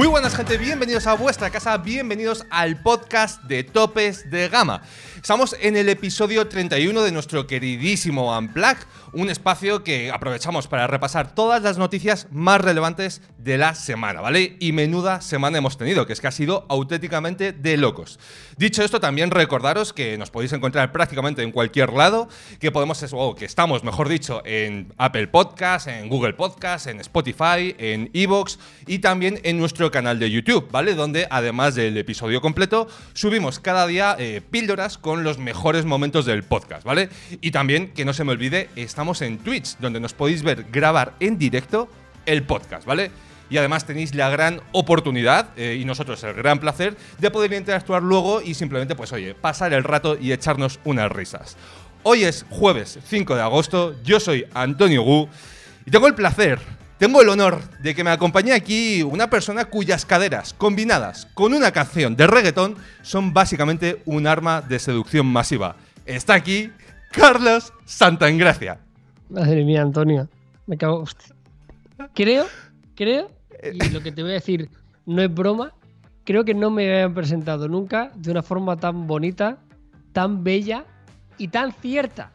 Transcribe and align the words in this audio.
Muy 0.00 0.08
buenas 0.08 0.34
gente, 0.34 0.56
bienvenidos 0.56 1.06
a 1.06 1.12
vuestra 1.12 1.50
casa, 1.50 1.76
bienvenidos 1.76 2.46
al 2.48 2.80
podcast 2.80 3.42
de 3.42 3.64
Topes 3.64 4.30
de 4.30 4.48
Gama. 4.48 4.80
Estamos 5.16 5.54
en 5.60 5.76
el 5.76 5.90
episodio 5.90 6.48
31 6.48 7.02
de 7.02 7.12
nuestro 7.12 7.46
queridísimo 7.46 8.34
Unplug, 8.34 8.78
un 9.12 9.28
espacio 9.28 9.84
que 9.84 10.10
aprovechamos 10.10 10.68
para 10.68 10.86
repasar 10.86 11.34
todas 11.34 11.60
las 11.62 11.76
noticias 11.76 12.28
más 12.30 12.62
relevantes 12.62 13.20
de 13.36 13.58
la 13.58 13.74
semana, 13.74 14.22
¿vale? 14.22 14.56
Y 14.58 14.72
menuda 14.72 15.20
semana 15.20 15.58
hemos 15.58 15.76
tenido, 15.76 16.06
que 16.06 16.14
es 16.14 16.20
que 16.22 16.28
ha 16.28 16.32
sido 16.32 16.64
auténticamente 16.70 17.52
de 17.52 17.76
locos. 17.76 18.18
Dicho 18.56 18.82
esto, 18.82 19.00
también 19.00 19.30
recordaros 19.30 19.92
que 19.92 20.16
nos 20.16 20.30
podéis 20.30 20.54
encontrar 20.54 20.92
prácticamente 20.92 21.42
en 21.42 21.52
cualquier 21.52 21.92
lado, 21.92 22.28
que 22.58 22.72
podemos, 22.72 23.04
o 23.12 23.34
que 23.34 23.44
estamos, 23.44 23.84
mejor 23.84 24.08
dicho, 24.08 24.40
en 24.46 24.94
Apple 24.96 25.28
Podcast, 25.28 25.88
en 25.88 26.08
Google 26.08 26.32
Podcast, 26.32 26.86
en 26.86 27.00
Spotify, 27.00 27.74
en 27.76 28.08
Evox 28.14 28.58
y 28.86 29.00
también 29.00 29.38
en 29.42 29.58
nuestro 29.58 29.89
canal 29.90 30.18
de 30.18 30.30
YouTube, 30.30 30.70
¿vale? 30.70 30.94
Donde 30.94 31.26
además 31.30 31.74
del 31.74 31.96
episodio 31.96 32.40
completo, 32.40 32.88
subimos 33.12 33.60
cada 33.60 33.86
día 33.86 34.16
eh, 34.18 34.40
píldoras 34.50 34.98
con 34.98 35.24
los 35.24 35.38
mejores 35.38 35.84
momentos 35.84 36.26
del 36.26 36.42
podcast, 36.42 36.84
¿vale? 36.84 37.08
Y 37.40 37.50
también, 37.50 37.92
que 37.92 38.04
no 38.04 38.12
se 38.12 38.24
me 38.24 38.32
olvide, 38.32 38.70
estamos 38.76 39.22
en 39.22 39.38
Twitch, 39.38 39.76
donde 39.78 40.00
nos 40.00 40.12
podéis 40.12 40.42
ver 40.42 40.66
grabar 40.70 41.14
en 41.20 41.38
directo 41.38 41.88
el 42.26 42.42
podcast, 42.42 42.86
¿vale? 42.86 43.10
Y 43.50 43.58
además 43.58 43.84
tenéis 43.84 44.14
la 44.14 44.30
gran 44.30 44.60
oportunidad, 44.72 45.50
eh, 45.56 45.78
y 45.80 45.84
nosotros 45.84 46.22
el 46.22 46.34
gran 46.34 46.60
placer, 46.60 46.96
de 47.18 47.30
poder 47.30 47.52
interactuar 47.52 48.02
luego 48.02 48.40
y 48.40 48.54
simplemente, 48.54 48.94
pues 48.94 49.12
oye, 49.12 49.34
pasar 49.34 49.72
el 49.72 49.84
rato 49.84 50.16
y 50.20 50.32
echarnos 50.32 50.78
unas 50.84 51.10
risas. 51.10 51.56
Hoy 52.02 52.24
es 52.24 52.46
jueves 52.48 52.98
5 53.04 53.34
de 53.34 53.42
agosto, 53.42 53.94
yo 54.04 54.20
soy 54.20 54.46
Antonio 54.54 55.02
Gu, 55.02 55.28
y 55.84 55.90
tengo 55.90 56.06
el 56.06 56.14
placer 56.14 56.60
tengo 57.00 57.22
el 57.22 57.30
honor 57.30 57.62
de 57.80 57.94
que 57.94 58.04
me 58.04 58.10
acompañe 58.10 58.52
aquí 58.52 59.02
una 59.02 59.30
persona 59.30 59.64
cuyas 59.64 60.04
caderas, 60.04 60.52
combinadas 60.52 61.26
con 61.32 61.54
una 61.54 61.72
canción 61.72 62.14
de 62.14 62.26
reggaetón, 62.26 62.76
son 63.00 63.32
básicamente 63.32 64.02
un 64.04 64.26
arma 64.26 64.60
de 64.60 64.78
seducción 64.78 65.24
masiva. 65.24 65.76
Está 66.04 66.34
aquí 66.34 66.70
Carlos 67.10 67.72
Santaengracia. 67.86 68.80
Madre 69.30 69.64
mía, 69.64 69.80
Antonio. 69.80 70.28
Me 70.66 70.76
cago. 70.76 71.06
Creo, 72.14 72.44
creo, 72.94 73.30
y 73.72 73.88
lo 73.88 74.02
que 74.02 74.12
te 74.12 74.20
voy 74.20 74.32
a 74.32 74.34
decir 74.34 74.68
no 75.06 75.22
es 75.22 75.32
broma, 75.32 75.72
creo 76.24 76.44
que 76.44 76.52
no 76.52 76.70
me 76.70 76.86
habían 76.86 77.14
presentado 77.14 77.66
nunca 77.66 78.12
de 78.14 78.30
una 78.30 78.42
forma 78.42 78.76
tan 78.76 79.06
bonita, 79.06 79.56
tan 80.12 80.44
bella 80.44 80.84
y 81.38 81.48
tan 81.48 81.72
cierta. 81.72 82.30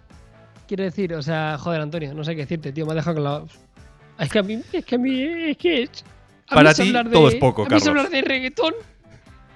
Quiero 0.68 0.86
decir, 0.86 1.14
o 1.14 1.22
sea, 1.22 1.60
joder, 1.60 1.82
Antonio, 1.82 2.16
no 2.16 2.24
sé 2.24 2.32
qué 2.32 2.42
decirte, 2.42 2.72
tío, 2.72 2.88
me 2.88 2.94
ha 2.94 2.96
dejado 2.96 3.14
con 3.14 3.24
la. 3.24 3.44
Es 4.20 4.30
que 4.30 4.40
a 4.40 4.44
mí, 4.44 4.62
es 4.72 4.86
que 4.86 4.96
a 4.96 4.98
mí, 4.98 5.22
es 5.22 5.58
que 5.58 5.90
Para 6.50 6.74
ti 6.74 6.94
todo 7.12 7.28
es 7.28 7.36
poco, 7.36 7.66
a 7.66 7.70
mí 7.70 7.82
hablar 7.88 8.10
de 8.10 8.22
reggaetón 8.22 8.74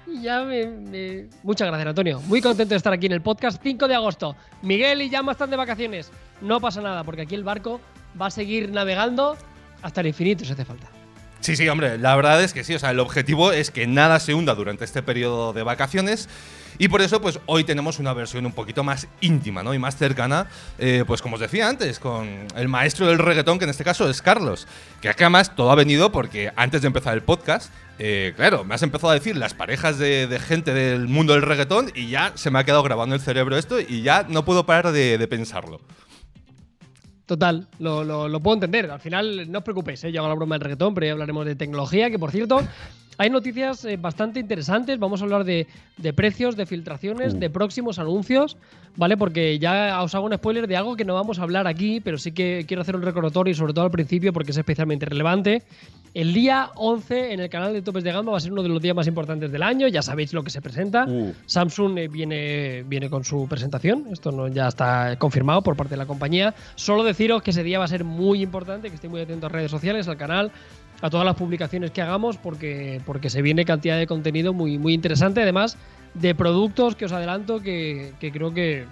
y 0.06 0.22
ya 0.22 0.42
me, 0.42 1.28
Muchas 1.42 1.68
gracias, 1.68 1.88
Antonio. 1.88 2.20
Muy 2.26 2.40
contento 2.40 2.70
de 2.70 2.76
estar 2.76 2.92
aquí 2.92 3.06
en 3.06 3.12
el 3.12 3.22
podcast 3.22 3.62
5 3.62 3.86
de 3.86 3.94
agosto. 3.94 4.36
Miguel 4.62 5.02
y 5.02 5.10
Llama 5.10 5.32
están 5.32 5.50
de 5.50 5.56
vacaciones. 5.56 6.10
No 6.40 6.60
pasa 6.60 6.80
nada, 6.80 7.04
porque 7.04 7.22
aquí 7.22 7.34
el 7.34 7.44
barco 7.44 7.80
va 8.20 8.26
a 8.26 8.30
seguir 8.30 8.70
navegando 8.70 9.36
hasta 9.82 10.00
el 10.00 10.08
infinito 10.08 10.44
si 10.44 10.52
hace 10.52 10.64
falta. 10.64 10.99
Sí, 11.40 11.56
sí, 11.56 11.68
hombre, 11.68 11.98
la 11.98 12.14
verdad 12.16 12.42
es 12.42 12.52
que 12.52 12.64
sí, 12.64 12.74
o 12.74 12.78
sea, 12.78 12.90
el 12.90 13.00
objetivo 13.00 13.52
es 13.52 13.70
que 13.70 13.86
nada 13.86 14.20
se 14.20 14.34
hunda 14.34 14.54
durante 14.54 14.84
este 14.84 15.02
periodo 15.02 15.52
de 15.52 15.62
vacaciones 15.62 16.28
y 16.80 16.88
por 16.88 17.02
eso, 17.02 17.20
pues 17.20 17.40
hoy 17.44 17.64
tenemos 17.64 17.98
una 17.98 18.14
versión 18.14 18.46
un 18.46 18.52
poquito 18.52 18.82
más 18.82 19.06
íntima, 19.20 19.62
¿no? 19.62 19.74
Y 19.74 19.78
más 19.78 19.96
cercana, 19.96 20.46
eh, 20.78 21.04
pues 21.06 21.20
como 21.20 21.34
os 21.34 21.40
decía 21.40 21.68
antes, 21.68 21.98
con 21.98 22.46
el 22.56 22.68
maestro 22.68 23.06
del 23.06 23.18
reggaetón, 23.18 23.58
que 23.58 23.64
en 23.64 23.70
este 23.70 23.84
caso 23.84 24.08
es 24.08 24.22
Carlos. 24.22 24.66
Que 25.02 25.10
además 25.10 25.54
todo 25.54 25.70
ha 25.70 25.74
venido 25.74 26.10
porque 26.10 26.50
antes 26.56 26.80
de 26.80 26.86
empezar 26.86 27.12
el 27.12 27.22
podcast, 27.22 27.70
eh, 27.98 28.32
claro, 28.34 28.64
me 28.64 28.74
has 28.74 28.82
empezado 28.82 29.10
a 29.10 29.14
decir 29.14 29.36
las 29.36 29.52
parejas 29.52 29.98
de, 29.98 30.40
gente 30.42 30.72
del 30.72 31.06
mundo 31.06 31.34
del 31.34 31.42
reggaetón 31.42 31.92
y 31.94 32.08
ya 32.08 32.32
se 32.34 32.50
me 32.50 32.58
ha 32.58 32.64
quedado 32.64 32.82
grabando 32.82 33.14
el 33.14 33.20
cerebro 33.20 33.58
esto 33.58 33.78
y 33.78 34.00
ya 34.00 34.24
no 34.26 34.46
puedo 34.46 34.64
parar 34.64 34.90
de, 34.90 35.28
pensarlo. 35.28 35.82
Total, 37.30 37.64
lo, 37.78 38.40
puedo 38.40 38.54
entender. 38.54 38.90
Al 38.90 38.98
final, 38.98 39.52
no 39.52 39.58
os 39.58 39.64
preocupéis, 39.64 40.02
¿eh? 40.02 40.10
yo 40.10 40.18
hago 40.18 40.28
la 40.30 40.34
broma 40.34 40.56
del 40.56 40.62
reggaetón, 40.62 40.94
pero 40.94 41.06
ya 41.06 41.12
hablaremos 41.12 41.46
de 41.46 41.54
tecnología, 41.54 42.10
que 42.10 42.18
por 42.18 42.32
cierto, 42.32 42.60
hay 43.18 43.30
noticias 43.30 43.84
eh, 43.84 43.96
bastante 43.96 44.40
interesantes. 44.40 44.98
Vamos 44.98 45.20
a 45.20 45.26
hablar 45.26 45.44
de, 45.44 45.68
precios, 46.12 46.56
de 46.56 46.66
filtraciones, 46.66 47.38
de 47.38 47.48
próximos 47.48 48.00
anuncios, 48.00 48.56
¿vale? 48.96 49.16
Porque 49.16 49.60
ya 49.60 50.02
os 50.02 50.12
hago 50.16 50.26
un 50.26 50.34
spoiler 50.34 50.66
de 50.66 50.76
algo 50.76 50.96
que 50.96 51.04
no 51.04 51.14
vamos 51.14 51.38
a 51.38 51.44
hablar 51.44 51.68
aquí, 51.68 52.00
pero 52.00 52.18
sí 52.18 52.32
que 52.32 52.64
quiero 52.66 52.80
hacer 52.80 52.96
un 52.96 53.02
recordatorio, 53.02 53.54
sobre 53.54 53.74
todo 53.74 53.84
al 53.84 53.92
principio, 53.92 54.32
porque 54.32 54.50
es 54.50 54.56
especialmente 54.56 55.06
relevante. 55.06 55.62
El 56.12 56.34
día 56.34 56.70
11 56.74 57.32
en 57.32 57.40
el 57.40 57.48
canal 57.48 57.72
de 57.72 57.82
Topes 57.82 58.02
de 58.02 58.10
Gama 58.10 58.32
va 58.32 58.38
a 58.38 58.40
ser 58.40 58.52
uno 58.52 58.62
de 58.62 58.68
los 58.68 58.82
días 58.82 58.96
más 58.96 59.06
importantes 59.06 59.52
del 59.52 59.62
año. 59.62 59.86
Ya 59.86 60.02
sabéis 60.02 60.32
lo 60.32 60.42
que 60.42 60.50
se 60.50 60.60
presenta. 60.60 61.04
Uh. 61.06 61.32
Samsung 61.46 61.98
eh, 61.98 62.08
viene, 62.08 62.82
viene 62.82 63.08
con 63.08 63.22
su 63.22 63.46
presentación. 63.48 64.06
Esto 64.10 64.32
no, 64.32 64.48
ya 64.48 64.66
está 64.68 65.16
confirmado 65.18 65.62
por 65.62 65.76
parte 65.76 65.90
de 65.90 65.98
la 65.98 66.06
compañía. 66.06 66.54
Solo 66.74 67.04
deciros 67.04 67.42
que 67.42 67.52
ese 67.52 67.62
día 67.62 67.78
va 67.78 67.84
a 67.84 67.88
ser 67.88 68.02
muy 68.02 68.42
importante, 68.42 68.88
que 68.88 68.96
estéis 68.96 69.10
muy 69.10 69.20
atentos 69.20 69.48
a 69.48 69.52
redes 69.52 69.70
sociales, 69.70 70.08
al 70.08 70.16
canal 70.16 70.50
a 71.02 71.08
todas 71.08 71.24
las 71.24 71.36
publicaciones 71.36 71.92
que 71.92 72.02
hagamos 72.02 72.36
porque, 72.36 73.00
porque 73.06 73.30
se 73.30 73.42
viene 73.42 73.64
cantidad 73.64 73.98
de 73.98 74.06
contenido 74.06 74.52
muy, 74.52 74.78
muy 74.78 74.92
interesante, 74.92 75.40
además 75.42 75.78
de 76.14 76.34
productos 76.34 76.96
que 76.96 77.06
os 77.06 77.12
adelanto 77.12 77.60
que, 77.60 78.12
creo 78.20 78.52
que, 78.52 78.84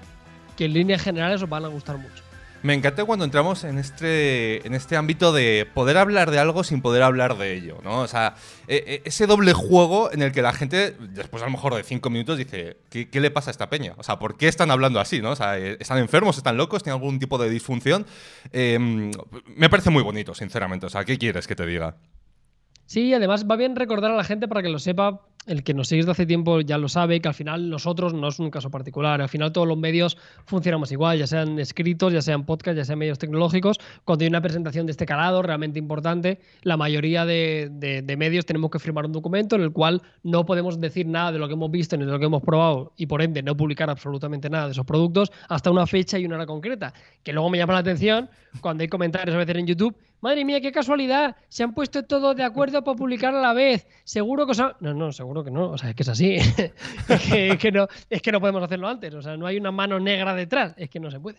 que 0.57 0.67
en 0.67 0.73
líneas 0.73 1.03
generales 1.03 1.43
os 1.43 1.49
van 1.49 1.65
a 1.65 1.69
gustar 1.69 1.99
mucho. 1.99 2.28
Me 2.63 2.75
encanta 2.75 3.05
cuando 3.05 3.25
entramos 3.25 3.63
en 3.65 3.79
este, 3.79 4.67
en 4.67 4.75
este 4.75 4.97
ámbito 4.97 5.33
de 5.33 5.67
poder 5.75 5.97
hablar 5.97 6.31
de 6.31 6.39
algo 6.39 6.65
sin 6.65 6.83
poder 6.83 7.03
hablar 7.03 7.39
de 7.39 7.55
ello, 7.55 7.79
¿no? 7.85 8.01
O 8.01 8.09
sea, 8.09 8.35
e, 8.67 8.77
e, 8.77 9.03
ese 9.05 9.27
doble 9.27 9.53
juego 9.53 10.13
en 10.13 10.23
el 10.23 10.33
que 10.33 10.43
la 10.43 10.53
gente, 10.53 10.97
después 10.99 11.43
a 11.43 11.47
lo 11.47 11.53
mejor 11.53 11.75
de 11.75 11.85
cinco 11.85 12.11
minutos, 12.11 12.37
dice, 12.37 12.79
¿qué, 12.91 13.09
le 13.13 13.31
pasa 13.31 13.51
a 13.51 13.53
esta 13.53 13.71
peña? 13.71 13.95
O 13.97 14.03
sea, 14.03 14.19
¿por 14.19 14.37
qué 14.37 14.49
están 14.49 14.71
hablando 14.71 14.99
así, 14.99 15.21
no? 15.21 15.31
O 15.31 15.37
sea, 15.37 15.59
eh, 15.59 15.77
¿están 15.79 15.99
enfermos, 15.99 16.37
están 16.37 16.57
locos, 16.57 16.83
tienen 16.83 17.01
algún 17.01 17.19
tipo 17.19 17.39
de 17.39 17.49
disfunción? 17.49 18.07
Em, 18.53 19.13
me 19.55 19.71
parece 19.71 19.91
muy 19.91 20.03
bonito, 20.03 20.35
sinceramente. 20.35 20.87
O 20.87 20.91
sea, 20.91 21.05
¿qué 21.05 21.17
quieres 21.17 21.47
que 21.47 21.55
te 21.55 21.65
diga? 21.65 21.97
Sí, 22.87 23.13
además 23.13 23.47
va 23.49 23.57
bien 23.57 23.77
recordar 23.77 24.11
a 24.11 24.17
la 24.17 24.25
gente 24.25 24.49
para 24.49 24.63
que 24.63 24.71
lo 24.71 24.79
sepa 24.79 25.21
el 25.49 25.65
que 25.65 25.75
nos 25.75 25.89
sigue 25.89 26.03
desde 26.03 26.13
hace 26.13 26.27
tiempo 26.27 26.61
ya 26.61 26.79
lo 26.79 26.89
sabe, 26.89 27.21
que 27.21 27.29
al 27.29 27.35
final 27.35 27.71
nosotros 27.71 28.15
no 28.15 28.29
es 28.29 28.39
un 28.39 28.51
caso 28.51 28.71
particular, 28.71 29.21
al 29.21 29.29
final 29.29 29.53
todos 29.53 29.67
los 29.67 29.79
medios 29.79 30.17
funcionamos 30.45 30.93
igual, 30.93 31.19
ya 31.19 31.27
sean 31.27 31.59
escritos, 31.59 32.13
ya 32.13 32.23
sean 32.23 32.45
podcasts, 32.45 32.77
ya 32.77 32.85
sean 32.85 32.99
medios 32.99 33.19
tecnológicos, 33.19 33.79
cuando 34.05 34.25
hay 34.25 34.29
una 34.29 34.43
presentación 34.43 34.87
de 34.87 34.93
este 34.93 35.07
calado 35.07 35.43
realmente 35.43 35.79
importante, 35.79 36.39
la 36.63 36.77
mayoría 36.77 37.25
de, 37.25 37.71
medios 38.19 38.47
tenemos 38.47 38.71
que 38.71 38.79
firmar 38.79 39.07
un 39.07 39.13
documento 39.13 39.57
en 39.57 39.63
el 39.63 39.73
cual 39.73 40.03
no 40.23 40.45
podemos 40.45 40.81
decir 40.81 41.07
nada 41.07 41.33
de 41.33 41.39
lo 41.39 41.47
que 41.47 41.55
hemos 41.55 41.71
visto 41.71 41.97
ni 41.97 42.05
de 42.05 42.11
lo 42.11 42.19
que 42.19 42.27
hemos 42.27 42.43
probado 42.43 42.93
y 42.97 43.07
por 43.07 43.23
ende 43.23 43.43
no 43.43 43.57
publicar 43.57 43.89
absolutamente 43.89 44.51
nada 44.51 44.67
de 44.67 44.73
esos 44.73 44.85
productos 44.85 45.31
hasta 45.49 45.71
una 45.71 45.87
fecha 45.87 46.19
y 46.19 46.27
una 46.27 46.37
hora 46.37 46.47
concreta, 46.47 46.93
que 47.23 47.33
luego 47.33 47.49
me 47.49 47.59
llama 47.59 47.73
la 47.75 47.79
atención 47.81 48.29
cuando 48.61 48.83
hay 48.83 48.89
comentarios 48.89 49.35
a 49.35 49.39
veces 49.39 49.57
en 49.57 49.67
YouTube 49.67 49.95
Madre 50.21 50.45
mía, 50.45 50.61
qué 50.61 50.73
casualidad. 50.73 51.37
Se 51.49 51.63
han 51.63 51.75
puesto 51.75 52.05
todos 52.05 52.35
de 52.37 52.43
acuerdo 52.43 52.83
para 52.83 52.97
publicar 52.97 53.35
a 53.35 53.41
la 53.41 53.53
vez. 53.53 53.87
Seguro 54.05 54.47
que 54.47 54.55
son... 54.55 54.73
No, 54.81 54.93
no, 54.93 55.13
seguro 55.13 55.45
que 55.45 55.51
no. 55.51 55.71
O 55.71 55.79
sea, 55.79 55.91
es 55.91 55.97
que 55.97 56.03
es 56.03 56.09
así. 56.09 56.35
es, 57.09 57.59
que, 57.59 57.71
no, 57.73 57.87
es 58.11 58.23
que 58.23 58.33
no 58.33 58.41
podemos 58.41 58.63
hacerlo 58.63 58.89
antes. 58.89 59.15
O 59.15 59.23
sea, 59.23 59.37
no 59.37 59.47
hay 59.47 59.57
una 59.57 59.71
mano 59.71 60.01
negra 60.01 60.35
detrás. 60.35 60.75
Es 60.77 60.91
que 60.91 60.99
no 60.99 61.11
se 61.11 61.21
puede. 61.21 61.39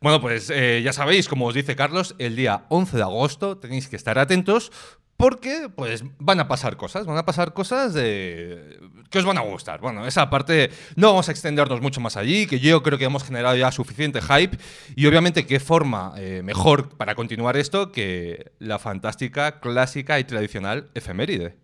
Bueno, 0.00 0.20
pues 0.20 0.50
eh, 0.50 0.82
ya 0.84 0.92
sabéis, 0.92 1.28
como 1.28 1.46
os 1.46 1.54
dice 1.54 1.76
Carlos, 1.76 2.14
el 2.18 2.36
día 2.36 2.66
11 2.68 2.98
de 2.98 3.02
agosto 3.02 3.56
tenéis 3.56 3.88
que 3.88 3.96
estar 3.96 4.18
atentos 4.18 4.70
porque 5.24 5.70
pues 5.74 6.04
van 6.18 6.38
a 6.38 6.48
pasar 6.48 6.76
cosas, 6.76 7.06
van 7.06 7.16
a 7.16 7.24
pasar 7.24 7.54
cosas 7.54 7.94
de 7.94 8.78
que 9.08 9.18
os 9.18 9.24
van 9.24 9.38
a 9.38 9.40
gustar. 9.40 9.80
Bueno, 9.80 10.06
esa 10.06 10.28
parte 10.28 10.68
no 10.96 11.06
vamos 11.06 11.30
a 11.30 11.32
extendernos 11.32 11.80
mucho 11.80 11.98
más 12.02 12.18
allí, 12.18 12.46
que 12.46 12.60
yo 12.60 12.82
creo 12.82 12.98
que 12.98 13.06
hemos 13.06 13.24
generado 13.24 13.56
ya 13.56 13.72
suficiente 13.72 14.20
hype 14.20 14.58
y 14.94 15.06
obviamente 15.06 15.46
qué 15.46 15.60
forma 15.60 16.12
eh, 16.18 16.42
mejor 16.44 16.90
para 16.98 17.14
continuar 17.14 17.56
esto 17.56 17.90
que 17.90 18.52
la 18.58 18.78
fantástica, 18.78 19.60
clásica 19.60 20.20
y 20.20 20.24
tradicional 20.24 20.90
efeméride. 20.92 21.56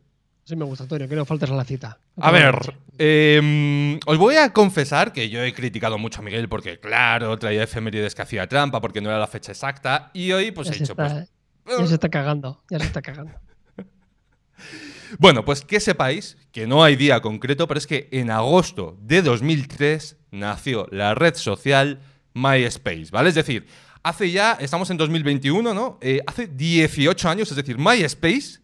Sí, 0.44 0.56
me 0.56 0.64
gusta, 0.64 0.84
Antonio, 0.84 1.06
que 1.06 1.16
no 1.16 1.26
faltes 1.26 1.50
a 1.50 1.54
la 1.54 1.64
cita. 1.64 1.98
a 2.16 2.30
ver, 2.30 2.74
em, 2.96 4.00
os 4.06 4.16
voy 4.16 4.36
a 4.36 4.54
confesar 4.54 5.12
que 5.12 5.28
yo 5.28 5.42
he 5.44 5.52
criticado 5.52 5.98
mucho 5.98 6.20
a 6.20 6.24
Miguel 6.24 6.48
porque, 6.48 6.80
claro, 6.80 7.38
traía 7.38 7.64
efemérides 7.64 8.14
que 8.14 8.22
hacía 8.22 8.46
trampa 8.48 8.80
porque 8.80 9.02
no 9.02 9.10
era 9.10 9.18
la 9.18 9.26
fecha 9.26 9.52
exacta 9.52 10.10
y 10.14 10.32
hoy 10.32 10.50
pues 10.50 10.70
he 10.70 10.78
dicho, 10.78 10.96
pues... 10.96 11.12
Ya 11.66 11.86
se 11.86 11.94
está 11.94 12.08
cagando, 12.08 12.62
ya 12.70 12.78
se 12.78 12.86
está 12.86 13.02
cagando. 13.02 13.32
Bueno, 15.18 15.44
pues 15.44 15.62
que 15.62 15.80
sepáis 15.80 16.36
que 16.52 16.66
no 16.66 16.84
hay 16.84 16.96
día 16.96 17.20
concreto, 17.20 17.66
pero 17.66 17.78
es 17.78 17.86
que 17.86 18.08
en 18.12 18.30
agosto 18.30 18.96
de 19.02 19.22
2003 19.22 20.16
nació 20.30 20.86
la 20.90 21.14
red 21.14 21.34
social 21.34 22.00
MySpace, 22.34 23.08
¿vale? 23.10 23.30
Es 23.30 23.34
decir, 23.34 23.66
hace 24.02 24.30
ya, 24.30 24.52
estamos 24.60 24.90
en 24.90 24.96
2021, 24.96 25.74
¿no? 25.74 25.98
Eh, 26.00 26.20
hace 26.26 26.46
18 26.46 27.28
años, 27.28 27.50
es 27.50 27.56
decir, 27.56 27.78
MySpace 27.78 28.60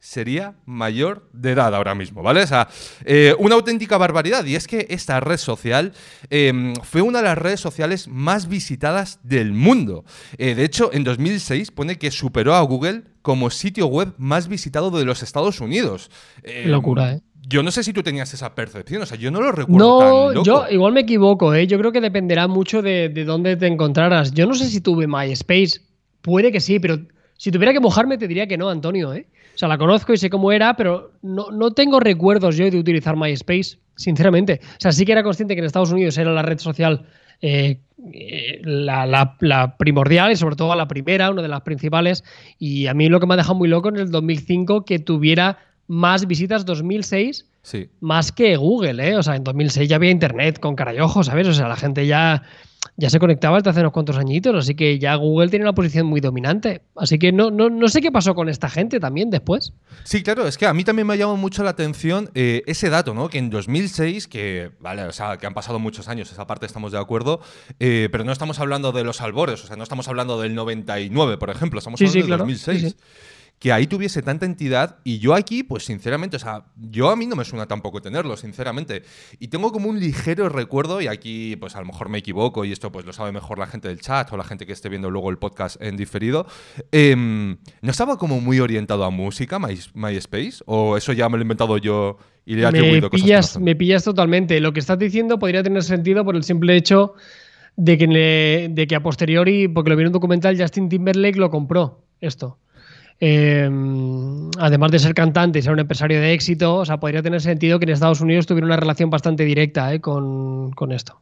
sería 0.00 0.54
mayor 0.64 1.28
de 1.32 1.52
edad 1.52 1.74
ahora 1.74 1.94
mismo, 1.94 2.22
¿vale? 2.22 2.42
O 2.42 2.46
sea, 2.46 2.68
eh, 3.04 3.34
una 3.38 3.56
auténtica 3.56 3.98
barbaridad. 3.98 4.44
Y 4.44 4.54
es 4.54 4.66
que 4.66 4.86
esta 4.90 5.20
red 5.20 5.38
social 5.38 5.92
em, 6.30 6.74
fue 6.82 7.02
una 7.02 7.18
de 7.18 7.24
las 7.24 7.38
redes 7.38 7.60
sociales 7.60 8.06
más 8.08 8.48
visitadas 8.48 9.18
del 9.22 9.52
mundo. 9.52 10.04
Eh, 10.36 10.54
de 10.54 10.64
hecho, 10.64 10.90
en 10.92 11.04
2006 11.04 11.72
pone 11.72 11.98
que 11.98 12.10
superó 12.10 12.54
a 12.54 12.62
Google 12.62 13.04
como 13.28 13.50
sitio 13.50 13.88
web 13.88 14.14
más 14.16 14.48
visitado 14.48 14.90
de 14.90 15.04
los 15.04 15.22
Estados 15.22 15.60
Unidos. 15.60 16.10
Qué 16.42 16.64
locura, 16.64 17.12
¿eh? 17.12 17.20
Yo 17.46 17.62
no 17.62 17.70
sé 17.70 17.84
si 17.84 17.92
tú 17.92 18.02
tenías 18.02 18.32
esa 18.32 18.54
percepción, 18.54 19.02
o 19.02 19.04
sea, 19.06 19.18
yo 19.18 19.30
no 19.30 19.42
lo 19.42 19.52
recuerdo. 19.52 19.98
tan 19.98 20.08
No, 20.08 20.32
loco. 20.32 20.44
yo 20.46 20.64
igual 20.70 20.94
me 20.94 21.00
equivoco, 21.00 21.52
¿eh? 21.52 21.66
Yo 21.66 21.78
creo 21.78 21.92
que 21.92 22.00
dependerá 22.00 22.48
mucho 22.48 22.80
de, 22.80 23.10
de 23.10 23.26
dónde 23.26 23.56
te 23.56 23.66
encontraras. 23.66 24.32
Yo 24.32 24.46
no 24.46 24.54
sé 24.54 24.64
si 24.70 24.80
tuve 24.80 25.06
MySpace. 25.06 25.82
Puede 26.22 26.50
que 26.50 26.58
sí, 26.60 26.78
pero 26.80 27.00
si 27.36 27.50
tuviera 27.50 27.74
que 27.74 27.80
mojarme 27.80 28.16
te 28.16 28.26
diría 28.26 28.46
que 28.46 28.56
no, 28.56 28.70
Antonio, 28.70 29.12
¿eh? 29.12 29.26
O 29.54 29.58
sea, 29.58 29.68
la 29.68 29.76
conozco 29.76 30.14
y 30.14 30.16
sé 30.16 30.30
cómo 30.30 30.50
era, 30.52 30.74
pero 30.74 31.12
no, 31.20 31.50
no 31.50 31.72
tengo 31.72 32.00
recuerdos 32.00 32.56
yo 32.56 32.70
de 32.70 32.78
utilizar 32.78 33.14
MySpace, 33.14 33.76
sinceramente. 33.96 34.60
O 34.62 34.80
sea, 34.80 34.90
sí 34.92 35.04
que 35.04 35.12
era 35.12 35.22
consciente 35.22 35.54
que 35.54 35.58
en 35.60 35.66
Estados 35.66 35.92
Unidos 35.92 36.16
era 36.16 36.32
la 36.32 36.40
red 36.40 36.58
social 36.58 37.04
eh, 37.40 37.78
eh, 38.12 38.60
la, 38.64 39.06
la- 39.06 39.36
la 39.40 39.76
primordial 39.76 40.30
y 40.32 40.36
sobre 40.36 40.56
todo 40.56 40.74
la 40.74 40.88
primera, 40.88 41.30
una 41.30 41.42
de 41.42 41.48
las 41.48 41.62
principales. 41.62 42.24
Y 42.58 42.86
a 42.86 42.94
mí 42.94 43.08
lo 43.08 43.20
que 43.20 43.26
me 43.26 43.34
ha 43.34 43.36
dejado 43.38 43.54
muy 43.56 43.68
loco 43.68 43.88
en 43.88 43.96
el 43.96 44.10
2005 44.10 44.84
que 44.84 44.98
tuviera 44.98 45.58
más 45.88 46.26
visitas 46.26 46.64
2006 46.66 47.46
Sí. 47.62 47.88
más 48.00 48.32
que 48.32 48.56
Google, 48.56 49.06
¿eh? 49.10 49.16
O 49.16 49.22
sea, 49.22 49.36
en 49.36 49.44
2006 49.44 49.88
ya 49.88 49.96
había 49.96 50.10
internet 50.10 50.58
con 50.58 50.74
cara 50.76 50.94
y 50.94 51.00
ojo, 51.00 51.22
¿sabes? 51.24 51.46
O 51.48 51.52
sea, 51.52 51.68
la 51.68 51.76
gente 51.76 52.06
ya, 52.06 52.42
ya 52.96 53.10
se 53.10 53.18
conectaba 53.18 53.58
desde 53.58 53.70
hace 53.70 53.80
unos 53.80 53.92
cuantos 53.92 54.16
añitos, 54.16 54.54
así 54.54 54.74
que 54.74 54.98
ya 54.98 55.14
Google 55.16 55.48
tiene 55.48 55.64
una 55.64 55.72
posición 55.72 56.06
muy 56.06 56.20
dominante. 56.20 56.82
Así 56.96 57.18
que 57.18 57.32
no, 57.32 57.50
no, 57.50 57.68
no 57.70 57.88
sé 57.88 58.00
qué 58.00 58.10
pasó 58.10 58.34
con 58.34 58.48
esta 58.48 58.68
gente 58.68 58.98
también 59.00 59.30
después. 59.30 59.72
Sí, 60.04 60.22
claro, 60.22 60.46
es 60.46 60.56
que 60.58 60.66
a 60.66 60.74
mí 60.74 60.84
también 60.84 61.06
me 61.06 61.14
ha 61.14 61.16
llamado 61.16 61.36
mucho 61.36 61.62
la 61.62 61.70
atención 61.70 62.30
eh, 62.34 62.62
ese 62.66 62.90
dato, 62.90 63.14
¿no? 63.14 63.28
Que 63.28 63.38
en 63.38 63.50
2006, 63.50 64.26
que, 64.28 64.70
vale, 64.80 65.02
o 65.04 65.12
sea, 65.12 65.36
que 65.36 65.46
han 65.46 65.54
pasado 65.54 65.78
muchos 65.78 66.08
años, 66.08 66.30
esa 66.32 66.46
parte 66.46 66.66
estamos 66.66 66.92
de 66.92 66.98
acuerdo, 66.98 67.40
eh, 67.78 68.08
pero 68.10 68.24
no 68.24 68.32
estamos 68.32 68.58
hablando 68.60 68.92
de 68.92 69.04
los 69.04 69.20
albores, 69.20 69.62
o 69.64 69.66
sea, 69.66 69.76
no 69.76 69.82
estamos 69.82 70.08
hablando 70.08 70.40
del 70.40 70.54
99, 70.54 71.36
por 71.38 71.50
ejemplo, 71.50 71.78
estamos 71.78 71.98
Sí, 71.98 72.04
hablando 72.06 72.14
sí, 72.14 72.20
del 72.20 72.26
claro, 72.28 72.44
2006. 72.44 72.80
sí, 72.82 72.90
sí. 72.90 72.96
Que 73.58 73.72
ahí 73.72 73.88
tuviese 73.88 74.22
tanta 74.22 74.46
entidad 74.46 74.98
y 75.02 75.18
yo 75.18 75.34
aquí, 75.34 75.64
pues 75.64 75.84
sinceramente, 75.84 76.36
o 76.36 76.38
sea, 76.38 76.66
yo 76.76 77.10
a 77.10 77.16
mí 77.16 77.26
no 77.26 77.34
me 77.34 77.44
suena 77.44 77.66
tampoco 77.66 78.00
tenerlo, 78.00 78.36
sinceramente. 78.36 79.02
Y 79.40 79.48
tengo 79.48 79.72
como 79.72 79.88
un 79.88 79.98
ligero 79.98 80.48
recuerdo, 80.48 81.00
y 81.00 81.08
aquí 81.08 81.56
pues 81.56 81.74
a 81.74 81.80
lo 81.80 81.86
mejor 81.86 82.08
me 82.08 82.18
equivoco 82.18 82.64
y 82.64 82.70
esto 82.70 82.92
pues 82.92 83.04
lo 83.04 83.12
sabe 83.12 83.32
mejor 83.32 83.58
la 83.58 83.66
gente 83.66 83.88
del 83.88 84.00
chat 84.00 84.32
o 84.32 84.36
la 84.36 84.44
gente 84.44 84.64
que 84.64 84.72
esté 84.72 84.88
viendo 84.88 85.10
luego 85.10 85.30
el 85.30 85.38
podcast 85.38 85.82
en 85.82 85.96
diferido. 85.96 86.46
em, 86.92 87.56
¿No 87.82 87.90
estaba 87.90 88.16
como 88.16 88.40
muy 88.40 88.60
orientado 88.60 89.02
a 89.04 89.10
música, 89.10 89.58
My- 89.58 89.76
MySpace? 89.94 90.62
¿O 90.66 90.96
eso 90.96 91.12
ya 91.12 91.28
me 91.28 91.36
lo 91.36 91.42
he 91.42 91.44
inventado 91.44 91.78
yo 91.78 92.18
y 92.46 92.54
le 92.54 92.60
he 92.60 92.62
Me 92.62 92.68
atribuido 92.78 93.10
cosas 93.10 93.26
que 93.26 93.32
no 93.32 93.38
pillas, 93.38 93.60
me 93.60 93.74
pillas 93.76 94.04
totalmente. 94.04 94.60
Lo 94.60 94.72
que 94.72 94.80
estás 94.80 94.98
diciendo 95.00 95.38
podría 95.40 95.62
tener 95.64 95.82
sentido 95.82 96.24
por 96.24 96.36
el 96.36 96.44
simple 96.44 96.76
hecho 96.76 97.14
de 97.76 97.98
que, 97.98 98.68
de 98.70 98.86
que 98.86 98.94
a 98.94 99.02
posteriori, 99.02 99.66
porque 99.68 99.90
lo 99.90 99.96
vi 99.96 100.02
en 100.02 100.06
un 100.08 100.12
documental, 100.12 100.56
Justin 100.60 100.88
Timberlake 100.88 101.38
lo 101.38 101.50
compró 101.50 102.04
esto. 102.20 102.58
Eh, 103.20 103.68
además 104.58 104.92
de 104.92 104.98
ser 104.98 105.14
cantante 105.14 105.58
y 105.58 105.62
ser 105.62 105.72
un 105.72 105.80
empresario 105.80 106.20
de 106.20 106.32
éxito, 106.32 106.76
o 106.76 106.84
sea, 106.84 106.98
podría 107.00 107.22
tener 107.22 107.40
sentido 107.40 107.78
que 107.78 107.84
en 107.84 107.90
Estados 107.90 108.20
Unidos 108.20 108.46
tuviera 108.46 108.66
una 108.66 108.76
relación 108.76 109.10
bastante 109.10 109.44
directa 109.44 109.92
eh, 109.92 110.00
con, 110.00 110.70
con 110.72 110.92
esto. 110.92 111.20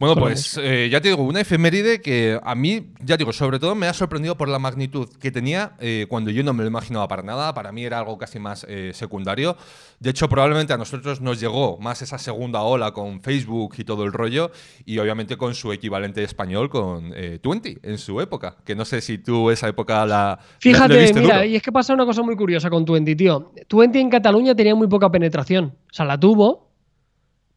Bueno, 0.00 0.14
la 0.14 0.20
pues 0.22 0.58
eh, 0.60 0.88
ya 0.90 1.00
te 1.00 1.08
digo, 1.10 1.22
una 1.22 1.42
efeméride 1.42 2.00
que 2.00 2.40
a 2.42 2.54
mí, 2.54 2.86
ya 3.04 3.16
digo, 3.18 3.32
sobre 3.34 3.58
todo 3.58 3.74
me 3.74 3.86
ha 3.86 3.92
sorprendido 3.92 4.34
por 4.36 4.48
la 4.48 4.58
magnitud 4.58 5.08
que 5.20 5.30
tenía 5.30 5.72
eh, 5.78 6.06
cuando 6.08 6.30
yo 6.30 6.42
no 6.42 6.54
me 6.54 6.62
lo 6.62 6.68
imaginaba 6.68 7.06
para 7.06 7.22
nada. 7.22 7.52
Para 7.52 7.70
mí 7.70 7.84
era 7.84 7.98
algo 7.98 8.16
casi 8.16 8.38
más 8.38 8.64
eh, 8.68 8.92
secundario. 8.94 9.58
De 9.98 10.08
hecho, 10.08 10.26
probablemente 10.28 10.72
a 10.72 10.78
nosotros 10.78 11.20
nos 11.20 11.38
llegó 11.38 11.76
más 11.78 12.00
esa 12.00 12.16
segunda 12.18 12.62
ola 12.62 12.92
con 12.92 13.20
Facebook 13.20 13.74
y 13.76 13.84
todo 13.84 14.04
el 14.04 14.12
rollo, 14.14 14.50
y 14.86 14.98
obviamente 14.98 15.36
con 15.36 15.54
su 15.54 15.70
equivalente 15.70 16.22
español 16.24 16.70
con 16.70 17.12
eh, 17.14 17.38
Twenty 17.42 17.76
en 17.82 17.98
su 17.98 18.20
época. 18.22 18.56
Que 18.64 18.74
no 18.74 18.86
sé 18.86 19.02
si 19.02 19.18
tú 19.18 19.50
esa 19.50 19.68
época 19.68 20.06
la. 20.06 20.06
la- 20.06 20.38
Fíjate, 20.60 20.94
le 20.94 21.00
viste 21.02 21.20
mira, 21.20 21.34
duro. 21.36 21.46
y 21.46 21.56
es 21.56 21.62
que 21.62 21.72
pasa 21.72 21.92
una 21.92 22.06
cosa 22.06 22.22
muy 22.22 22.36
curiosa 22.36 22.70
con 22.70 22.86
Twenty, 22.86 23.14
tío. 23.14 23.52
Twenty 23.68 23.98
en 23.98 24.08
Cataluña 24.08 24.54
tenía 24.54 24.74
muy 24.74 24.88
poca 24.88 25.10
penetración. 25.10 25.76
O 25.90 25.92
sea, 25.94 26.06
la 26.06 26.18
tuvo, 26.18 26.69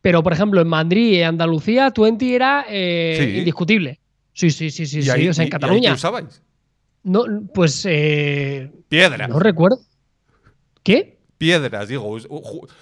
pero 0.04 0.22
por 0.22 0.34
ejemplo 0.34 0.60
en 0.62 0.68
Madrid 0.68 1.14
y 1.14 1.22
Andalucía, 1.24 1.90
Twenty 1.92 2.36
era 2.36 2.66
eh, 2.70 3.16
Sí. 3.20 3.38
indiscutible. 3.40 4.00
Sí, 4.34 4.52
sí, 4.52 4.70
sí, 4.70 4.86
sí, 4.86 5.00
Y 5.00 5.04
sí. 5.04 5.10
ahí- 5.10 5.30
o 5.30 5.34
sea, 5.34 5.44
en 5.44 5.48
y- 5.48 5.48
y 5.48 5.52
Cataluña. 5.52 5.90
qué 5.92 5.96
usabais? 5.96 6.42
No, 7.04 7.24
pues 7.54 7.86
eh, 7.90 8.70
Piedras. 8.90 9.30
no 9.30 9.40
recuerdo. 9.40 9.78
¿Qué? 10.84 11.18
Piedras, 11.38 11.88
digo. 11.88 12.18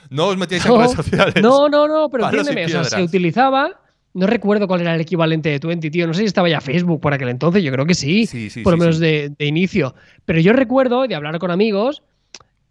No 0.10 0.28
os 0.28 0.38
metíais 0.38 0.66
en 0.66 0.76
redes 0.78 0.92
sociales. 0.94 1.36
No, 1.42 1.70
no, 1.70 1.88
no, 1.88 2.10
pero 2.10 2.24
Palos 2.24 2.48
y 2.48 2.50
entiéndeme, 2.50 2.80
o 2.80 2.84
sea, 2.84 2.98
se 2.98 3.04
utilizaba. 3.04 3.80
No 4.14 4.28
recuerdo 4.28 4.68
cuál 4.68 4.82
era 4.82 4.94
el 4.96 5.02
equivalente 5.02 5.50
de 5.50 5.60
Twenty, 5.60 5.90
tío. 5.92 6.06
No 6.08 6.14
sé 6.14 6.22
si 6.22 6.26
estaba 6.26 6.50
ya 6.50 6.60
Facebook 6.60 7.00
por 7.00 7.14
aquel 7.14 7.30
entonces, 7.30 7.64
yo 7.64 7.72
creo 7.72 7.86
que 7.86 7.94
sí. 7.96 8.26
Sí, 8.26 8.50
sí, 8.50 8.62
por 8.62 8.74
lo 8.74 8.78
menos 8.78 9.00
de 9.00 9.32
inicio. 9.40 9.94
Pero 10.26 10.40
yo 10.42 10.52
recuerdo 10.54 11.08
de 11.08 11.16
hablar 11.16 11.38
con 11.40 11.50
amigos 11.52 12.04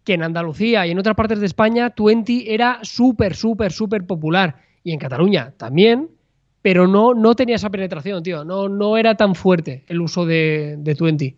que 0.03 0.13
en 0.13 0.23
Andalucía 0.23 0.85
y 0.87 0.91
en 0.91 0.99
otras 0.99 1.15
partes 1.15 1.39
de 1.39 1.45
España 1.45 1.91
Twenty 1.91 2.45
era 2.47 2.79
súper, 2.83 3.35
súper, 3.35 3.71
súper 3.71 4.05
popular. 4.05 4.55
Y 4.83 4.93
en 4.93 4.99
Cataluña 4.99 5.53
también, 5.57 6.09
pero 6.61 6.87
no, 6.87 7.13
no 7.13 7.35
tenía 7.35 7.55
esa 7.55 7.69
penetración, 7.69 8.23
tío. 8.23 8.43
No, 8.43 8.67
no 8.69 8.97
era 8.97 9.15
tan 9.15 9.35
fuerte 9.35 9.83
el 9.87 10.01
uso 10.01 10.25
de, 10.25 10.75
de 10.79 10.95
Twenty. 10.95 11.35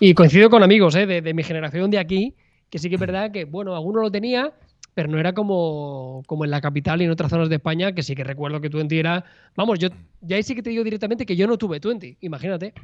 Y 0.00 0.14
coincido 0.14 0.50
con 0.50 0.62
amigos 0.62 0.94
¿eh? 0.96 1.06
de, 1.06 1.34
mi 1.34 1.42
generación 1.42 1.90
de 1.90 1.98
aquí, 1.98 2.34
que 2.70 2.78
sí 2.78 2.88
que 2.88 2.96
es 2.96 3.00
verdad 3.00 3.30
que, 3.30 3.44
bueno, 3.44 3.74
alguno 3.74 4.00
lo 4.00 4.10
tenía, 4.10 4.52
pero 4.92 5.08
no 5.08 5.18
era 5.18 5.32
como, 5.32 6.22
como 6.26 6.44
en 6.44 6.50
la 6.50 6.60
capital 6.60 7.00
y 7.00 7.04
en 7.04 7.10
otras 7.10 7.30
zonas 7.30 7.48
de 7.48 7.56
España, 7.56 7.92
que 7.92 8.02
sí 8.02 8.14
que 8.14 8.24
recuerdo 8.24 8.60
que 8.60 8.70
Twenty 8.70 8.98
era. 8.98 9.24
Vamos, 9.56 9.78
yo 9.78 9.88
ya 10.20 10.36
ahí 10.36 10.42
sí 10.42 10.54
que 10.54 10.62
te 10.62 10.70
digo 10.70 10.84
directamente 10.84 11.26
que 11.26 11.36
yo 11.36 11.46
no 11.46 11.56
tuve 11.56 11.80
Twenty, 11.80 12.16
imagínate. 12.20 12.74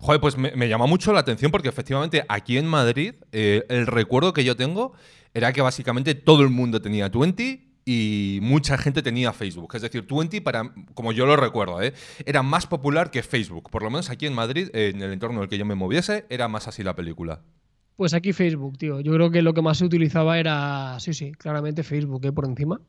Joder, 0.00 0.20
pues 0.20 0.38
me, 0.38 0.52
me 0.56 0.68
llama 0.68 0.86
mucho 0.86 1.12
la 1.12 1.20
atención 1.20 1.50
porque 1.52 1.68
efectivamente 1.68 2.24
aquí 2.28 2.56
en 2.56 2.66
Madrid 2.66 3.14
eh, 3.32 3.64
el 3.68 3.86
recuerdo 3.86 4.32
que 4.32 4.44
yo 4.44 4.56
tengo 4.56 4.94
era 5.34 5.52
que 5.52 5.60
básicamente 5.60 6.14
todo 6.14 6.42
el 6.42 6.48
mundo 6.48 6.80
tenía 6.80 7.10
Twenty 7.10 7.70
y 7.84 8.38
mucha 8.42 8.78
gente 8.78 9.02
tenía 9.02 9.32
Facebook. 9.32 9.74
Es 9.74 9.82
decir, 9.82 10.06
Twenty, 10.06 10.40
para, 10.40 10.72
como 10.94 11.12
yo 11.12 11.26
lo 11.26 11.36
recuerdo, 11.36 11.82
¿eh? 11.82 11.92
era 12.24 12.42
más 12.42 12.66
popular 12.66 13.10
que 13.10 13.22
Facebook. 13.22 13.70
Por 13.70 13.82
lo 13.82 13.90
menos 13.90 14.08
aquí 14.08 14.26
en 14.26 14.34
Madrid, 14.34 14.68
en 14.72 15.02
el 15.02 15.12
entorno 15.12 15.38
en 15.38 15.42
el 15.42 15.48
que 15.48 15.58
yo 15.58 15.66
me 15.66 15.74
moviese, 15.74 16.24
era 16.30 16.48
más 16.48 16.66
así 16.66 16.82
la 16.82 16.96
película. 16.96 17.42
Pues 17.96 18.14
aquí 18.14 18.32
Facebook, 18.32 18.78
tío. 18.78 19.00
Yo 19.00 19.12
creo 19.12 19.30
que 19.30 19.42
lo 19.42 19.52
que 19.52 19.60
más 19.60 19.78
se 19.78 19.84
utilizaba 19.84 20.38
era, 20.38 20.98
sí, 21.00 21.12
sí, 21.12 21.32
claramente 21.32 21.82
Facebook, 21.82 22.24
¿eh? 22.24 22.32
Por 22.32 22.46
encima. 22.46 22.80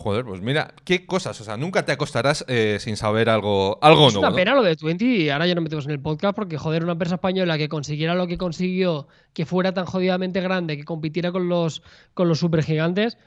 Joder, 0.00 0.24
pues 0.24 0.40
mira, 0.40 0.74
qué 0.84 1.04
cosas. 1.06 1.40
O 1.40 1.44
sea, 1.44 1.56
nunca 1.56 1.84
te 1.84 1.90
acostarás 1.90 2.44
eh, 2.46 2.78
sin 2.80 2.96
saber 2.96 3.28
algo, 3.28 3.78
algo 3.82 4.06
Es 4.06 4.14
nuevo. 4.14 4.20
una 4.20 4.30
¿no? 4.30 4.36
pena 4.36 4.54
lo 4.54 4.62
de 4.62 4.76
Twenty 4.76 5.24
y 5.24 5.28
ahora 5.30 5.46
ya 5.48 5.56
no 5.56 5.60
metemos 5.60 5.86
en 5.86 5.90
el 5.90 6.00
podcast 6.00 6.36
porque, 6.36 6.56
joder, 6.56 6.84
una 6.84 6.92
empresa 6.92 7.16
española 7.16 7.58
que 7.58 7.68
consiguiera 7.68 8.14
lo 8.14 8.28
que 8.28 8.38
consiguió, 8.38 9.08
que 9.32 9.44
fuera 9.44 9.74
tan 9.74 9.86
jodidamente 9.86 10.40
grande, 10.40 10.76
que 10.76 10.84
compitiera 10.84 11.32
con 11.32 11.48
los, 11.48 11.82
con 12.14 12.28
los 12.28 12.38
supergigantes, 12.38 13.18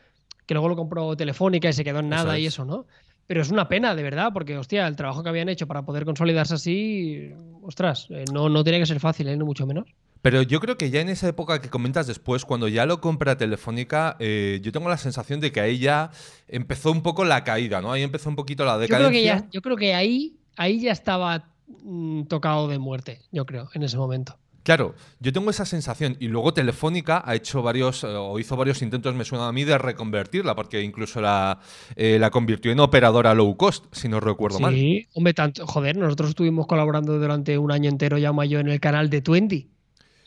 que 0.46 0.54
luego 0.54 0.70
lo 0.70 0.78
compró 0.78 1.16
Telefónica 1.18 1.68
y 1.68 1.74
se 1.74 1.84
quedó 1.84 2.00
en 2.00 2.08
nada 2.10 2.40
y 2.40 2.46
es. 2.46 2.54
eso, 2.54 2.64
¿no? 2.64 2.86
Pero 3.28 3.42
es 3.42 3.52
una 3.52 3.68
pena, 3.68 3.94
de 3.94 4.04
verdad, 4.04 4.30
porque, 4.34 4.58
hostia, 4.58 4.88
el 4.88 4.96
trabajo 4.96 5.24
que 5.24 5.30
habían 5.30 5.50
hecho 5.50 5.68
para 5.68 5.84
poder 5.84 6.06
consolidarse 6.06 6.54
así, 6.56 7.32
ostras, 7.64 8.08
eh, 8.12 8.26
no, 8.32 8.48
no 8.50 8.64
tenía 8.64 8.80
que 8.80 8.86
ser 8.86 9.00
fácil, 9.02 9.28
¿eh? 9.28 9.36
No 9.38 9.46
mucho 9.46 9.66
menos. 9.68 9.88
Pero 10.22 10.44
yo 10.44 10.60
creo 10.60 10.78
que 10.78 10.90
ya 10.90 11.02
en 11.02 11.10
esa 11.10 11.28
época 11.28 11.62
que 11.62 11.70
comentas 11.70 12.08
después, 12.08 12.46
cuando 12.46 12.68
ya 12.68 12.86
lo 12.86 13.02
compra 13.02 13.38
Telefónica, 13.38 14.18
eh, 14.20 14.60
yo 14.62 14.72
tengo 14.72 14.88
la 14.90 14.98
sensación 14.98 15.40
de 15.40 15.52
que 15.52 15.62
ahí 15.62 15.80
ya 15.80 16.12
empezó 16.48 16.92
un 16.92 17.02
poco 17.02 17.26
la 17.26 17.44
caída, 17.44 17.82
¿no? 17.82 17.92
Ahí 17.92 18.04
empezó 18.04 18.30
un 18.30 18.36
poquito 18.36 18.64
la 18.64 18.74
Yo 18.74 18.88
creo 18.88 19.10
que, 19.10 19.18
decadencia. 19.18 19.38
ya, 19.46 19.50
yo 19.52 19.62
creo 19.62 19.78
que 19.78 19.94
ahí, 19.96 20.38
ahí 20.58 20.80
ya 20.80 20.92
estaba 20.92 21.50
mm, 21.84 22.24
tocado 22.24 22.68
de 22.68 22.78
muerte, 22.78 23.22
yo 23.32 23.46
creo, 23.46 23.70
en 23.74 23.84
ese 23.84 23.98
momento. 23.98 24.38
Claro, 24.64 24.94
yo 25.20 25.34
tengo 25.34 25.50
esa 25.50 25.66
sensación. 25.66 26.18
Y 26.20 26.28
luego 26.28 26.54
Telefónica 26.54 27.24
ha 27.26 27.36
hecho 27.36 27.64
varios, 27.64 28.04
eh, 28.04 28.08
o 28.08 28.38
hizo 28.38 28.56
varios 28.56 28.82
intentos, 28.82 29.16
me 29.16 29.26
suena 29.26 29.48
a 29.48 29.52
mí, 29.52 29.64
de 29.64 29.78
reconvertirla, 29.78 30.56
porque 30.56 30.82
incluso 30.82 31.20
la, 31.20 31.60
eh, 31.96 32.18
la 32.20 32.30
convirtió 32.30 32.72
en 32.72 32.80
operadora 32.80 33.34
low 33.34 33.58
cost, 33.58 33.86
si 33.92 34.08
no 34.08 34.20
recuerdo 34.20 34.60
mal. 34.60 34.74
Sí, 34.74 35.08
hombre, 35.14 35.34
tanto, 35.34 35.66
joder, 35.66 35.98
nosotros 35.98 36.30
estuvimos 36.30 36.68
colaborando 36.68 37.18
durante 37.18 37.58
un 37.58 37.72
año 37.72 37.90
entero, 37.90 38.18
ya 38.20 38.32
yo, 38.46 38.60
en 38.60 38.70
el 38.70 38.80
canal 38.80 39.10
de 39.10 39.22
Twenty. 39.22 39.68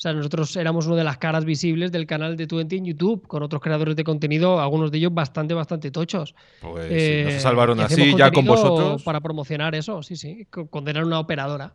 O 0.05 0.07
sea, 0.07 0.13
nosotros 0.13 0.55
éramos 0.57 0.87
una 0.87 0.97
de 0.97 1.05
las 1.05 1.17
caras 1.17 1.47
visibles 1.47 1.91
del 1.91 2.07
canal 2.07 2.37
de 2.37 2.47
Twenty 2.47 2.77
en 2.77 2.85
YouTube, 2.85 3.27
con 3.27 3.43
otros 3.43 3.63
creadores 3.63 3.97
de 3.97 4.05
contenido, 4.05 4.61
algunos 4.61 4.91
de 4.91 4.99
ellos 4.99 5.15
bastante, 5.15 5.55
bastante 5.55 5.91
tochos. 5.91 6.35
Pues 6.61 6.89
Eh, 6.91 7.39
salvaron 7.41 7.79
y 7.79 7.83
hacíamos 7.85 8.09
así 8.09 8.19
ya 8.19 8.31
con 8.31 8.45
vosotros. 8.45 9.03
Para 9.03 9.23
promocionar 9.23 9.75
eso, 9.75 10.03
sí, 10.03 10.17
sí, 10.17 10.47
co- 10.51 10.67
condenar 10.67 11.05
una 11.07 11.19
operadora. 11.21 11.73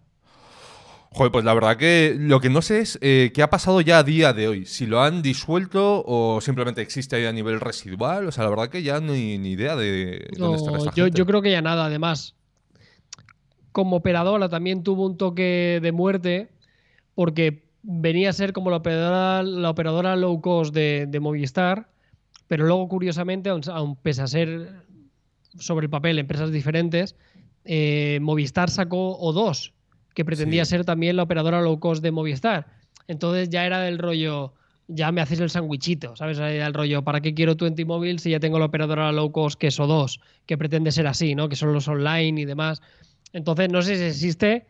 Joder, 1.12 1.31
pues 1.31 1.43
la 1.43 1.55
verdad 1.55 1.75
que 1.77 2.15
lo 2.19 2.39
que 2.39 2.51
no 2.51 2.62
sé 2.62 2.81
es 2.81 3.00
eh, 3.01 3.31
qué 3.33 3.41
ha 3.41 3.50
pasado 3.50 3.81
ya 3.81 3.98
a 3.98 4.03
día 4.03 4.31
de 4.31 4.48
hoy. 4.48 4.67
Si 4.67 4.86
lo 4.86 5.01
han 5.01 5.24
disuelto 5.24 6.03
o 6.05 6.39
simplemente 6.39 6.83
existe 6.83 7.15
ahí 7.15 7.25
a 7.25 7.31
nivel 7.31 7.59
residual. 7.59 8.27
O 8.27 8.31
sea, 8.31 8.43
la 8.43 8.51
verdad 8.51 8.69
que 8.69 8.83
ya 8.83 9.00
no 9.00 9.13
hay 9.13 9.39
ni 9.39 9.53
idea 9.53 9.75
de 9.75 10.27
dónde 10.38 10.57
No, 10.59 10.77
esta 10.77 10.91
yo, 10.91 11.05
gente. 11.05 11.17
yo 11.17 11.25
creo 11.25 11.41
que 11.41 11.50
ya 11.50 11.63
nada, 11.63 11.86
además. 11.86 12.36
Como 13.71 13.98
operadora 13.98 14.50
también 14.50 14.83
tuvo 14.83 15.05
un 15.05 15.17
toque 15.17 15.79
de 15.81 15.91
muerte 15.91 16.50
porque 17.15 17.68
venía 17.83 18.29
a 18.29 18.33
ser 18.33 18.53
como 18.53 18.69
la 18.69 18.77
operadora, 18.77 19.43
la 19.43 19.69
operadora 19.69 20.15
low 20.15 20.41
cost 20.41 20.74
de, 20.74 21.05
de 21.07 21.19
Movistar, 21.19 21.89
pero 22.48 22.65
luego 22.65 22.88
curiosamente, 22.88 23.50
aun, 23.50 23.62
aun 23.71 23.95
pese 23.95 24.21
a 24.21 24.27
ser 24.27 24.83
sobre 25.57 25.86
el 25.86 25.89
papel 25.89 26.19
empresas 26.19 26.51
diferentes, 26.51 27.15
eh, 27.65 28.19
Movistar 28.21 28.69
sacó 28.69 29.19
O2, 29.19 29.74
que 30.13 30.25
pretendía 30.25 30.65
Sí. 30.65 30.71
ser 30.71 30.86
también 30.86 31.15
la 31.15 31.24
operadora 31.24 31.62
low 31.62 31.79
cost 31.79 32.01
de 32.03 32.12
Movistar. 32.12 32.67
Entonces 33.07 33.50
ya 33.50 33.65
era 33.65 33.79
del 33.81 33.98
rollo, 33.98 34.53
ya 34.88 35.12
me 35.12 35.21
haces 35.21 35.39
el 35.39 35.50
sandwichito, 35.50 36.15
¿sabes? 36.15 36.38
Era 36.39 36.67
el 36.67 36.74
rollo, 36.74 37.03
¿para 37.03 37.21
qué 37.21 37.33
quiero 37.33 37.55
20 37.55 37.86
móvil 37.86 38.19
si 38.19 38.31
ya 38.31 38.39
tengo 38.39 38.59
la 38.59 38.65
operadora 38.65 39.12
low 39.12 39.31
cost 39.31 39.59
que 39.59 39.67
es 39.67 39.79
O2, 39.79 40.19
que 40.45 40.57
pretende 40.57 40.91
ser 40.91 41.07
así, 41.07 41.36
¿no? 41.36 41.50
Que 41.50 41.55
son 41.55 41.74
los 41.74 41.88
online 41.88 42.41
y 42.41 42.45
demás. 42.45 42.81
Entonces 43.33 43.69
no 43.69 43.81
sé 43.81 43.95
si 43.98 44.03
existe, 44.03 44.67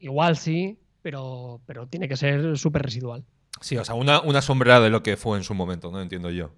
igual 0.00 0.36
sí, 0.36 0.78
pero, 1.02 1.60
pero 1.66 1.86
tiene 1.86 2.08
que 2.08 2.16
ser 2.16 2.58
súper 2.58 2.82
residual. 2.82 3.24
Sí, 3.60 3.76
o 3.76 3.84
sea, 3.84 3.94
una, 3.94 4.20
una 4.20 4.42
sombra 4.42 4.80
de 4.80 4.90
lo 4.90 5.02
que 5.02 5.16
fue 5.16 5.36
en 5.36 5.44
su 5.44 5.54
momento, 5.54 5.90
¿no? 5.90 6.00
Entiendo 6.00 6.30
yo. 6.30 6.50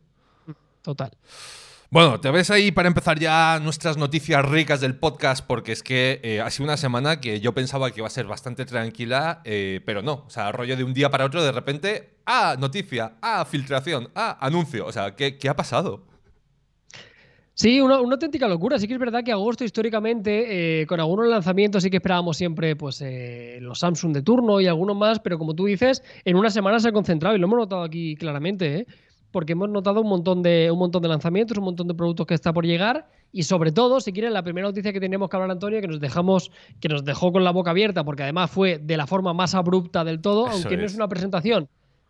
Total. 0.83 1.17
Bueno, 1.91 2.21
te 2.21 2.31
ves 2.31 2.51
ahí 2.51 2.73
para 2.73 2.89
empezar 2.89 3.19
ya 3.19 3.61
nuestras 3.63 3.99
noticias 3.99 4.43
ricas 4.49 4.81
del 4.81 4.97
podcast, 4.97 5.45
porque 5.47 5.73
es 5.73 5.83
que 5.83 6.21
eh, 6.23 6.41
ha 6.41 6.51
sido 6.51 6.65
una 6.65 6.79
semana 6.79 7.21
que 7.21 7.41
yo 7.41 7.53
pensaba 7.53 7.91
que 7.91 8.01
iba 8.01 8.07
a 8.07 8.11
ser 8.11 8.27
bastante 8.27 8.65
tranquila, 8.65 9.43
eh, 9.45 9.83
pero 9.85 10.01
no. 10.01 10.25
O 10.27 10.31
sea, 10.31 10.53
rollo 10.53 10.75
de 10.77 10.85
un 10.85 10.95
día 10.95 11.11
para 11.11 11.27
otro, 11.27 11.43
de 11.43 11.53
repente, 11.53 12.15
ah, 12.25 12.57
noticia, 12.59 13.17
ah, 13.21 13.45
filtración, 13.45 14.09
ah, 14.15 14.39
anuncio. 14.41 14.87
O 14.87 14.93
sea, 14.93 15.15
¿qué, 15.17 15.37
qué 15.37 15.51
ha 15.51 15.55
pasado? 15.55 16.03
Sí, 17.55 17.81
una, 17.81 18.01
una, 18.01 18.15
auténtica 18.15 18.49
locura. 18.49 18.79
Sí 18.79 18.89
que 18.89 18.95
es 18.95 19.01
verdad 19.01 19.23
que 19.23 19.33
agosto 19.33 19.65
históricamente, 19.65 20.81
eh, 20.81 20.87
con 20.87 21.01
algunos 21.01 21.27
lanzamientos 21.27 21.83
sí 21.83 21.91
que 21.91 21.99
esperábamos 21.99 22.37
siempre 22.37 22.77
pues 22.77 23.01
eh, 23.03 23.59
los 23.61 23.79
Samsung 23.81 24.13
de 24.15 24.23
turno 24.23 24.61
y 24.61 24.67
algunos 24.67 24.97
más, 24.97 25.21
pero 25.21 25.39
como 25.39 25.55
tú 25.55 25.67
dices, 25.67 26.03
en 26.25 26.37
una 26.37 26.51
semana 26.51 26.81
se 26.81 26.89
ha 26.89 26.93
concentrado 26.93 27.37
y 27.37 27.39
lo 27.39 27.47
hemos 27.47 27.59
notado 27.59 27.83
aquí 27.83 28.17
claramente. 28.17 28.79
¿eh? 28.79 28.87
porque 29.33 29.53
hemos 29.53 29.71
notado 29.71 30.03
un 30.03 30.09
montón 30.09 30.43
de 30.43 30.71
un 30.71 30.79
montón 30.79 31.03
de 31.03 31.09
lanzamientos, 31.09 31.57
un 31.59 31.65
montón 31.65 31.89
de 31.89 31.95
productos 31.95 32.27
que 32.27 32.35
está 32.35 32.53
por 32.53 32.65
llegar 32.65 33.09
y 33.33 33.43
sobre 33.45 33.73
todo, 33.73 33.99
si 34.01 34.13
quieren, 34.13 34.35
la 34.35 34.43
primera 34.43 34.69
noticia 34.69 34.93
que 34.93 35.01
tenemos 35.01 35.29
que 35.29 35.37
hablar 35.37 35.51
Antonio, 35.51 35.81
que 35.81 35.89
nos 35.89 36.01
dejamos 36.01 36.53
que 36.81 36.89
nos 36.89 37.05
dejó 37.05 37.33
con 37.33 37.43
la 37.43 37.51
boca 37.51 37.71
abierta 37.71 38.05
porque 38.05 38.23
además 38.23 38.51
fue 38.51 38.79
de 38.79 38.97
la 38.97 39.07
forma 39.07 39.33
más 39.33 39.55
abrupta 39.55 40.05
del 40.05 40.21
todo, 40.21 40.47
aunque 40.47 40.77
no 40.77 40.85
es 40.85 40.95
una 40.95 41.09
presentación, 41.09 41.67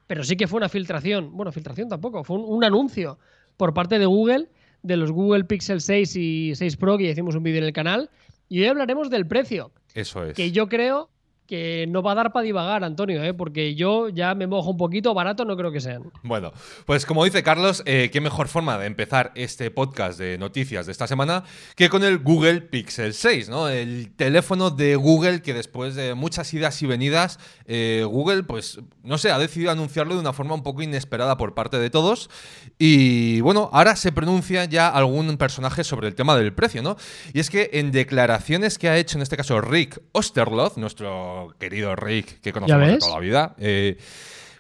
pero 0.06 0.24
sí 0.24 0.36
que 0.36 0.48
fue 0.48 0.58
una 0.58 0.68
filtración, 0.68 1.30
bueno, 1.32 1.52
filtración 1.52 1.88
tampoco, 1.88 2.24
fue 2.24 2.36
un, 2.36 2.64
anuncio 2.64 3.18
por 3.56 3.72
parte 3.72 3.98
de 3.98 4.06
Google 4.06 4.48
de 4.82 4.96
los 4.96 5.12
Google 5.12 5.44
Pixel 5.44 5.80
6 5.80 6.16
y 6.16 6.54
6 6.54 6.76
Pro 6.76 6.98
que 6.98 7.04
ya 7.04 7.10
hicimos 7.10 7.34
un 7.34 7.42
vídeo 7.42 7.58
en 7.58 7.64
el 7.64 7.72
canal 7.72 8.10
y 8.48 8.60
hoy 8.60 8.66
hablaremos 8.66 9.10
del 9.10 9.26
precio. 9.26 9.72
Eso 9.94 10.24
es. 10.24 10.34
Que 10.34 10.52
yo 10.52 10.68
creo 10.68 11.08
que 11.52 11.84
no 11.86 12.02
va 12.02 12.12
a 12.12 12.14
dar 12.14 12.32
para 12.32 12.44
divagar, 12.44 12.82
Antonio, 12.82 13.22
¿eh? 13.22 13.34
porque 13.34 13.74
yo 13.74 14.08
ya 14.08 14.34
me 14.34 14.46
mojo 14.46 14.70
un 14.70 14.78
poquito, 14.78 15.12
barato 15.12 15.44
no 15.44 15.54
creo 15.54 15.70
que 15.70 15.82
sean. 15.82 16.10
Bueno, 16.22 16.50
pues 16.86 17.04
como 17.04 17.26
dice 17.26 17.42
Carlos, 17.42 17.82
eh, 17.84 18.08
qué 18.10 18.22
mejor 18.22 18.48
forma 18.48 18.78
de 18.78 18.86
empezar 18.86 19.32
este 19.34 19.70
podcast 19.70 20.18
de 20.18 20.38
noticias 20.38 20.86
de 20.86 20.92
esta 20.92 21.06
semana 21.06 21.44
que 21.76 21.90
con 21.90 22.04
el 22.04 22.20
Google 22.20 22.62
Pixel 22.62 23.12
6, 23.12 23.50
¿no? 23.50 23.68
El 23.68 24.14
teléfono 24.16 24.70
de 24.70 24.96
Google 24.96 25.42
que 25.42 25.52
después 25.52 25.94
de 25.94 26.14
muchas 26.14 26.54
idas 26.54 26.80
y 26.80 26.86
venidas, 26.86 27.38
eh, 27.66 28.02
Google, 28.08 28.44
pues, 28.44 28.80
no 29.02 29.18
sé, 29.18 29.30
ha 29.30 29.38
decidido 29.38 29.72
anunciarlo 29.72 30.14
de 30.14 30.20
una 30.20 30.32
forma 30.32 30.54
un 30.54 30.62
poco 30.62 30.80
inesperada 30.80 31.36
por 31.36 31.52
parte 31.52 31.78
de 31.78 31.90
todos. 31.90 32.30
Y 32.78 33.42
bueno, 33.42 33.68
ahora 33.74 33.94
se 33.96 34.10
pronuncia 34.10 34.64
ya 34.64 34.88
algún 34.88 35.36
personaje 35.36 35.84
sobre 35.84 36.08
el 36.08 36.14
tema 36.14 36.34
del 36.34 36.54
precio, 36.54 36.80
¿no? 36.80 36.96
Y 37.34 37.40
es 37.40 37.50
que 37.50 37.68
en 37.74 37.92
declaraciones 37.92 38.78
que 38.78 38.88
ha 38.88 38.96
hecho 38.96 39.18
en 39.18 39.22
este 39.22 39.36
caso 39.36 39.60
Rick 39.60 40.00
Osterloth, 40.12 40.78
nuestro 40.78 41.41
querido 41.50 41.94
Rick 41.96 42.40
que 42.40 42.52
conocemos 42.52 42.88
de 42.88 42.98
toda 42.98 43.14
la 43.14 43.20
vida. 43.20 43.54
Eh, 43.58 43.98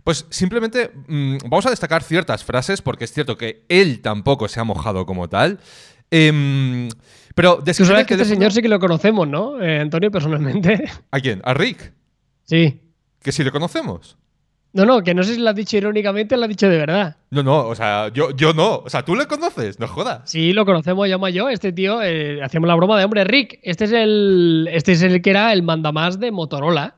pues 0.04 0.26
simplemente 0.30 0.90
mm, 1.06 1.38
vamos 1.44 1.66
a 1.66 1.70
destacar 1.70 2.02
ciertas 2.02 2.44
frases 2.44 2.82
porque 2.82 3.04
es 3.04 3.12
cierto 3.12 3.36
que 3.36 3.64
él 3.68 4.00
tampoco 4.00 4.48
se 4.48 4.60
ha 4.60 4.64
mojado 4.64 5.06
como 5.06 5.28
tal. 5.28 5.60
Eh, 6.10 6.88
pero 7.34 7.62
Tú 7.64 7.84
sabes 7.84 8.06
que 8.06 8.14
este 8.14 8.26
señor 8.26 8.52
sí 8.52 8.60
que 8.60 8.68
lo 8.68 8.78
conocemos, 8.78 9.26
¿no? 9.26 9.60
Eh, 9.60 9.80
Antonio, 9.80 10.10
personalmente. 10.10 10.84
¿A 11.10 11.20
quién? 11.20 11.40
¿A 11.44 11.54
Rick? 11.54 11.92
Sí. 12.44 12.80
¿Que 13.22 13.32
sí 13.32 13.44
lo 13.44 13.52
conocemos? 13.52 14.18
No, 14.74 14.86
no, 14.86 15.02
que 15.02 15.12
no 15.12 15.22
sé 15.22 15.34
si 15.34 15.40
lo 15.40 15.50
has 15.50 15.56
dicho 15.56 15.76
irónicamente 15.76 16.34
o 16.34 16.38
lo 16.38 16.44
has 16.44 16.48
dicho 16.48 16.68
de 16.68 16.78
verdad. 16.78 17.16
No, 17.30 17.42
no, 17.42 17.66
o 17.66 17.74
sea, 17.74 18.08
yo, 18.08 18.30
yo 18.34 18.54
no. 18.54 18.78
O 18.78 18.88
sea, 18.88 19.04
tú 19.04 19.14
lo 19.14 19.28
conoces, 19.28 19.78
no 19.78 19.86
jodas. 19.86 20.22
Sí, 20.24 20.54
lo 20.54 20.64
conocemos, 20.64 21.06
llama 21.08 21.28
yo. 21.28 21.50
Este 21.50 21.72
tío, 21.72 22.00
eh, 22.02 22.42
hacíamos 22.42 22.68
la 22.68 22.74
broma 22.74 22.98
de 22.98 23.04
hombre, 23.04 23.24
Rick. 23.24 23.58
Este 23.62 23.84
es 23.84 23.92
el. 23.92 24.68
Este 24.72 24.92
es 24.92 25.02
el 25.02 25.20
que 25.20 25.30
era 25.30 25.52
el 25.52 25.62
mandamás 25.62 26.18
de 26.18 26.30
Motorola. 26.30 26.96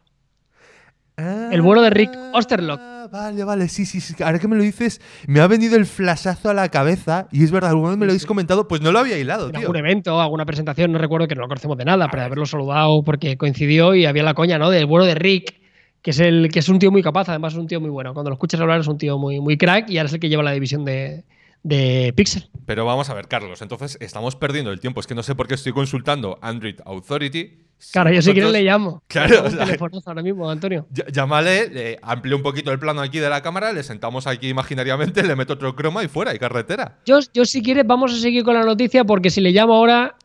el 1.17 1.63
bueno 1.63 1.83
de 1.83 1.91
Rick 1.91 2.11
Osterlock. 2.33 2.81
Ah, 2.81 3.09
vale, 3.11 3.43
vale, 3.43 3.69
sí, 3.69 3.87
sí, 3.87 4.01
sí. 4.01 4.15
Ahora 4.23 4.39
que 4.39 4.47
me 4.47 4.57
lo 4.57 4.63
dices, 4.63 5.01
me 5.27 5.41
ha 5.41 5.49
venido 5.49 5.77
el 5.77 5.87
flashazo 5.87 6.51
a 6.51 6.55
la 6.55 6.69
cabeza. 6.69 7.27
Y 7.33 7.43
es 7.43 7.51
verdad, 7.51 7.71
alguna 7.71 7.91
vez 7.91 7.99
me 7.99 8.07
lo 8.07 8.13
habéis 8.13 8.27
comentado, 8.27 8.69
pues 8.69 8.83
no 8.83 8.93
lo 8.93 9.01
había 9.01 9.19
hilado, 9.19 9.49
en 9.49 9.57
algún 9.57 9.77
evento, 9.77 10.21
alguna 10.21 10.47
presentación, 10.47 10.93
no 10.93 10.99
recuerdo 10.99 11.27
que 11.27 11.35
no 11.35 11.43
lo 11.43 11.49
conocemos 11.49 11.77
de 11.77 11.85
nada, 11.87 12.09
pero 12.09 12.23
haberlo 12.23 12.47
saludado 12.47 13.03
porque 13.03 13.37
coincidió 13.37 13.97
y 13.97 14.07
había 14.07 14.23
la 14.23 14.35
coña, 14.35 14.59
¿no? 14.59 14.71
Del 14.71 14.87
bueno 14.87 15.07
de 15.07 15.17
Rick 15.17 15.64
que 16.05 16.11
es, 16.11 16.21
el, 16.21 16.51
que 16.53 16.59
es 16.59 16.69
un 16.69 16.79
tío 16.79 16.91
muy 16.91 17.03
capaz, 17.03 17.31
además 17.31 17.55
es 17.55 17.59
un 17.59 17.67
tío 17.67 17.81
muy 17.81 17.89
bueno. 17.89 18.13
Cuando 18.13 18.29
lo 18.29 18.35
escuchas 18.35 18.61
hablar 18.61 18.79
es 18.79 18.87
un 18.87 18.99
tío 18.99 19.17
muy, 19.17 19.41
muy 19.41 19.57
crack 19.57 19.89
y 19.89 19.97
ahora 19.97 20.09
es 20.09 20.13
el 20.13 20.21
que 20.21 20.29
lleva 20.29 20.43
la 20.43 20.53
división 20.53 20.85
de, 20.85 21.25
de 21.63 22.13
Pixel. 22.15 22.51
Pero 22.67 22.85
vamos 22.85 23.09
a 23.09 23.15
ver, 23.15 23.27
Carlos, 23.27 23.63
entonces 23.63 23.97
estamos 24.03 24.37
perdiendo 24.37 24.71
el 24.71 24.81
tiempo. 24.81 25.01
Es 25.01 25.07
que 25.07 25.15
no 25.15 25.23
sé 25.23 25.35
por 25.35 25.49
qué 25.49 25.55
estoy 25.55 25.73
consultando 25.73 26.39
Android 26.43 26.77
Authority. 26.85 27.65
Claro, 27.91 28.13
yo 28.13 28.21
si 28.21 28.35
quiero 28.35 28.51
le 28.51 28.61
llamo. 28.61 29.03
Claro. 29.07 29.45
Un 29.47 30.03
ahora 30.05 30.23
mismo, 30.23 30.51
Antonio. 30.51 30.87
Llámale, 31.11 31.71
le 31.71 31.99
amplío 32.03 32.37
un 32.37 32.43
poquito 32.43 32.71
el 32.71 32.79
plano 32.79 33.01
aquí 33.01 33.19
de 33.19 33.31
la 33.31 33.41
cámara, 33.41 33.73
le 33.73 33.83
sentamos 33.83 34.27
aquí 34.27 34.49
imaginariamente, 34.49 35.23
le 35.23 35.35
meto 35.37 35.55
otro 35.55 35.75
croma 35.75 36.05
y 36.05 36.09
fuera, 36.09 36.35
y 36.35 36.39
carretera. 36.39 36.99
Yo, 37.07 37.21
yo 37.33 37.47
si 37.47 37.63
quieres 37.63 37.87
vamos 37.87 38.13
a 38.13 38.19
seguir 38.19 38.45
con 38.45 38.53
la 38.53 38.63
noticia 38.63 39.05
porque 39.05 39.31
si 39.31 39.41
le 39.41 39.53
llamo 39.53 39.75
ahora 39.75 40.17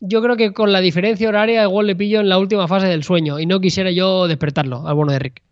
yo 0.00 0.22
creo 0.22 0.36
que 0.36 0.52
con 0.52 0.72
la 0.72 0.80
diferencia 0.80 1.28
horaria 1.28 1.64
igual 1.64 1.86
le 1.86 1.96
pillo 1.96 2.20
en 2.20 2.28
la 2.28 2.38
última 2.38 2.68
fase 2.68 2.86
del 2.86 3.04
sueño 3.04 3.38
y 3.38 3.46
no 3.46 3.60
quisiera 3.60 3.90
yo 3.90 4.28
despertarlo 4.28 4.86
al 4.86 4.94
bueno 4.94 5.12
de 5.12 5.18
Rick. 5.18 5.42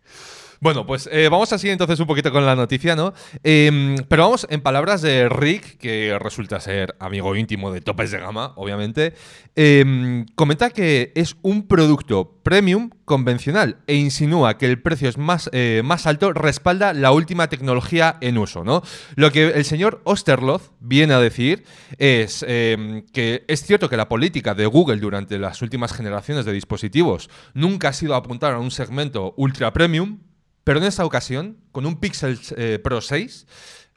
Bueno, 0.59 0.85
pues 0.85 1.07
eh, 1.11 1.29
vamos 1.29 1.53
a 1.53 1.57
seguir 1.57 1.73
entonces 1.73 1.99
un 1.99 2.07
poquito 2.07 2.31
con 2.31 2.45
la 2.45 2.55
noticia, 2.55 2.95
¿no? 2.95 3.13
Em, 3.43 3.95
pero 4.07 4.23
vamos, 4.23 4.47
en 4.49 4.61
palabras 4.61 5.01
de 5.01 5.29
Rick, 5.29 5.77
que 5.77 6.17
resulta 6.19 6.59
ser 6.59 6.95
amigo 6.99 7.35
íntimo 7.35 7.71
de 7.71 7.81
topes 7.81 8.09
de 8.11 8.19
gama, 8.19 8.53
obviamente, 8.55 9.13
em, 9.55 10.25
comenta 10.35 10.71
que 10.71 11.11
es 11.15 11.35
un 11.43 11.67
producto 11.67 12.39
premium 12.43 12.89
convencional 13.05 13.77
e 13.87 13.95
insinúa 13.95 14.57
que 14.57 14.65
el 14.65 14.81
precio 14.81 15.09
es 15.09 15.17
más, 15.17 15.49
eh, 15.53 15.81
más 15.83 16.07
alto, 16.07 16.33
respalda 16.33 16.93
la 16.93 17.11
última 17.11 17.49
tecnología 17.49 18.17
en 18.21 18.37
uso, 18.37 18.63
¿no? 18.63 18.81
Lo 19.15 19.31
que 19.31 19.49
el 19.49 19.65
señor 19.65 20.01
Osterloth 20.05 20.71
viene 20.79 21.13
a 21.13 21.19
decir 21.19 21.65
es 21.99 22.43
em, 22.47 23.03
que 23.13 23.45
es 23.47 23.63
cierto 23.63 23.89
que 23.89 23.97
la 23.97 24.09
política 24.09 24.55
de 24.55 24.65
Google 24.65 24.97
durante 24.97 25.37
las 25.37 25.61
últimas 25.61 25.93
generaciones 25.93 26.45
de 26.45 26.53
dispositivos 26.53 27.29
nunca 27.53 27.89
ha 27.89 27.93
sido 27.93 28.15
apuntar 28.15 28.53
a 28.53 28.59
un 28.59 28.71
segmento 28.71 29.33
ultra 29.37 29.71
premium, 29.71 30.19
pero 30.67 30.79
en 30.79 30.85
esta 30.85 31.05
ocasión, 31.05 31.55
con 31.71 31.85
un 31.85 31.95
Pixel 31.95 32.37
eh, 32.57 32.77
Pro 32.83 32.99
6, 32.99 33.47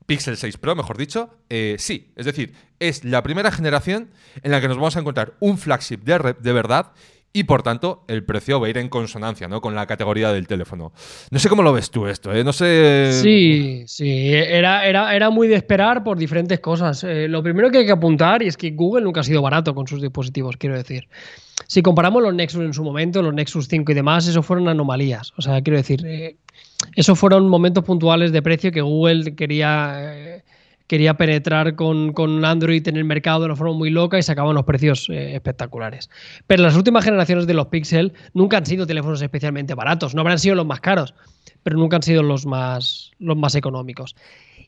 Pixel 0.07 0.37
6 0.37 0.57
Pro, 0.59 0.77
mejor 0.77 0.97
dicho, 0.97 1.35
eh, 1.49 1.75
sí. 1.81 2.13
Es 2.15 2.27
decir, 2.27 2.55
es 2.79 3.03
la 3.05 3.25
primera 3.25 3.51
generación 3.51 4.11
en 4.45 4.53
la 4.53 4.61
que 4.61 4.69
nos 4.69 4.77
vamos 4.77 4.97
a 4.97 5.01
encontrar 5.01 5.35
un 5.41 5.59
flagship 5.59 5.97
de, 6.05 6.37
de 6.39 6.53
verdad 6.53 6.93
y 7.33 7.43
por 7.43 7.65
tanto 7.65 8.05
el 8.07 8.25
precio 8.25 8.61
va 8.61 8.69
a 8.69 8.71
ir 8.71 8.79
en 8.79 8.89
consonancia 8.89 9.49
¿no? 9.49 9.61
con 9.61 9.75
la 9.75 9.87
categoría 9.87 10.33
del 10.33 10.47
teléfono. 10.47 10.93
No 11.33 11.39
sé 11.41 11.49
cómo 11.49 11.65
lo 11.65 11.73
ves 11.73 11.91
tú 11.91 12.07
esto, 12.07 12.33
¿eh? 12.33 12.45
No 12.45 12.53
sé... 12.53 13.19
Sí, 13.21 13.83
sí, 13.89 14.33
era, 14.33 14.87
era, 14.87 15.13
era 15.13 15.29
muy 15.31 15.49
de 15.49 15.57
esperar 15.57 16.05
por 16.05 16.19
diferentes 16.19 16.61
cosas. 16.61 17.03
Eh, 17.03 17.27
lo 17.27 17.43
primero 17.43 17.73
que 17.73 17.79
hay 17.79 17.87
que 17.87 17.91
apuntar 17.91 18.45
y 18.45 18.47
es 18.47 18.57
que 18.57 18.71
Google 18.71 19.03
nunca 19.03 19.23
ha 19.23 19.25
sido 19.25 19.43
barato 19.43 19.75
con 19.75 19.89
sus 19.89 20.01
dispositivos, 20.01 20.57
quiero 20.57 20.77
decir. 20.77 21.09
Si 21.67 21.83
comparamos 21.83 22.23
los 22.23 22.35
Nexus 22.35 22.63
en 22.63 22.75
su 22.75 22.83
momento, 22.83 23.23
los 23.23 23.35
Nexus 23.35 23.69
5 23.69 23.93
y 23.93 23.95
demás, 23.95 24.27
eso 24.27 24.43
fueron 24.43 24.69
anomalías. 24.69 25.33
O 25.37 25.43
sea, 25.43 25.63
quiero 25.63 25.77
decir, 25.77 26.37
esos 26.95 27.19
fueron 27.19 27.49
momentos 27.49 27.85
puntuales 27.85 28.33
de 28.33 28.43
precio 28.43 28.73
que 28.73 28.81
Google 28.81 29.35
quería, 29.35 29.95
eh, 29.99 30.43
quería 30.87 31.15
penetrar 31.15 31.77
con, 31.77 32.13
con, 32.13 32.45
Android 32.45 32.87
en 32.89 32.97
el 32.97 33.05
mercado 33.05 33.41
de 33.41 33.47
una 33.47 33.57
forma 33.57 33.75
muy 33.75 33.91
loca 33.91 34.19
y 34.19 34.23
sacaban 34.23 34.55
los 34.55 34.65
precios 34.65 35.09
eh, 35.09 35.35
espectaculares. 35.35 36.11
Pero 36.47 36.63
las 36.63 36.77
últimas 36.77 37.05
generaciones 37.05 37.47
de 37.47 37.55
los 37.55 37.67
Pixel 37.69 38.13
nunca 38.35 38.57
han 38.57 38.67
sido 38.67 38.87
teléfonos 38.87 39.23
especialmente 39.23 39.75
baratos. 39.75 40.15
No 40.15 40.23
habrán 40.23 40.39
sido 40.39 40.55
los 40.55 40.67
más 40.67 40.81
caros, 40.81 41.15
pero 41.63 41.77
nunca 41.77 41.97
han 41.97 42.03
sido 42.03 42.23
los 42.23 42.47
más, 42.47 43.13
los 43.19 43.37
más 43.37 43.55
económicos. 43.55 44.17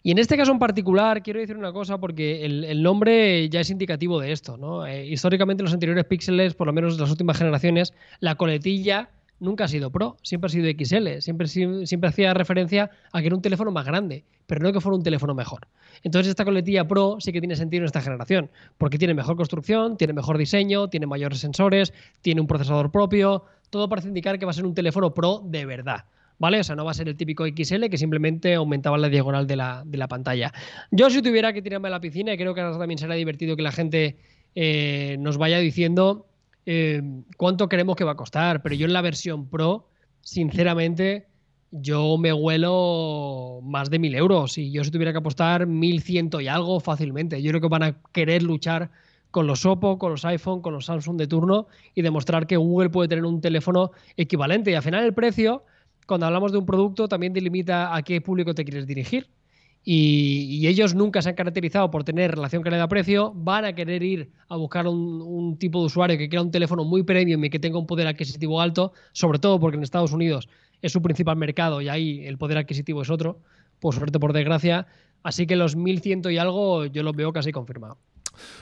Y 0.05 0.11
en 0.11 0.19
este 0.19 0.37
caso 0.37 0.51
en 0.51 0.59
particular, 0.59 1.23
quiero 1.23 1.39
decir 1.39 1.57
una 1.57 1.73
cosa 1.73 1.99
porque 1.99 2.45
el, 2.45 2.83
nombre 2.83 3.49
ya 3.49 3.61
es 3.61 3.71
indicativo 3.71 4.21
de 4.21 4.33
esto. 4.33 4.57
¿no? 4.57 4.85
Eh, 4.85 5.07
históricamente, 5.07 5.63
los 5.63 5.73
anteriores 5.73 6.05
píxeles, 6.07 6.55
por 6.55 6.67
lo 6.67 6.73
menos 6.73 6.99
las 6.99 7.11
últimas 7.11 7.39
generaciones, 7.39 7.95
la 8.19 8.35
coletilla 8.35 9.11
nunca 9.43 9.65
ha 9.65 9.69
sido 9.69 9.91
Pro, 9.91 10.17
siempre 10.23 10.47
ha 10.47 10.51
sido 10.51 10.71
XL, 10.71 11.21
siempre, 11.21 11.49
siempre 11.49 12.09
hacía 12.09 12.33
referencia 12.33 12.91
a 13.13 13.21
que 13.21 13.27
era 13.27 13.37
un 13.37 13.43
teléfono 13.43 13.73
más 13.73 13.85
grande, 13.85 14.25
pero 14.47 14.63
no 14.63 14.73
que 14.73 14.81
fuera 14.81 14.97
un 14.97 15.03
teléfono 15.03 15.35
mejor. 15.35 15.67
Entonces 16.05 16.31
esta 16.31 16.45
coletilla 16.45 16.87
Pro 16.87 17.17
sí 17.19 17.33
que 17.33 17.41
tiene 17.41 17.57
sentido 17.57 17.83
en 17.83 17.87
esta 17.87 18.01
generación, 18.01 18.51
porque 18.79 18.99
tiene 18.99 19.15
mejor 19.15 19.37
construcción, 19.37 19.97
tiene 19.97 20.13
mejor 20.13 20.39
diseño, 20.39 20.89
tiene 20.89 21.07
mayores 21.07 21.41
sensores, 21.41 21.93
tiene 22.23 22.41
un 22.41 22.47
procesador 22.47 22.93
propio, 22.93 23.45
todo 23.69 23.89
parece 23.89 24.09
indicar 24.09 24.39
que 24.39 24.47
va 24.47 24.53
a 24.53 24.55
ser 24.55 24.65
un 24.65 24.75
teléfono 24.75 25.13
Pro 25.13 25.43
de 25.45 25.67
verdad. 25.67 26.05
¿Vale? 26.39 26.59
O 26.59 26.65
sea, 26.65 26.75
no 26.75 26.85
va 26.85 26.91
a 26.91 26.95
ser 26.95 27.09
el 27.09 27.17
típico 27.17 27.45
XL 27.47 27.87
que 27.89 27.97
simplemente 27.97 28.55
aumentaba 28.55 28.99
la 28.99 29.09
diagonal 29.09 29.47
de 29.47 29.55
la, 29.55 29.85
de 29.87 29.97
la 29.97 30.09
pantalla. 30.09 30.53
Yo 30.91 31.09
si 31.09 31.23
tuviera 31.23 31.53
que 31.53 31.63
tirarme 31.63 31.87
a 31.87 31.91
la 31.93 32.01
piscina, 32.01 32.33
y 32.33 32.37
creo 32.37 32.53
que 32.53 32.61
ahora 32.61 32.77
también 32.79 32.99
será 32.99 33.15
divertido 33.15 33.55
que 33.55 33.63
la 33.63 33.71
gente 33.71 34.17
eh, 34.57 35.17
nos 35.21 35.39
vaya 35.39 35.59
diciendo 35.59 36.27
eh, 36.67 37.03
cuánto 37.37 37.69
creemos 37.69 37.97
que 37.97 38.05
va 38.05 38.13
a 38.13 38.17
costar, 38.17 38.63
pero 38.63 38.75
yo 38.75 38.87
en 38.87 38.93
la 38.93 39.03
versión 39.03 39.49
Pro, 39.49 39.89
sinceramente, 40.21 41.27
yo 41.73 42.19
me 42.19 42.33
huelo 42.33 43.61
más 43.63 43.91
de 43.91 43.99
1.000 43.99 44.17
euros 44.17 44.59
y 44.59 44.71
yo 44.71 44.85
si 44.85 44.91
tuviera 44.91 45.13
que 45.13 45.19
apostar 45.19 45.67
1.100 45.67 46.43
y 46.43 46.49
algo 46.49 46.81
fácilmente. 46.81 47.43
Yo 47.43 47.51
creo 47.51 47.61
que 47.63 47.69
van 47.69 47.83
a 47.83 48.03
querer 48.13 48.43
luchar 48.43 48.91
con 49.31 49.47
los 49.47 49.65
Oppo, 49.65 49.99
con 49.99 50.13
los 50.13 50.25
iPhone, 50.27 50.61
con 50.61 50.75
los 50.75 50.85
Samsung 50.85 51.17
de 51.17 51.27
turno 51.27 51.67
y 51.95 52.03
demostrar 52.03 52.47
que 52.47 52.59
Google 52.59 52.91
puede 52.91 53.09
tener 53.09 53.25
un 53.25 53.41
teléfono 53.41 53.91
equivalente. 54.17 54.71
Y 54.71 54.75
al 54.75 54.83
final 54.83 55.05
el 55.05 55.15
precio, 55.15 55.65
cuando 56.07 56.27
hablamos 56.27 56.53
de 56.53 56.59
un 56.59 56.67
producto, 56.67 57.09
también 57.09 57.33
delimita 57.33 57.97
a 57.97 58.03
qué 58.03 58.21
público 58.21 58.55
te 58.55 58.65
quieres 58.65 58.87
dirigir. 58.87 59.29
Y, 59.85 60.67
ellos 60.67 60.95
nunca 60.95 61.23
se 61.23 61.31
han 61.31 61.35
caracterizado 61.35 61.91
por 61.91 62.05
tener 62.05 62.31
relación 62.31 62.63
calidad-precio, 62.63 63.33
van 63.35 63.65
a 63.65 63.75
querer 63.75 64.03
ir 64.03 64.31
a 64.49 64.57
buscar 64.57 64.87
un, 64.87 65.57
tipo 65.59 65.81
de 65.81 65.87
usuario 65.87 66.17
que 66.17 66.29
quiera 66.29 66.43
un 66.43 66.51
teléfono 66.51 66.85
muy 66.85 67.03
premium 67.03 67.45
y 67.45 67.51
que 67.51 67.59
tenga 67.59 67.79
un 67.79 67.87
poder 67.87 68.07
adquisitivo 68.07 68.61
alto, 68.61 68.93
sobre 69.13 69.39
todo 69.39 69.59
porque 69.59 69.77
en 69.77 69.83
Estados 69.83 70.13
Unidos 70.13 70.49
es 70.83 70.93
su 70.93 71.03
principal 71.03 71.37
mercado 71.37 71.81
y 71.81 71.89
ahí 71.89 72.25
el 72.27 72.39
poder 72.39 72.59
adquisitivo 72.59 73.03
es 73.03 73.11
otro, 73.11 73.41
por 73.81 73.95
suerte, 73.95 74.19
por 74.21 74.33
desgracia. 74.33 74.87
Así 75.23 75.47
que 75.47 75.57
los 75.57 75.77
1100 75.77 76.23
y 76.31 76.39
algo 76.39 76.87
yo 76.87 77.03
los 77.03 77.15
veo 77.15 77.33
casi 77.33 77.53
confirmado. 77.53 77.99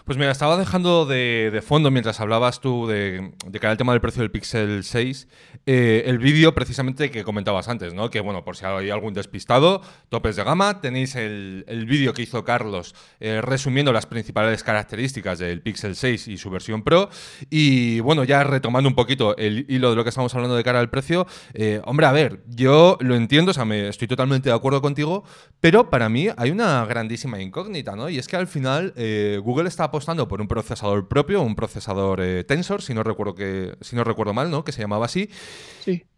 Pues 0.05 0.19
mira, 0.19 0.31
estaba 0.31 0.57
dejando 0.57 1.07
de, 1.07 1.63
fondo 1.67 1.91
mientras 1.91 2.21
hablabas 2.21 2.61
tú 2.61 2.87
de, 2.87 3.33
de 3.47 3.61
era 3.61 3.73
el 3.73 3.79
tema 3.79 3.93
del 3.93 4.01
precio 4.01 4.23
del 4.23 4.31
Pixel 4.31 4.83
6, 4.83 5.29
eh, 5.67 6.05
el 6.07 6.19
vídeo 6.19 6.55
precisamente 6.55 7.11
que 7.11 7.23
comentabas 7.23 7.69
antes, 7.69 7.93
¿no? 7.93 8.11
Que 8.11 8.21
bueno, 8.21 8.45
por 8.45 8.57
si 8.57 8.65
hay 8.65 8.91
algún 8.91 9.13
despistado, 9.13 9.83
topes 10.09 10.37
de 10.37 10.45
gama, 10.45 10.81
tenéis 10.81 11.15
el, 11.17 11.65
vídeo 11.87 12.15
que 12.15 12.23
hizo 12.23 12.45
Carlos 12.45 12.95
eh, 13.21 13.41
resumiendo 13.43 13.93
las 13.93 14.07
principales 14.07 14.63
características 14.65 15.39
del 15.39 15.61
Pixel 15.61 15.97
6 15.97 16.29
y 16.29 16.39
su 16.39 16.51
versión 16.51 16.83
Pro. 16.83 17.11
Y 17.51 18.01
bueno, 18.01 18.25
ya 18.25 18.43
retomando 18.45 18.89
un 18.89 18.95
poquito 18.95 19.37
el 19.37 19.67
hilo 19.69 19.91
de 19.91 19.97
lo 19.97 20.03
que 20.03 20.09
estamos 20.09 20.35
hablando 20.35 20.57
de 20.57 20.65
cara 20.65 20.81
al 20.81 20.89
precio, 20.89 21.27
eh, 21.53 21.81
hombre, 21.85 22.07
a 22.07 22.13
ver, 22.13 22.41
yo 22.49 22.97
lo 23.01 23.15
entiendo, 23.15 23.51
o 23.51 23.55
sea, 23.55 23.65
me, 23.65 23.89
estoy 23.89 24.09
totalmente 24.09 24.49
de 24.49 24.55
acuerdo 24.55 24.81
contigo, 24.81 25.25
pero 25.61 25.91
para 25.91 26.09
mí 26.09 26.29
hay 26.37 26.51
una 26.51 26.85
grandísima 26.87 27.41
incógnita, 27.41 27.97
¿no? 27.97 28.09
Y 28.09 28.19
es 28.19 28.29
que 28.29 28.37
al 28.37 28.47
final 28.47 28.95
Google 29.43 29.60
está 29.67 29.85
apostando 29.85 30.29
por 30.29 30.41
un 30.41 30.49
procesador 30.49 31.09
propio, 31.09 31.43
un 31.43 31.55
procesador 31.55 32.21
eh, 32.21 32.45
Tensor, 32.45 32.83
si 32.83 32.95
no 32.95 33.03
recuerdo 33.03 33.35
que, 33.35 33.77
si 33.81 33.97
no 33.97 34.05
recuerdo 34.05 34.35
mal, 34.35 34.51
¿no? 34.51 34.65
Que 34.65 34.73
se 34.73 34.81
llamaba 34.81 35.07
así. 35.07 35.31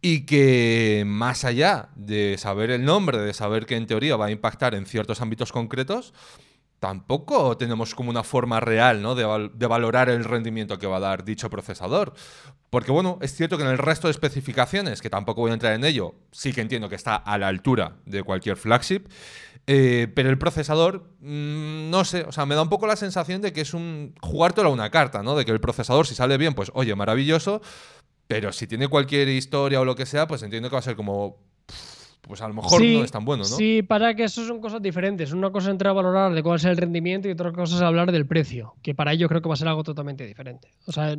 Y 0.01 0.27
que 0.27 1.05
más 1.07 1.45
allá 1.45 1.91
de 1.95 2.37
saber 2.39 2.71
el 2.71 2.85
nombre, 2.85 3.19
de 3.19 3.33
saber 3.33 3.67
que 3.67 3.77
en 3.77 3.87
teoría 3.87 4.17
va 4.17 4.27
a 4.27 4.31
impactar 4.31 4.75
en 4.75 4.87
ciertos 4.87 5.21
ámbitos 5.21 5.53
concretos, 5.53 6.13
tampoco 6.83 7.57
tenemos 7.57 7.95
como 7.95 8.11
una 8.11 8.25
forma 8.25 8.59
real 8.59 9.03
¿no? 9.03 9.15
de, 9.15 9.51
de, 9.55 9.67
valorar 9.69 10.09
el 10.09 10.25
rendimiento 10.25 10.81
que 10.81 10.89
va 10.89 10.97
a 10.97 11.01
dar 11.01 11.25
dicho 11.25 11.49
procesador. 11.49 12.13
Porque 12.71 12.91
bueno, 12.91 13.19
es 13.23 13.37
cierto 13.37 13.57
que 13.57 13.63
en 13.63 13.69
el 13.69 13.79
resto 13.79 14.09
de 14.09 14.13
especificaciones, 14.13 15.01
que 15.01 15.09
tampoco 15.09 15.43
voy 15.43 15.53
a 15.53 15.55
entrar 15.55 15.75
en 15.75 15.85
ello, 15.85 16.17
sí 16.33 16.53
que 16.53 16.61
entiendo 16.61 16.89
que 16.89 16.97
está 16.97 17.15
a 17.15 17.39
la 17.39 17.47
altura 17.47 17.99
de 18.05 18.25
cualquier 18.25 18.57
flagship. 18.57 19.05
Eh, 19.67 20.09
pero 20.15 20.29
el 20.29 20.39
procesador, 20.39 21.15
mm, 21.21 21.91
no 21.91 22.05
sé, 22.05 22.25
o 22.25 22.33
sea, 22.33 22.47
me 22.47 22.55
da 22.55 22.63
un 22.63 22.69
poco 22.69 22.87
la 22.87 22.97
sensación 22.97 23.43
de 23.43 23.53
que 23.53 23.61
es 23.61 23.75
un 23.75 24.15
jugártelo 24.21 24.69
a 24.69 24.73
una 24.73 24.91
carta, 24.91 25.23
¿no? 25.23 25.37
De 25.37 25.45
que 25.45 25.53
el 25.53 25.61
procesador, 25.61 26.07
si 26.07 26.15
sale 26.15 26.37
bien, 26.37 26.55
pues 26.55 26.73
oye, 26.75 26.95
maravilloso, 26.97 27.63
pero 28.27 28.53
si 28.53 28.67
tiene 28.67 28.89
cualquier 28.89 29.29
historia 29.29 29.81
o 29.81 29.85
lo 29.85 29.95
que 29.95 30.07
sea, 30.07 30.27
pues 30.27 30.43
entiendo 30.43 30.69
que 30.69 30.75
va 30.75 30.81
a 30.81 30.83
ser 30.83 30.97
como 30.97 31.39
pues 32.23 32.41
a 32.41 32.47
lo 32.47 32.55
mejor 32.55 32.81
no 32.81 33.05
es 33.05 33.11
tan 33.11 33.25
bueno, 33.25 33.43
¿no? 33.43 33.49
Sí, 33.49 33.83
para 33.83 34.15
que 34.15 34.25
eso 34.25 34.47
son 34.47 34.61
cosas 34.61 34.81
diferentes. 34.81 35.33
Una 35.33 35.51
cosa 35.51 35.69
es 35.69 35.73
entrar 35.73 35.91
a 35.91 35.95
valorar 35.95 36.33
de 36.33 36.43
cuál 36.43 36.57
es 36.57 36.65
el 36.65 36.77
rendimiento 36.77 37.29
y 37.29 37.33
otra 37.33 37.53
cosa 37.53 37.75
es 37.75 37.83
hablar 37.83 38.13
del 38.13 38.27
precio, 38.27 38.75
que 38.81 38.95
para 38.95 39.13
ello 39.13 39.29
creo 39.29 39.43
que 39.43 39.49
va 39.49 39.55
a 39.55 39.59
ser 39.59 39.69
algo 39.69 39.83
totalmente 39.83 40.25
diferente. 40.25 40.69
O 40.87 40.93
sea, 40.93 41.17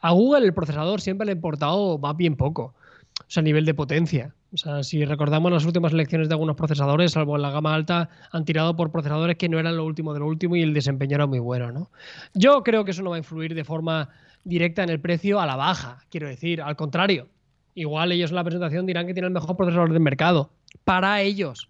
a 0.00 0.10
Google 0.12 0.46
el 0.46 0.54
procesador 0.54 1.00
siempre 1.00 1.26
le 1.26 1.32
ha 1.32 1.34
importado 1.34 1.98
más 1.98 2.16
bien 2.16 2.36
poco, 2.36 2.74
o 3.20 3.24
sea, 3.28 3.40
a 3.40 3.44
nivel 3.44 3.64
de 3.64 3.74
potencia. 3.74 4.34
O 4.52 4.56
sea, 4.56 4.82
si 4.82 5.04
recordamos 5.04 5.50
las 5.50 5.64
últimas 5.64 5.92
elecciones 5.92 6.28
de 6.28 6.34
algunos 6.34 6.56
procesadores, 6.56 7.12
salvo 7.12 7.36
en 7.36 7.42
la 7.42 7.50
gama 7.50 7.74
alta, 7.74 8.08
han 8.30 8.44
tirado 8.44 8.76
por 8.76 8.90
procesadores 8.90 9.36
que 9.36 9.48
no 9.48 9.58
eran 9.58 9.76
lo 9.76 9.84
último 9.84 10.12
de 10.12 10.20
lo 10.20 10.26
último 10.26 10.56
y 10.56 10.62
el 10.62 10.74
desempeño 10.74 11.16
era 11.16 11.26
muy 11.26 11.38
bueno, 11.38 11.72
¿no? 11.72 11.90
Yo 12.34 12.62
creo 12.62 12.84
que 12.84 12.92
eso 12.92 13.02
no 13.02 13.10
va 13.10 13.16
a 13.16 13.18
influir 13.18 13.54
de 13.54 13.64
forma 13.64 14.08
directa 14.44 14.82
en 14.82 14.90
el 14.90 15.00
precio 15.00 15.40
a 15.40 15.46
la 15.46 15.56
baja, 15.56 15.98
quiero 16.10 16.28
decir, 16.28 16.62
al 16.62 16.76
contrario. 16.76 17.28
Igual 17.74 18.12
ellos 18.12 18.30
en 18.30 18.36
la 18.36 18.44
presentación 18.44 18.86
dirán 18.86 19.06
que 19.06 19.12
tienen 19.12 19.28
el 19.28 19.34
mejor 19.34 19.56
procesador 19.56 19.92
del 19.92 20.00
mercado. 20.00 20.50
Para 20.84 21.20
ellos. 21.20 21.68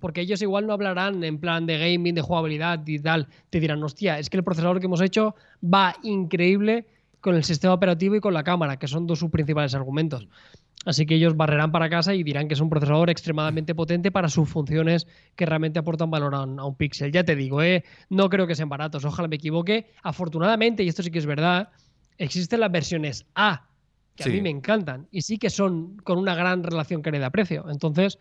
Porque 0.00 0.20
ellos 0.20 0.42
igual 0.42 0.66
no 0.66 0.74
hablarán 0.74 1.24
en 1.24 1.38
plan 1.38 1.64
de 1.64 1.78
gaming, 1.78 2.14
de 2.14 2.20
jugabilidad 2.20 2.86
y 2.86 2.98
tal. 2.98 3.28
Te 3.48 3.60
dirán, 3.60 3.82
hostia, 3.82 4.18
es 4.18 4.28
que 4.28 4.36
el 4.36 4.44
procesador 4.44 4.80
que 4.80 4.86
hemos 4.86 5.00
hecho 5.00 5.34
va 5.62 5.94
increíble 6.02 6.86
con 7.20 7.34
el 7.34 7.42
sistema 7.42 7.72
operativo 7.72 8.16
y 8.16 8.20
con 8.20 8.34
la 8.34 8.44
cámara, 8.44 8.78
que 8.78 8.86
son 8.86 9.06
dos 9.06 9.18
sus 9.18 9.30
principales 9.30 9.74
argumentos. 9.74 10.28
Así 10.86 11.04
que 11.04 11.16
ellos 11.16 11.36
barrerán 11.36 11.72
para 11.72 11.90
casa 11.90 12.14
y 12.14 12.22
dirán 12.22 12.46
que 12.46 12.54
es 12.54 12.60
un 12.60 12.70
procesador 12.70 13.10
extremadamente 13.10 13.74
potente 13.74 14.12
para 14.12 14.28
sus 14.28 14.48
funciones 14.48 15.06
que 15.34 15.44
realmente 15.44 15.80
aportan 15.80 16.10
valor 16.10 16.34
a 16.34 16.44
un, 16.44 16.76
píxel. 16.76 17.10
Ya 17.10 17.24
te 17.24 17.34
digo, 17.34 17.60
¿eh? 17.60 17.84
no 18.08 18.30
creo 18.30 18.46
que 18.46 18.54
sean 18.54 18.68
baratos, 18.68 19.04
ojalá 19.04 19.26
me 19.26 19.34
equivoque. 19.34 19.90
Afortunadamente, 20.04 20.84
y 20.84 20.88
esto 20.88 21.02
sí 21.02 21.10
que 21.10 21.18
es 21.18 21.26
verdad, 21.26 21.70
existen 22.18 22.60
las 22.60 22.70
versiones 22.70 23.26
A, 23.34 23.66
que 24.14 24.24
a 24.24 24.28
mí 24.28 24.40
me 24.40 24.48
encantan, 24.48 25.08
y 25.10 25.22
sí 25.22 25.38
que 25.38 25.50
son 25.50 25.96
con 25.98 26.18
una 26.18 26.36
gran 26.36 26.62
relación 26.62 27.02
calidad-precio. 27.02 27.66
Entonces, 27.68 28.18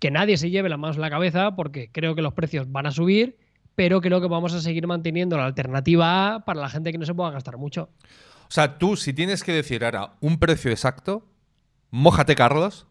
que 0.00 0.10
nadie 0.10 0.36
se 0.36 0.50
lleve 0.50 0.68
la 0.68 0.76
mano 0.76 0.94
en 0.94 1.00
la 1.00 1.10
cabeza 1.10 1.54
porque 1.54 1.90
creo 1.92 2.16
que 2.16 2.22
los 2.22 2.34
precios 2.34 2.70
van 2.72 2.86
a 2.86 2.90
subir, 2.90 3.38
pero 3.76 4.00
creo 4.00 4.20
que 4.20 4.26
vamos 4.26 4.52
a 4.52 4.60
seguir 4.60 4.86
manteniendo 4.88 5.36
la 5.36 5.46
alternativa 5.46 6.34
A 6.34 6.44
para 6.44 6.60
la 6.60 6.68
gente 6.68 6.90
que 6.90 6.98
no 6.98 7.06
se 7.06 7.14
pueda 7.14 7.30
gastar 7.30 7.56
mucho. 7.56 7.88
O 8.48 8.52
sea, 8.52 8.78
tú 8.78 8.96
si 8.96 9.12
tienes 9.12 9.44
que 9.44 9.52
decir 9.52 9.84
ahora 9.84 10.14
un 10.20 10.38
precio 10.38 10.72
exacto, 10.72 11.24
Mójate, 11.90 12.34
Carlos. 12.34 12.86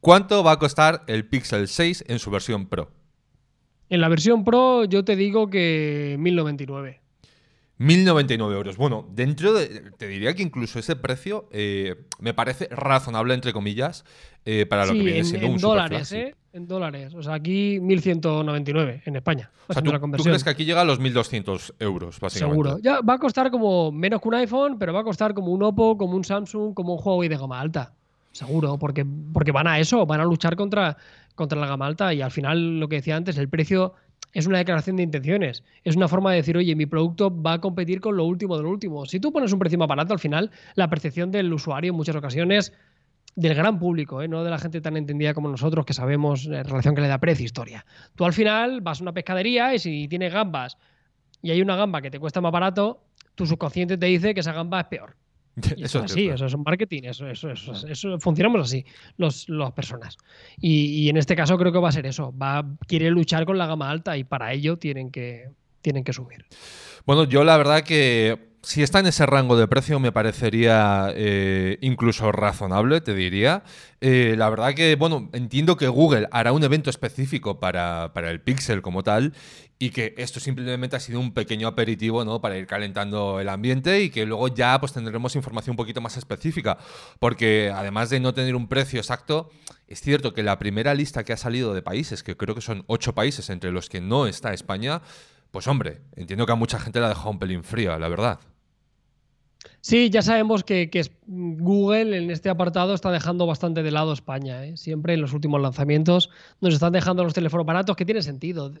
¿Cuánto 0.00 0.44
va 0.44 0.52
a 0.52 0.58
costar 0.58 1.02
el 1.06 1.26
Pixel 1.26 1.66
6 1.66 2.04
en 2.08 2.18
su 2.18 2.30
versión 2.30 2.66
Pro? 2.66 2.90
En 3.88 4.00
la 4.00 4.08
versión 4.08 4.44
Pro 4.44 4.84
yo 4.84 5.04
te 5.04 5.16
digo 5.16 5.48
que 5.48 6.16
1099. 6.18 7.00
1099 7.78 8.54
euros. 8.54 8.76
Bueno, 8.76 9.08
dentro 9.12 9.52
de. 9.52 9.90
Te 9.96 10.06
diría 10.06 10.34
que 10.34 10.42
incluso 10.42 10.78
ese 10.78 10.94
precio 10.94 11.48
eh, 11.50 11.96
me 12.20 12.32
parece 12.32 12.68
razonable, 12.70 13.34
entre 13.34 13.52
comillas, 13.52 14.04
eh, 14.44 14.66
para 14.66 14.86
lo 14.86 14.92
que 14.92 15.00
viene 15.00 15.24
siendo 15.24 15.48
en 15.48 15.56
dólares, 15.56 16.12
¿eh? 16.12 16.34
En 16.52 16.68
dólares. 16.68 17.14
O 17.14 17.22
sea, 17.22 17.34
aquí 17.34 17.80
1199 17.80 19.02
en 19.06 19.16
España. 19.16 19.50
O 19.66 19.72
sea, 19.72 19.82
¿tú, 19.82 19.90
crees 20.22 20.44
que 20.44 20.50
aquí 20.50 20.64
llega 20.64 20.82
a 20.82 20.84
los 20.84 21.00
1200 21.00 21.74
euros, 21.80 22.20
básicamente? 22.20 22.52
Seguro. 22.52 22.78
Ya 22.80 23.00
va 23.00 23.14
a 23.14 23.18
costar 23.18 23.50
como 23.50 23.90
menos 23.90 24.20
que 24.20 24.28
un 24.28 24.34
iPhone, 24.34 24.78
pero 24.78 24.92
va 24.92 25.00
a 25.00 25.04
costar 25.04 25.34
como 25.34 25.48
un 25.48 25.62
Oppo, 25.64 25.98
como 25.98 26.14
un 26.14 26.24
Samsung, 26.24 26.74
como 26.74 26.94
un 26.94 27.00
Huawei 27.02 27.28
de 27.28 27.36
gama 27.36 27.58
alta. 27.58 27.94
Seguro, 28.34 28.78
porque, 28.78 29.06
porque 29.32 29.52
van 29.52 29.68
a 29.68 29.78
eso, 29.78 30.04
van 30.06 30.20
a 30.20 30.24
luchar 30.24 30.56
contra, 30.56 30.96
contra 31.36 31.58
la 31.58 31.68
gama 31.68 31.86
alta 31.86 32.12
y 32.12 32.20
al 32.20 32.32
final, 32.32 32.80
lo 32.80 32.88
que 32.88 32.96
decía 32.96 33.14
antes, 33.14 33.38
el 33.38 33.48
precio 33.48 33.94
es 34.32 34.48
una 34.48 34.58
declaración 34.58 34.96
de 34.96 35.04
intenciones. 35.04 35.62
Es 35.84 35.94
una 35.94 36.08
forma 36.08 36.32
de 36.32 36.38
decir, 36.38 36.56
oye, 36.56 36.74
mi 36.74 36.86
producto 36.86 37.30
va 37.30 37.52
a 37.52 37.60
competir 37.60 38.00
con 38.00 38.16
lo 38.16 38.24
último 38.24 38.56
de 38.56 38.64
lo 38.64 38.70
último. 38.70 39.06
Si 39.06 39.20
tú 39.20 39.32
pones 39.32 39.52
un 39.52 39.60
precio 39.60 39.78
más 39.78 39.86
barato, 39.86 40.12
al 40.12 40.18
final, 40.18 40.50
la 40.74 40.90
percepción 40.90 41.30
del 41.30 41.52
usuario 41.52 41.92
en 41.92 41.96
muchas 41.96 42.16
ocasiones, 42.16 42.72
del 43.36 43.54
gran 43.54 43.78
público, 43.78 44.20
¿eh? 44.20 44.26
no 44.26 44.42
de 44.42 44.50
la 44.50 44.58
gente 44.58 44.80
tan 44.80 44.96
entendida 44.96 45.32
como 45.32 45.48
nosotros 45.48 45.86
que 45.86 45.92
sabemos 45.92 46.46
en 46.46 46.64
relación 46.64 46.96
que 46.96 47.02
le 47.02 47.08
da 47.08 47.18
precio 47.18 47.44
historia. 47.44 47.86
Tú 48.16 48.24
al 48.24 48.32
final 48.32 48.80
vas 48.80 49.00
a 49.00 49.04
una 49.04 49.12
pescadería 49.12 49.72
y 49.74 49.78
si 49.78 50.08
tienes 50.08 50.32
gambas 50.32 50.76
y 51.40 51.52
hay 51.52 51.62
una 51.62 51.76
gamba 51.76 52.02
que 52.02 52.10
te 52.10 52.18
cuesta 52.18 52.40
más 52.40 52.50
barato, 52.50 53.04
tu 53.36 53.46
subconsciente 53.46 53.96
te 53.96 54.06
dice 54.06 54.34
que 54.34 54.40
esa 54.40 54.52
gamba 54.52 54.80
es 54.80 54.86
peor. 54.86 55.16
eso 55.78 55.98
es 55.98 56.12
así, 56.12 56.28
eso 56.28 56.46
es 56.46 56.56
marketing, 56.56 57.02
eso, 57.04 57.28
eso, 57.28 57.50
eso, 57.50 58.18
funcionamos 58.18 58.60
así, 58.62 58.84
los, 59.16 59.48
las 59.48 59.72
personas. 59.72 60.16
Y, 60.60 61.08
en 61.08 61.16
este 61.16 61.36
caso 61.36 61.56
creo 61.58 61.72
que 61.72 61.78
va 61.78 61.88
a 61.88 61.92
ser 61.92 62.06
eso, 62.06 62.36
va, 62.36 62.64
quiere 62.86 63.10
luchar 63.10 63.46
con 63.46 63.58
la 63.58 63.66
gama 63.66 63.90
alta 63.90 64.16
y 64.16 64.24
para 64.24 64.52
ello 64.52 64.78
tienen 64.78 65.10
que, 65.10 65.50
tienen 65.80 66.04
que 66.04 66.12
subir. 66.12 66.44
Bueno, 67.06 67.24
yo 67.24 67.44
la 67.44 67.56
verdad 67.56 67.82
que 67.82 68.53
si 68.64 68.82
está 68.82 69.00
en 69.00 69.06
ese 69.06 69.26
rango 69.26 69.56
de 69.56 69.68
precio 69.68 70.00
me 70.00 70.10
parecería 70.10 71.12
eh, 71.14 71.78
incluso 71.82 72.32
razonable, 72.32 73.00
te 73.00 73.14
diría. 73.14 73.62
Eh, 74.00 74.34
la 74.38 74.48
verdad 74.48 74.74
que, 74.74 74.96
bueno, 74.96 75.28
entiendo 75.32 75.76
que 75.76 75.86
Google 75.86 76.28
hará 76.30 76.52
un 76.52 76.64
evento 76.64 76.88
específico 76.88 77.60
para, 77.60 78.12
para, 78.14 78.30
el 78.30 78.40
Pixel 78.40 78.80
como 78.82 79.02
tal 79.02 79.34
y 79.78 79.90
que 79.90 80.14
esto 80.16 80.40
simplemente 80.40 80.96
ha 80.96 81.00
sido 81.00 81.20
un 81.20 81.34
pequeño 81.34 81.68
aperitivo, 81.68 82.24
¿no? 82.24 82.40
Para 82.40 82.56
ir 82.56 82.66
calentando 82.66 83.38
el 83.38 83.48
ambiente 83.50 84.02
y 84.02 84.10
que 84.10 84.24
luego 84.24 84.48
ya 84.48 84.80
pues 84.80 84.92
tendremos 84.92 85.36
información 85.36 85.72
un 85.72 85.78
poquito 85.78 86.00
más 86.00 86.16
específica. 86.16 86.78
Porque 87.18 87.70
además 87.74 88.08
de 88.08 88.20
no 88.20 88.32
tener 88.32 88.56
un 88.56 88.68
precio 88.68 88.98
exacto, 88.98 89.50
es 89.88 90.00
cierto 90.00 90.32
que 90.32 90.42
la 90.42 90.58
primera 90.58 90.94
lista 90.94 91.22
que 91.24 91.34
ha 91.34 91.36
salido 91.36 91.74
de 91.74 91.82
países, 91.82 92.22
que 92.22 92.36
creo 92.36 92.54
que 92.54 92.62
son 92.62 92.84
ocho 92.86 93.14
países 93.14 93.50
entre 93.50 93.72
los 93.72 93.90
que 93.90 94.00
no 94.00 94.26
está 94.26 94.54
España, 94.54 95.02
pues 95.50 95.66
hombre, 95.66 96.00
entiendo 96.16 96.46
que 96.46 96.52
a 96.52 96.56
mucha 96.56 96.80
gente 96.80 96.98
la 96.98 97.06
ha 97.06 97.10
dejado 97.10 97.30
un 97.30 97.38
pelín 97.38 97.62
fría, 97.62 97.98
la 97.98 98.08
verdad. 98.08 98.40
Sí, 99.84 100.08
ya 100.08 100.22
sabemos 100.22 100.64
que, 100.64 100.88
Google 101.26 102.16
en 102.16 102.30
este 102.30 102.48
apartado 102.48 102.94
está 102.94 103.10
dejando 103.10 103.44
bastante 103.46 103.82
de 103.82 103.90
lado 103.90 104.14
España. 104.14 104.64
¿eh? 104.64 104.78
Siempre 104.78 105.12
en 105.12 105.20
los 105.20 105.34
últimos 105.34 105.60
lanzamientos 105.60 106.30
nos 106.62 106.72
están 106.72 106.94
dejando 106.94 107.22
los 107.22 107.34
teléfonos 107.34 107.66
baratos, 107.66 107.94
que 107.94 108.06
tiene 108.06 108.22
sentido. 108.22 108.72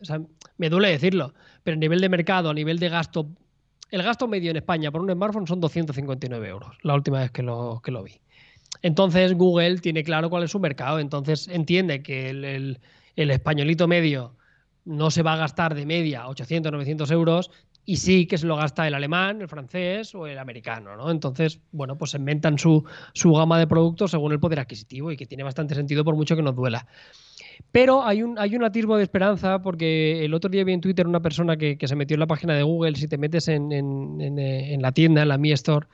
me 0.56 0.70
duele 0.70 0.88
decirlo, 0.88 1.34
pero 1.62 1.74
a 1.74 1.78
nivel 1.78 2.00
de 2.00 2.08
mercado, 2.08 2.48
a 2.48 2.54
nivel 2.54 2.78
de 2.78 2.88
gasto, 2.88 3.28
el 3.90 4.02
gasto 4.02 4.26
medio 4.28 4.50
en 4.50 4.56
España 4.56 4.90
por 4.90 5.02
un 5.02 5.12
smartphone 5.12 5.46
son 5.46 5.60
259 5.60 6.48
euros, 6.48 6.74
la 6.80 6.94
última 6.94 7.20
vez 7.20 7.30
que 7.30 7.42
lo, 7.42 7.82
que 7.84 7.90
lo 7.90 8.02
vi. 8.02 8.18
Entonces 8.80 9.34
Google 9.34 9.80
tiene 9.80 10.04
claro 10.04 10.30
cuál 10.30 10.44
es 10.44 10.52
su 10.52 10.58
mercado, 10.58 11.00
entonces 11.00 11.48
entiende 11.48 12.02
que 12.02 12.30
el, 12.30 12.80
el 13.14 13.30
españolito 13.30 13.86
medio 13.86 14.36
no 14.86 15.10
se 15.10 15.22
va 15.22 15.34
a 15.34 15.36
gastar 15.36 15.74
de 15.74 15.84
media 15.84 16.28
800, 16.28 16.72
900 16.72 17.10
euros 17.10 17.50
y 17.86 17.96
sí 17.96 18.26
que 18.26 18.38
se 18.38 18.46
lo 18.46 18.56
gasta 18.56 18.86
el 18.86 18.94
alemán, 18.94 19.42
el 19.42 19.48
francés 19.48 20.14
o 20.14 20.26
el 20.26 20.38
americano, 20.38 20.96
¿no? 20.96 21.10
Entonces, 21.10 21.60
bueno, 21.72 21.96
pues 21.98 22.14
inventan 22.14 22.58
su, 22.58 22.84
su 23.12 23.32
gama 23.32 23.58
de 23.58 23.66
productos 23.66 24.10
según 24.10 24.32
el 24.32 24.40
poder 24.40 24.60
adquisitivo 24.60 25.12
y 25.12 25.16
que 25.16 25.26
tiene 25.26 25.42
bastante 25.42 25.74
sentido 25.74 26.04
por 26.04 26.16
mucho 26.16 26.34
que 26.34 26.42
nos 26.42 26.56
duela. 26.56 26.86
Pero 27.72 28.02
hay 28.02 28.22
un, 28.22 28.38
hay 28.38 28.56
un 28.56 28.64
atisbo 28.64 28.96
de 28.96 29.02
esperanza 29.02 29.60
porque 29.60 30.24
el 30.24 30.32
otro 30.32 30.50
día 30.50 30.64
vi 30.64 30.72
en 30.72 30.80
Twitter 30.80 31.06
una 31.06 31.20
persona 31.20 31.56
que, 31.56 31.76
se 31.80 31.96
metió 31.96 32.14
en 32.14 32.20
la 32.20 32.26
página 32.26 32.54
de 32.54 32.62
Google, 32.62 32.96
si 32.96 33.06
te 33.06 33.18
metes 33.18 33.48
en, 33.48 33.70
en, 33.72 34.82
la 34.82 34.92
tienda, 34.92 35.22
en 35.22 35.28
la 35.28 35.38
Mi 35.38 35.52
Store, 35.52 35.86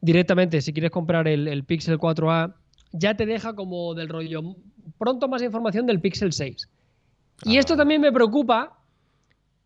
directamente, 0.00 0.60
si 0.62 0.72
quieres 0.72 0.90
comprar 0.90 1.28
el, 1.28 1.48
el, 1.48 1.64
Pixel 1.64 1.98
4a, 1.98 2.54
ya 2.92 3.14
te 3.14 3.26
deja 3.26 3.54
como 3.54 3.94
del 3.94 4.08
rollo, 4.08 4.56
pronto 4.98 5.28
más 5.28 5.42
información 5.42 5.86
del 5.86 6.00
Pixel 6.00 6.32
6. 6.32 6.68
Y 7.44 7.58
esto 7.58 7.76
también 7.76 8.00
me 8.00 8.12
preocupa 8.12 8.78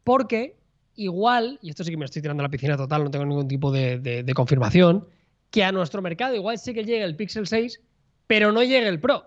porque 0.03 0.60
igual, 1.01 1.59
y 1.63 1.71
esto 1.71 1.85
sí 1.85 1.91
que 1.91 1.97
me 1.97 2.05
estoy 2.05 2.23
tirando 2.23 2.43
a 2.43 2.47
la 2.47 2.51
piscina 2.51 2.77
total, 2.77 3.05
no 3.05 3.11
tengo 3.11 3.25
ningún 3.25 3.49
tipo 3.49 3.73
de, 3.73 4.33
confirmación, 4.35 5.07
que 5.51 5.65
a 5.65 5.73
nuestro 5.73 6.03
mercado 6.03 6.35
igual 6.35 6.59
sí 6.59 6.75
que 6.75 6.85
llegue 6.85 7.03
el 7.03 7.17
Pixel 7.17 7.47
6, 7.47 7.81
pero 8.27 8.53
no 8.53 8.63
llegue 8.63 8.87
el 8.89 9.01
Pro. 9.01 9.25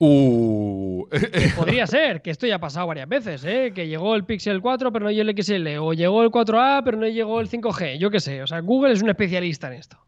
Uh. 0.00 1.08
podría 1.56 1.84
ser, 1.88 2.22
que 2.22 2.30
esto 2.30 2.46
ya 2.46 2.54
ha 2.54 2.60
pasado 2.60 2.86
varias 2.86 3.08
veces, 3.08 3.44
¿eh? 3.44 3.72
que 3.74 3.88
llegó 3.88 4.14
el 4.14 4.24
Pixel 4.24 4.60
4 4.60 4.92
pero 4.92 5.06
no 5.06 5.10
llegó 5.10 5.28
el 5.28 5.42
XL, 5.42 5.66
o 5.80 5.92
llegó 5.92 6.22
el 6.22 6.30
4A 6.30 6.82
pero 6.84 6.98
no 6.98 7.08
llegó 7.08 7.40
el 7.40 7.50
5G, 7.50 7.98
yo 7.98 8.10
qué 8.10 8.20
sé, 8.20 8.42
o 8.42 8.46
sea, 8.46 8.60
Google 8.60 8.92
es 8.92 9.02
un 9.02 9.10
especialista 9.10 9.66
en 9.66 9.72
esto. 9.74 9.98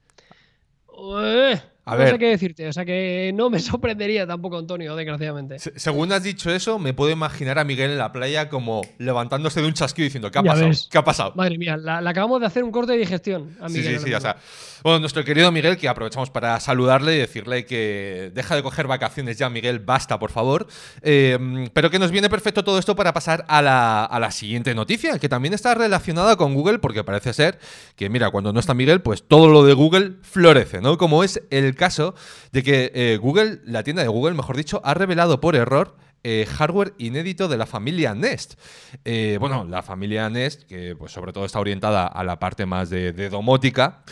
Eh, 1.95 2.05
no 2.05 2.07
sé 2.07 2.19
qué 2.19 2.27
decirte, 2.27 2.69
o 2.69 2.73
sea 2.73 2.85
que 2.85 3.33
no 3.35 3.51
me 3.51 3.59
sorprendería 3.61 4.27
tampoco, 4.27 4.59
Antonio, 4.59 4.97
desgraciadamente. 4.97 5.59
según 5.59 6.13
has 6.13 6.23
dicho 6.23 6.51
eso, 6.51 6.79
me 6.79 6.95
puedo 6.95 7.11
imaginar 7.11 7.59
a 7.59 7.65
Miguel 7.65 7.91
en 7.93 7.99
la 7.99 8.13
playa 8.13 8.49
como 8.49 8.83
levantándose 8.99 9.61
de 9.61 9.67
un 9.67 9.75
chasquido 9.75 10.05
diciendo, 10.05 10.31
¿qué 10.31 10.39
ha 10.39 10.43
pasado? 10.43 10.71
¿Qué 10.91 10.99
ha 10.99 11.05
pasado? 11.05 11.33
Madre 11.37 11.59
mía, 11.59 11.77
la, 11.77 11.99
acabamos 11.99 12.41
de 12.41 12.47
hacer 12.47 12.65
un 12.65 12.71
corte 12.71 12.93
de 12.93 12.99
digestión 12.99 13.57
a 13.61 13.69
Miguel. 13.69 13.99
Sí, 13.99 13.99
sí, 13.99 14.05
sí, 14.07 14.15
o 14.15 14.21
sea, 14.21 14.37
bueno, 14.83 15.01
nuestro 15.01 15.25
querido 15.25 15.51
Miguel, 15.53 15.77
que 15.77 15.89
aprovechamos 15.89 16.31
para 16.31 16.59
saludarle 16.61 17.15
y 17.15 17.19
decirle 17.19 17.67
que 17.67 18.31
deja 18.35 18.57
de 18.57 18.63
coger 18.63 18.87
vacaciones 18.87 19.37
ya, 19.39 19.51
Miguel, 19.51 19.79
basta, 19.79 20.19
por 20.19 20.31
favor. 20.31 20.67
Em, 21.03 21.69
pero 21.73 21.91
que 21.91 21.99
nos 21.99 22.11
viene 22.11 22.31
perfecto 22.31 22.65
todo 22.65 22.79
esto 22.79 22.97
para 22.97 23.13
pasar 23.13 23.45
a 23.49 23.63
la, 23.63 24.05
a 24.05 24.19
la 24.19 24.31
siguiente 24.31 24.75
noticia, 24.75 25.19
que 25.19 25.29
también 25.29 25.55
está 25.55 25.75
relacionada 25.75 26.37
con 26.37 26.55
Google, 26.55 26.79
porque 26.79 27.05
parece 27.05 27.33
ser 27.33 27.59
que, 27.97 28.09
mira, 28.09 28.31
cuando 28.31 28.53
no 28.53 28.61
está 28.61 28.75
Miguel, 28.75 29.03
pues 29.03 29.23
todo 29.23 29.49
lo 29.49 29.65
de 29.65 29.75
Google 29.75 30.13
florece, 30.23 30.81
¿no? 30.81 30.97
Como 30.97 31.25
es 31.25 31.43
el 31.51 31.75
caso 31.81 32.15
de 32.53 32.63
que 32.63 32.93
eh, 32.95 33.17
Google, 33.17 33.61
la 33.65 33.83
tienda 33.83 34.03
de 34.03 34.09
Google, 34.09 34.35
mejor 34.35 34.57
dicho, 34.57 34.81
ha 34.85 34.95
revelado 34.95 35.41
por 35.41 35.57
error 35.57 35.97
eh, 36.23 36.47
hardware 36.47 36.93
inédito 36.99 37.49
de 37.49 37.57
la 37.57 37.65
familia 37.65 38.15
Nest. 38.15 38.61
Eh, 39.07 39.39
bueno, 39.41 39.65
la 39.65 39.83
familia 39.83 40.29
Nest, 40.29 40.65
que 40.65 40.95
pues 40.95 41.13
sobre 41.13 41.33
todo 41.33 41.47
está 41.47 41.59
orientada 41.59 42.07
a 42.07 42.23
la 42.25 42.39
parte 42.39 42.67
más 42.67 42.91
de, 42.91 43.31
domótica. 43.31 44.03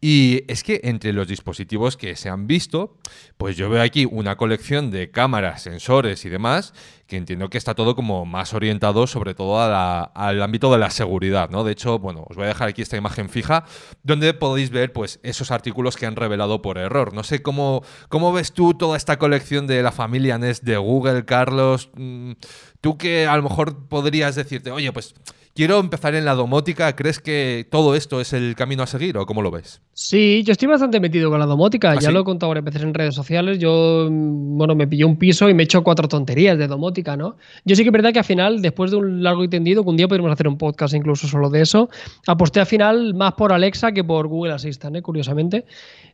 Y 0.00 0.44
es 0.48 0.62
que 0.62 0.80
entre 0.84 1.12
los 1.12 1.28
dispositivos 1.28 1.98
que 1.98 2.16
se 2.16 2.30
han 2.30 2.46
visto, 2.46 2.96
pues 3.36 3.58
yo 3.58 3.68
veo 3.68 3.82
aquí 3.82 4.06
una 4.10 4.38
colección 4.38 4.90
de 4.90 5.10
cámaras, 5.10 5.62
sensores 5.62 6.24
y 6.24 6.30
demás, 6.30 6.72
que 7.10 7.18
entiendo 7.18 7.50
que 7.50 7.58
está 7.58 7.74
todo 7.74 7.94
como 7.94 8.24
más 8.24 8.54
orientado 8.54 9.06
sobre 9.06 9.34
todo 9.34 9.60
al 9.60 10.42
ámbito 10.42 10.72
de 10.72 10.78
la 10.78 10.90
seguridad, 10.90 11.50
¿no? 11.50 11.64
De 11.64 11.72
hecho, 11.72 11.98
bueno, 11.98 12.24
os 12.30 12.36
voy 12.36 12.46
a 12.46 12.48
dejar 12.48 12.68
aquí 12.68 12.80
esta 12.80 12.96
imagen 12.96 13.28
fija, 13.28 13.64
donde 14.02 14.32
podéis 14.32 14.70
ver 14.70 14.94
pues 14.94 15.20
esos 15.22 15.50
artículos 15.50 15.96
que 15.96 16.06
han 16.06 16.16
revelado 16.16 16.62
por 16.62 16.78
error. 16.78 17.12
No 17.12 17.22
sé 17.22 17.42
cómo, 17.42 17.82
cómo 18.08 18.32
ves 18.32 18.52
tú 18.52 18.72
toda 18.72 18.96
esta 18.96 19.18
colección 19.18 19.66
de 19.66 19.82
la 19.82 19.92
familia 19.92 20.38
Nest 20.38 20.62
de 20.64 20.78
Google, 20.78 21.24
Car 21.26 21.50
Carlos, 21.50 21.90
mm, 21.94 22.32
tú 22.80 22.96
que 22.96 23.26
a 23.26 23.36
lo 23.36 23.42
mejor 23.42 23.88
podrías 23.88 24.34
decirte, 24.34 24.70
oye, 24.70 24.92
pues 24.92 25.14
quiero 25.54 25.78
empezar 25.78 26.14
en 26.14 26.24
la 26.24 26.34
domótica, 26.34 26.94
¿crees 26.96 27.18
que 27.18 27.66
todo 27.70 27.94
esto 27.94 28.20
es 28.20 28.32
el 28.32 28.54
camino 28.54 28.82
a 28.82 28.86
seguir 28.86 29.18
o 29.18 29.26
cómo 29.26 29.42
lo 29.42 29.50
ves? 29.50 29.82
Sí, 29.92 30.42
yo 30.44 30.52
estoy 30.52 30.68
bastante 30.68 31.00
metido 31.00 31.28
con 31.30 31.38
la 31.38 31.46
domótica, 31.46 31.90
¿Ah, 31.90 31.98
ya 32.00 32.10
lo 32.10 32.20
he 32.20 32.24
contado 32.24 32.48
varias 32.48 32.64
veces 32.64 32.82
en 32.82 32.94
redes 32.94 33.14
sociales, 33.14 33.58
yo, 33.58 34.08
mm, 34.10 34.56
bueno, 34.56 34.74
me 34.74 34.86
pillé 34.86 35.04
un 35.04 35.16
piso 35.16 35.48
y 35.50 35.54
me 35.54 35.62
he 35.62 35.64
hecho 35.64 35.82
cuatro 35.82 36.08
tonterías 36.08 36.56
de 36.56 36.66
domótica, 36.66 37.16
¿no? 37.16 37.36
Yo 37.64 37.76
sí 37.76 37.82
que 37.82 37.88
es 37.88 37.92
verdad 37.92 38.12
que 38.12 38.20
al 38.20 38.24
final, 38.24 38.62
después 38.62 38.90
de 38.90 38.96
un 38.96 39.22
largo 39.22 39.44
y 39.44 39.48
tendido, 39.48 39.82
que 39.82 39.90
un 39.90 39.96
día 39.96 40.08
podríamos 40.08 40.32
hacer 40.32 40.48
un 40.48 40.56
podcast 40.56 40.94
incluso 40.94 41.26
solo 41.26 41.50
de 41.50 41.62
eso, 41.62 41.90
aposté 42.26 42.60
al 42.60 42.66
final 42.66 43.14
más 43.14 43.34
por 43.34 43.52
Alexa 43.52 43.92
que 43.92 44.04
por 44.04 44.28
Google 44.28 44.54
Assistant, 44.54 44.96
¿eh? 44.96 45.02
curiosamente. 45.02 45.66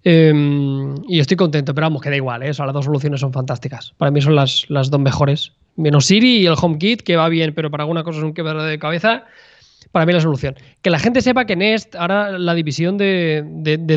Em, 0.02 0.94
y 1.08 1.20
estoy 1.20 1.36
contento, 1.36 1.74
pero 1.74 1.86
vamos, 1.86 2.02
que 2.02 2.10
da 2.10 2.16
igual, 2.16 2.42
¿eh? 2.42 2.46
las 2.46 2.72
dos 2.72 2.84
soluciones 2.84 3.20
son 3.20 3.32
fantásticas. 3.32 3.92
Para 3.96 4.10
mí 4.10 4.20
son 4.20 4.34
las, 4.34 4.66
las 4.68 4.90
dos 4.90 5.00
mejores 5.00 5.52
menos 5.76 6.06
Siri 6.06 6.38
y 6.38 6.46
el 6.46 6.54
HomeKit, 6.60 7.02
que 7.02 7.16
va 7.16 7.28
bien, 7.28 7.54
pero 7.54 7.70
para 7.70 7.84
alguna 7.84 8.02
cosa 8.02 8.18
es 8.18 8.24
un 8.24 8.34
quebradero 8.34 8.64
de 8.64 8.78
cabeza. 8.78 9.24
Para 9.92 10.04
mí 10.04 10.12
la 10.12 10.20
solución. 10.20 10.54
Que 10.82 10.90
la 10.90 10.98
gente 10.98 11.22
sepa 11.22 11.46
que 11.46 11.56
Nest, 11.56 11.94
ahora 11.94 12.38
la 12.38 12.54
división 12.54 12.98
de, 12.98 13.42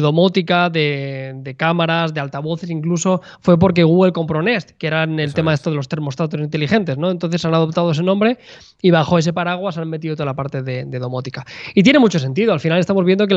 domótica, 0.01 0.69
de, 0.69 1.55
cámaras, 1.57 2.13
de 2.13 2.21
altavoces 2.21 2.69
incluso, 2.69 3.21
fue 3.41 3.59
porque 3.59 3.83
Google 3.83 4.13
compró 4.13 4.41
Nest, 4.41 4.71
que 4.77 4.87
eran 4.87 5.19
el 5.19 5.33
tema 5.33 5.51
de 5.51 5.55
esto 5.55 5.71
de 5.71 5.75
los 5.75 5.89
termostatos 5.89 6.39
inteligentes, 6.39 6.97
¿no? 6.97 7.11
Entonces 7.11 7.43
han 7.43 7.53
adoptado 7.53 7.91
ese 7.91 8.03
nombre 8.03 8.37
y 8.81 8.91
bajo 8.91 9.17
ese 9.17 9.33
paraguas 9.33 9.77
han 9.77 9.89
metido 9.89 10.15
toda 10.15 10.27
la 10.27 10.35
parte 10.35 10.61
de, 10.63 10.85
domótica. 10.99 11.45
Y 11.73 11.83
tiene 11.83 11.99
mucho 11.99 12.19
sentido. 12.19 12.53
Al 12.53 12.59
final 12.59 12.79
estamos 12.79 13.03
viendo 13.03 13.27
que 13.27 13.35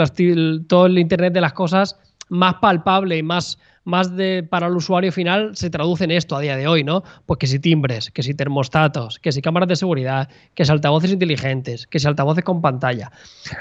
todo 0.68 0.86
el 0.86 0.98
Internet 0.98 1.32
de 1.32 1.40
las 1.40 1.54
cosas 1.54 1.98
más 2.28 2.54
palpable 2.60 3.16
y 3.16 3.22
más 3.22 3.58
más 3.84 4.16
de, 4.16 4.42
para 4.42 4.66
el 4.68 4.76
usuario 4.76 5.12
final 5.12 5.56
se 5.56 5.70
traduce 5.70 6.04
en 6.04 6.12
esto 6.12 6.36
a 6.36 6.40
día 6.40 6.56
de 6.56 6.68
hoy, 6.68 6.84
¿no? 6.84 7.02
Pues 7.26 7.38
que 7.38 7.46
si 7.46 7.58
timbres, 7.58 8.10
que 8.10 8.22
si 8.22 8.34
termostatos, 8.34 9.18
que 9.18 9.32
si 9.32 9.42
cámaras 9.42 9.68
de 9.68 9.76
seguridad, 9.76 10.28
que 10.54 10.64
si 10.64 10.72
altavoces 10.72 11.12
inteligentes, 11.12 11.86
que 11.86 11.98
si 11.98 12.06
altavoces 12.06 12.44
con 12.44 12.60
pantalla. 12.60 13.10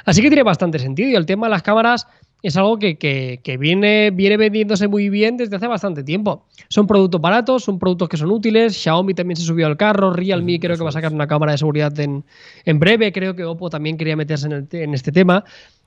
Así 0.06 0.22
que 0.22 0.30
tiene 0.30 0.44
bastante 0.44 0.80
sentido 0.80 1.10
y 1.10 1.16
el 1.16 1.26
tema 1.26 1.48
de 1.48 1.52
las 1.52 1.64
cámaras 1.64 2.08
es 2.44 2.58
algo 2.58 2.80
que, 2.80 3.58
viene, 3.60 4.12
viene 4.12 4.38
vendiéndose 4.38 4.88
muy 4.88 5.10
bien 5.10 5.38
desde 5.38 5.56
hace 5.56 5.68
bastante 5.68 6.04
tiempo. 6.04 6.46
Son 6.70 6.88
productos 6.88 7.22
baratos, 7.22 7.64
son 7.64 7.78
productos 7.78 8.10
que 8.10 8.18
son 8.18 8.32
útiles. 8.32 8.76
Xiaomi 8.76 9.14
también 9.14 9.38
se 9.38 9.44
subió 9.44 9.68
al 9.68 9.78
carro, 9.78 10.12
Realme 10.12 10.60
creo 10.60 10.76
que 10.76 10.84
va 10.84 10.90
a 10.90 10.94
sacar 10.94 11.14
una 11.14 11.28
cámara 11.28 11.52
de 11.52 11.60
seguridad 11.60 11.98
en, 12.00 12.24
en 12.66 12.80
breve, 12.80 13.12
creo 13.12 13.36
que 13.36 13.44
Oppo 13.44 13.70
también 13.70 13.98
quería 13.98 14.16
meterse 14.16 14.48
en, 14.48 14.68
en 14.72 14.94
este 14.94 15.12
tema. 15.12 15.44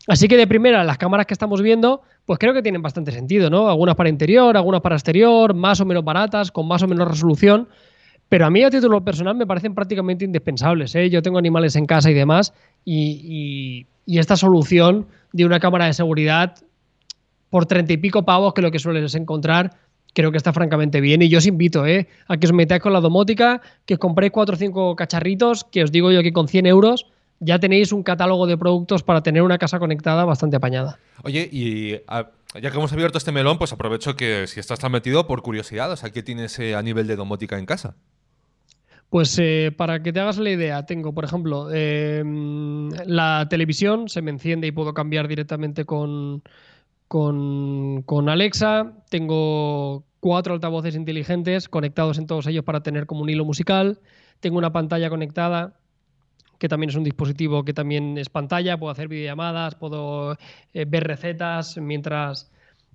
Así 0.06 0.28
que 0.28 0.36
de 0.36 0.46
primera, 0.46 0.84
las 0.84 0.98
cámaras 0.98 1.26
que 1.26 1.34
estamos 1.34 1.62
viendo, 1.62 2.02
pues 2.26 2.38
creo 2.38 2.52
que 2.52 2.62
tienen 2.62 2.82
bastante 2.82 3.10
sentido, 3.10 3.48
¿no? 3.48 3.68
Algunas 3.68 3.94
para 3.94 4.08
interior, 4.08 4.56
algunas 4.56 4.82
para 4.82 4.96
exterior, 4.96 5.54
más 5.54 5.80
o 5.80 5.86
menos 5.86 6.04
baratas, 6.04 6.52
con 6.52 6.68
más 6.68 6.82
o 6.82 6.88
menos 6.88 7.08
resolución. 7.08 7.68
Pero 8.28 8.46
a 8.46 8.50
mí 8.50 8.62
a 8.62 8.70
título 8.70 9.02
personal 9.04 9.36
me 9.36 9.46
parecen 9.46 9.74
prácticamente 9.74 10.24
indispensables. 10.24 10.94
¿eh? 10.94 11.08
Yo 11.10 11.22
tengo 11.22 11.38
animales 11.38 11.76
en 11.76 11.86
casa 11.86 12.10
y 12.10 12.14
demás, 12.14 12.52
y, 12.84 13.86
esta 14.06 14.36
solución 14.36 15.06
de 15.34 15.44
una 15.44 15.58
cámara 15.58 15.86
de 15.86 15.92
seguridad 15.92 16.54
por 17.50 17.66
treinta 17.66 17.92
y 17.92 17.96
pico 17.96 18.24
pavos, 18.24 18.54
que 18.54 18.62
lo 18.62 18.70
que 18.70 18.78
sueles 18.78 19.14
encontrar, 19.16 19.72
creo 20.14 20.30
que 20.30 20.36
está 20.36 20.52
francamente 20.52 21.00
bien. 21.00 21.22
Y 21.22 21.28
yo 21.28 21.38
os 21.38 21.46
invito 21.46 21.84
¿eh? 21.86 22.06
a 22.28 22.36
que 22.36 22.46
os 22.46 22.52
metáis 22.52 22.80
con 22.80 22.92
la 22.92 23.00
domótica, 23.00 23.60
que 23.84 23.94
os 23.94 24.00
compréis 24.00 24.32
cuatro 24.32 24.54
o 24.54 24.58
cinco 24.58 24.94
cacharritos, 24.94 25.64
que 25.64 25.82
os 25.82 25.90
digo 25.90 26.12
yo 26.12 26.22
que 26.22 26.32
con 26.32 26.46
100 26.46 26.66
euros 26.66 27.06
ya 27.40 27.58
tenéis 27.58 27.90
un 27.90 28.04
catálogo 28.04 28.46
de 28.46 28.56
productos 28.56 29.02
para 29.02 29.22
tener 29.22 29.42
una 29.42 29.58
casa 29.58 29.80
conectada 29.80 30.24
bastante 30.24 30.56
apañada. 30.56 31.00
Oye, 31.24 31.48
y 31.50 31.90
ya 32.60 32.70
que 32.70 32.78
hemos 32.78 32.92
abierto 32.92 33.18
este 33.18 33.32
melón, 33.32 33.58
pues 33.58 33.72
aprovecho 33.72 34.14
que 34.14 34.46
si 34.46 34.60
estás 34.60 34.78
tan 34.78 34.92
metido 34.92 35.26
por 35.26 35.42
curiosidad, 35.42 35.90
o 35.90 35.96
sea, 35.96 36.10
¿qué 36.10 36.22
tienes 36.22 36.56
eh, 36.60 36.76
a 36.76 36.82
nivel 36.82 37.08
de 37.08 37.16
domótica 37.16 37.58
en 37.58 37.66
casa? 37.66 37.96
Pues 39.14 39.38
eh, 39.38 39.70
para 39.76 40.02
que 40.02 40.12
te 40.12 40.18
hagas 40.18 40.38
la 40.38 40.50
idea, 40.50 40.86
tengo, 40.86 41.14
por 41.14 41.24
ejemplo, 41.24 41.72
em, 41.72 42.90
la 43.06 43.46
televisión 43.48 44.08
se 44.08 44.22
me 44.22 44.32
enciende 44.32 44.66
y 44.66 44.72
puedo 44.72 44.92
cambiar 44.92 45.28
directamente 45.28 45.84
con, 45.84 46.42
con, 47.06 48.02
con, 48.02 48.28
Alexa. 48.28 48.92
Tengo 49.10 50.02
cuatro 50.18 50.54
altavoces 50.54 50.96
inteligentes 50.96 51.68
conectados 51.68 52.18
en 52.18 52.26
todos 52.26 52.48
ellos 52.48 52.64
para 52.64 52.82
tener 52.82 53.06
como 53.06 53.22
un 53.22 53.30
hilo 53.30 53.44
musical. 53.44 54.00
Tengo 54.40 54.58
una 54.58 54.72
pantalla 54.72 55.08
conectada 55.08 55.78
que 56.58 56.68
también 56.68 56.90
es 56.90 56.96
un 56.96 57.04
dispositivo 57.04 57.64
que 57.64 57.72
también 57.72 58.18
es 58.18 58.28
pantalla, 58.30 58.78
puedo 58.78 58.90
hacer 58.90 59.06
videollamadas, 59.06 59.76
puedo 59.76 60.36
eh, 60.72 60.86
ver 60.88 61.04
recetas 61.04 61.76
mientras, 61.76 62.50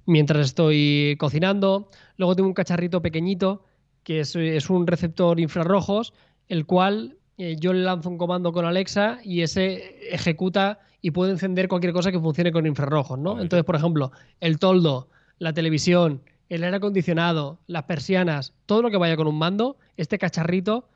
mientras 0.06 0.48
estoy 0.48 1.16
cocinando. 1.18 1.90
Luego 2.18 2.36
tengo 2.36 2.50
un 2.50 2.56
cacharrito 2.56 3.02
pequeñito 3.02 3.69
que 4.10 4.22
es, 4.22 4.70
un 4.72 4.88
receptor 4.88 5.40
infrarrojos, 5.40 6.14
el 6.48 6.66
cual 6.66 7.18
eh, 7.38 7.58
yo 7.60 7.74
le 7.74 7.84
lanzo 7.84 8.10
un 8.10 8.18
comando 8.18 8.52
con 8.52 8.66
Alexa 8.66 9.20
y 9.24 9.44
ese 9.44 10.00
ejecuta 10.12 10.80
y 11.00 11.12
puede 11.12 11.32
encender 11.34 11.68
cualquier 11.68 11.94
cosa 11.94 12.12
que 12.12 12.20
funcione 12.20 12.52
con 12.52 12.66
infrarrojos, 12.66 13.20
¿no? 13.20 13.40
Entonces, 13.40 13.64
por 13.64 13.76
ejemplo, 13.76 14.12
el 14.40 14.58
toldo, 14.58 15.10
la 15.38 15.54
televisión, 15.54 16.24
el 16.50 16.64
aire 16.64 16.78
acondicionado, 16.78 17.60
las 17.68 17.84
persianas, 17.84 18.56
todo 18.66 18.82
lo 18.82 18.90
que 18.90 18.98
vaya 18.98 19.16
con 19.16 19.28
un 19.28 19.38
mando, 19.38 19.78
este 19.96 20.18
cacharrito 20.18 20.90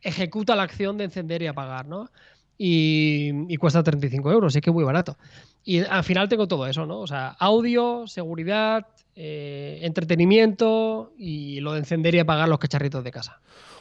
ejecuta 0.00 0.56
la 0.56 0.62
acción 0.62 0.96
de 0.96 1.04
encender 1.04 1.42
y 1.42 1.46
apagar, 1.46 1.84
¿no? 1.84 2.10
Y, 2.56 3.56
cuesta 3.56 3.82
35 3.82 4.30
euros, 4.30 4.54
es 4.54 4.62
que 4.62 4.70
es 4.70 4.74
muy 4.74 4.84
barato. 4.84 5.16
Y 5.64 5.80
al 5.80 6.04
final 6.04 6.28
tengo 6.28 6.46
todo 6.46 6.66
eso, 6.66 6.86
¿no? 6.86 7.00
O 7.00 7.06
sea, 7.06 7.28
audio, 7.38 8.06
seguridad, 8.06 8.86
eh, 9.16 9.80
entretenimiento 9.82 11.12
y 11.16 11.60
lo 11.60 11.72
de 11.72 11.80
encender 11.80 12.14
y 12.14 12.18
apagar 12.20 12.48
los 12.48 12.58
cacharritos 12.58 13.02
de 13.02 13.10
casa. 13.10 13.40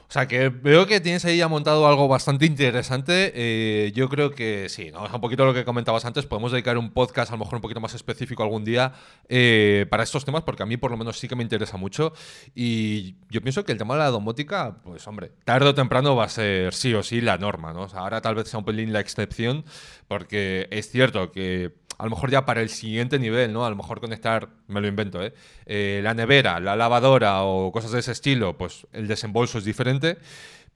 O 0.10 0.13
sea, 0.13 0.28
que 0.28 0.50
veo 0.50 0.86
que 0.86 1.00
tienes 1.00 1.26
ahí 1.26 1.38
ya 1.38 1.48
montado 1.48 1.88
algo 1.88 2.08
bastante 2.08 2.46
interesante. 2.46 3.32
Eh, 3.36 3.92
yo 3.96 4.10
creo 4.10 4.32
que 4.32 4.70
sí, 4.70 4.92
¿no? 4.92 5.04
un 5.04 5.22
poquito 5.22 5.46
lo 5.46 5.54
que 5.54 5.66
comentabas 5.66 6.06
antes, 6.06 6.26
podemos 6.26 6.52
dedicar 6.52 6.78
un 6.78 6.92
podcast 6.92 7.32
a 7.32 7.36
lo 7.36 7.39
mejor 7.39 7.56
un 7.56 7.62
poquito 7.62 7.80
más 7.80 7.94
específico 7.94 8.44
algún 8.44 8.63
día 8.63 8.94
eh, 9.28 9.86
para 9.89 10.04
estos 10.04 10.26
temas, 10.26 10.44
porque 10.44 10.63
a 10.63 10.66
mí 10.66 10.78
por 10.78 10.92
lo 10.92 10.98
menos 10.98 11.18
sí 11.18 11.28
que 11.28 11.36
me 11.36 11.44
interesa 11.44 11.78
mucho. 11.78 12.13
Y 12.54 13.16
yo 13.30 13.42
pienso 13.42 13.63
que 13.66 13.72
el 13.72 13.78
tema 13.78 13.96
de 13.96 14.02
la 14.02 14.10
domótica, 14.10 14.78
pues 14.84 15.08
hombre, 15.08 15.32
tarde 15.46 15.70
o 15.70 15.76
temprano 15.76 16.16
va 16.16 16.26
a 16.26 16.30
ser 16.30 16.74
sí 16.74 16.94
o 16.94 17.04
sí 17.04 17.22
la 17.22 17.38
norma, 17.38 17.74
¿no? 17.74 17.84
O 17.84 17.89
sea, 17.89 18.00
ahora 18.02 18.22
tal 18.22 18.36
vez 18.36 18.48
sea 18.48 18.60
un 18.60 18.66
pelín 18.66 18.94
la 18.94 19.00
excepción, 19.00 19.66
porque 20.08 20.68
es 20.72 20.89
cierto 20.92 21.32
que 21.32 21.74
a 22.04 22.06
lo 22.06 22.10
mejor 22.10 22.30
ya 22.30 22.46
para 22.46 22.62
el 22.62 22.68
siguiente 22.68 23.18
nivel, 23.18 23.54
¿no? 23.54 23.66
A 23.66 23.70
lo 23.70 23.78
mejor 23.78 24.02
conectar, 24.02 24.50
me 24.68 24.82
lo 24.82 24.89
invento, 24.89 25.24
¿eh? 25.24 25.34
¿eh? 25.66 26.02
la 26.04 26.13
nevera, 26.13 26.60
la 26.60 26.76
lavadora 26.76 27.44
o 27.44 27.72
cosas 27.72 27.92
de 27.92 28.00
ese 28.00 28.12
estilo, 28.12 28.58
pues 28.58 28.86
el 28.92 29.08
desembolso 29.08 29.58
es 29.58 29.63
diferente. 29.63 30.18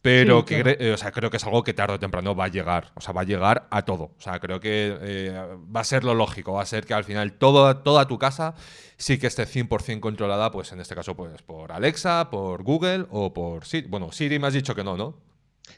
Pero 0.01 0.45
que, 0.45 0.77
eh, 0.79 0.93
o 0.93 0.97
sea, 0.97 1.11
creo 1.11 1.29
que 1.29 1.35
es 1.35 1.43
algo 1.43 1.63
que 1.65 1.73
tarde 1.73 1.95
o 1.95 1.99
temprano 1.99 2.33
va 2.33 2.45
a 2.45 2.47
llegar. 2.47 2.91
O 2.95 3.01
sea, 3.01 3.13
va 3.13 3.21
a 3.21 3.25
llegar 3.25 3.67
a 3.71 3.81
todo. 3.81 4.11
O 4.17 4.21
sea, 4.21 4.39
creo 4.39 4.61
que 4.61 4.97
eh, 5.01 5.37
va 5.75 5.81
a 5.81 5.83
ser 5.83 6.05
lo 6.05 6.13
lógico. 6.13 6.53
Va 6.53 6.61
a 6.61 6.65
ser 6.65 6.85
que 6.85 6.93
al 6.93 7.03
final 7.03 7.33
todo, 7.33 7.75
toda 7.79 8.07
tu 8.07 8.17
casa 8.17 8.55
sí 8.95 9.17
que 9.17 9.27
esté 9.27 9.43
100% 9.43 9.99
controlada, 9.99 10.49
pues 10.49 10.71
en 10.71 10.79
este 10.79 10.95
caso, 10.95 11.17
pues 11.17 11.41
por 11.41 11.73
Alexa, 11.73 12.29
por 12.29 12.63
Google 12.63 13.05
o 13.09 13.33
por 13.33 13.65
Siri. 13.65 13.89
Bueno, 13.89 14.13
Siri 14.13 14.39
me 14.39 14.47
has 14.47 14.53
dicho 14.53 14.73
que 14.73 14.83
no, 14.85 14.95
¿no? 14.95 15.17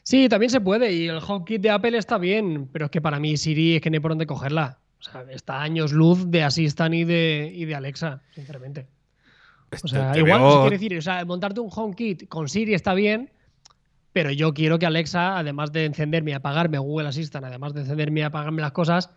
Sí, 0.04 0.28
también 0.28 0.50
se 0.50 0.60
puede. 0.60 0.92
Y 0.92 1.08
el 1.08 1.18
HomeKit 1.18 1.60
de 1.60 1.70
Apple 1.70 1.98
está 1.98 2.16
bien. 2.18 2.68
Pero 2.72 2.84
es 2.84 2.90
que 2.92 3.00
para 3.00 3.18
mí 3.18 3.36
Siri 3.36 3.76
es 3.76 3.82
que 3.82 3.90
no 3.90 3.96
hay 3.96 4.00
por 4.00 4.12
dónde 4.12 4.26
cogerla. 4.26 4.78
O 5.00 5.02
sea, 5.02 5.24
está 5.30 5.62
años 5.62 5.92
luz 5.92 6.30
de 6.30 6.42
Assistant 6.42 6.94
y 6.94 7.04
de, 7.04 7.50
y 7.54 7.64
de 7.64 7.74
Alexa, 7.74 8.22
sinceramente. 8.34 8.86
O 9.82 9.88
sea, 9.88 10.16
igual, 10.16 10.60
quiere 10.62 10.76
decir, 10.76 10.98
o 10.98 11.02
sea, 11.02 11.24
montarte 11.24 11.60
un 11.60 11.70
HomeKit 11.74 12.28
con 12.28 12.48
Siri 12.48 12.74
está 12.74 12.92
bien, 12.92 13.30
pero 14.12 14.30
yo 14.30 14.52
quiero 14.52 14.78
que 14.78 14.86
Alexa, 14.86 15.38
además 15.38 15.72
de 15.72 15.86
encenderme 15.86 16.32
y 16.32 16.34
apagarme 16.34 16.78
Google 16.78 17.08
Assistant, 17.08 17.46
además 17.46 17.72
de 17.72 17.82
encenderme 17.82 18.20
y 18.20 18.22
apagarme 18.24 18.60
las 18.60 18.72
cosas, 18.72 19.10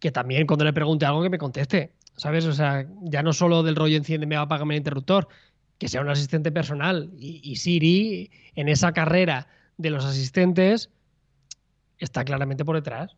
que 0.00 0.10
también 0.10 0.46
cuando 0.46 0.64
le 0.64 0.72
pregunte 0.72 1.04
algo 1.04 1.22
que 1.22 1.30
me 1.30 1.38
conteste, 1.38 1.92
¿sabes? 2.16 2.46
O 2.46 2.52
sea, 2.52 2.86
ya 3.02 3.22
no 3.22 3.32
solo 3.32 3.62
del 3.62 3.76
rollo 3.76 3.96
enciéndeme 3.96 4.38
o 4.38 4.40
apágame 4.40 4.74
el 4.74 4.78
interruptor, 4.78 5.28
que 5.78 5.88
sea 5.88 6.00
un 6.00 6.08
asistente 6.08 6.50
personal. 6.50 7.10
y 7.18 7.54
Siri, 7.56 8.30
en 8.54 8.68
esa 8.68 8.92
carrera 8.92 9.46
de 9.76 9.90
los 9.90 10.04
asistentes, 10.04 10.90
está 11.98 12.24
claramente 12.24 12.64
por 12.64 12.76
detrás. 12.76 13.16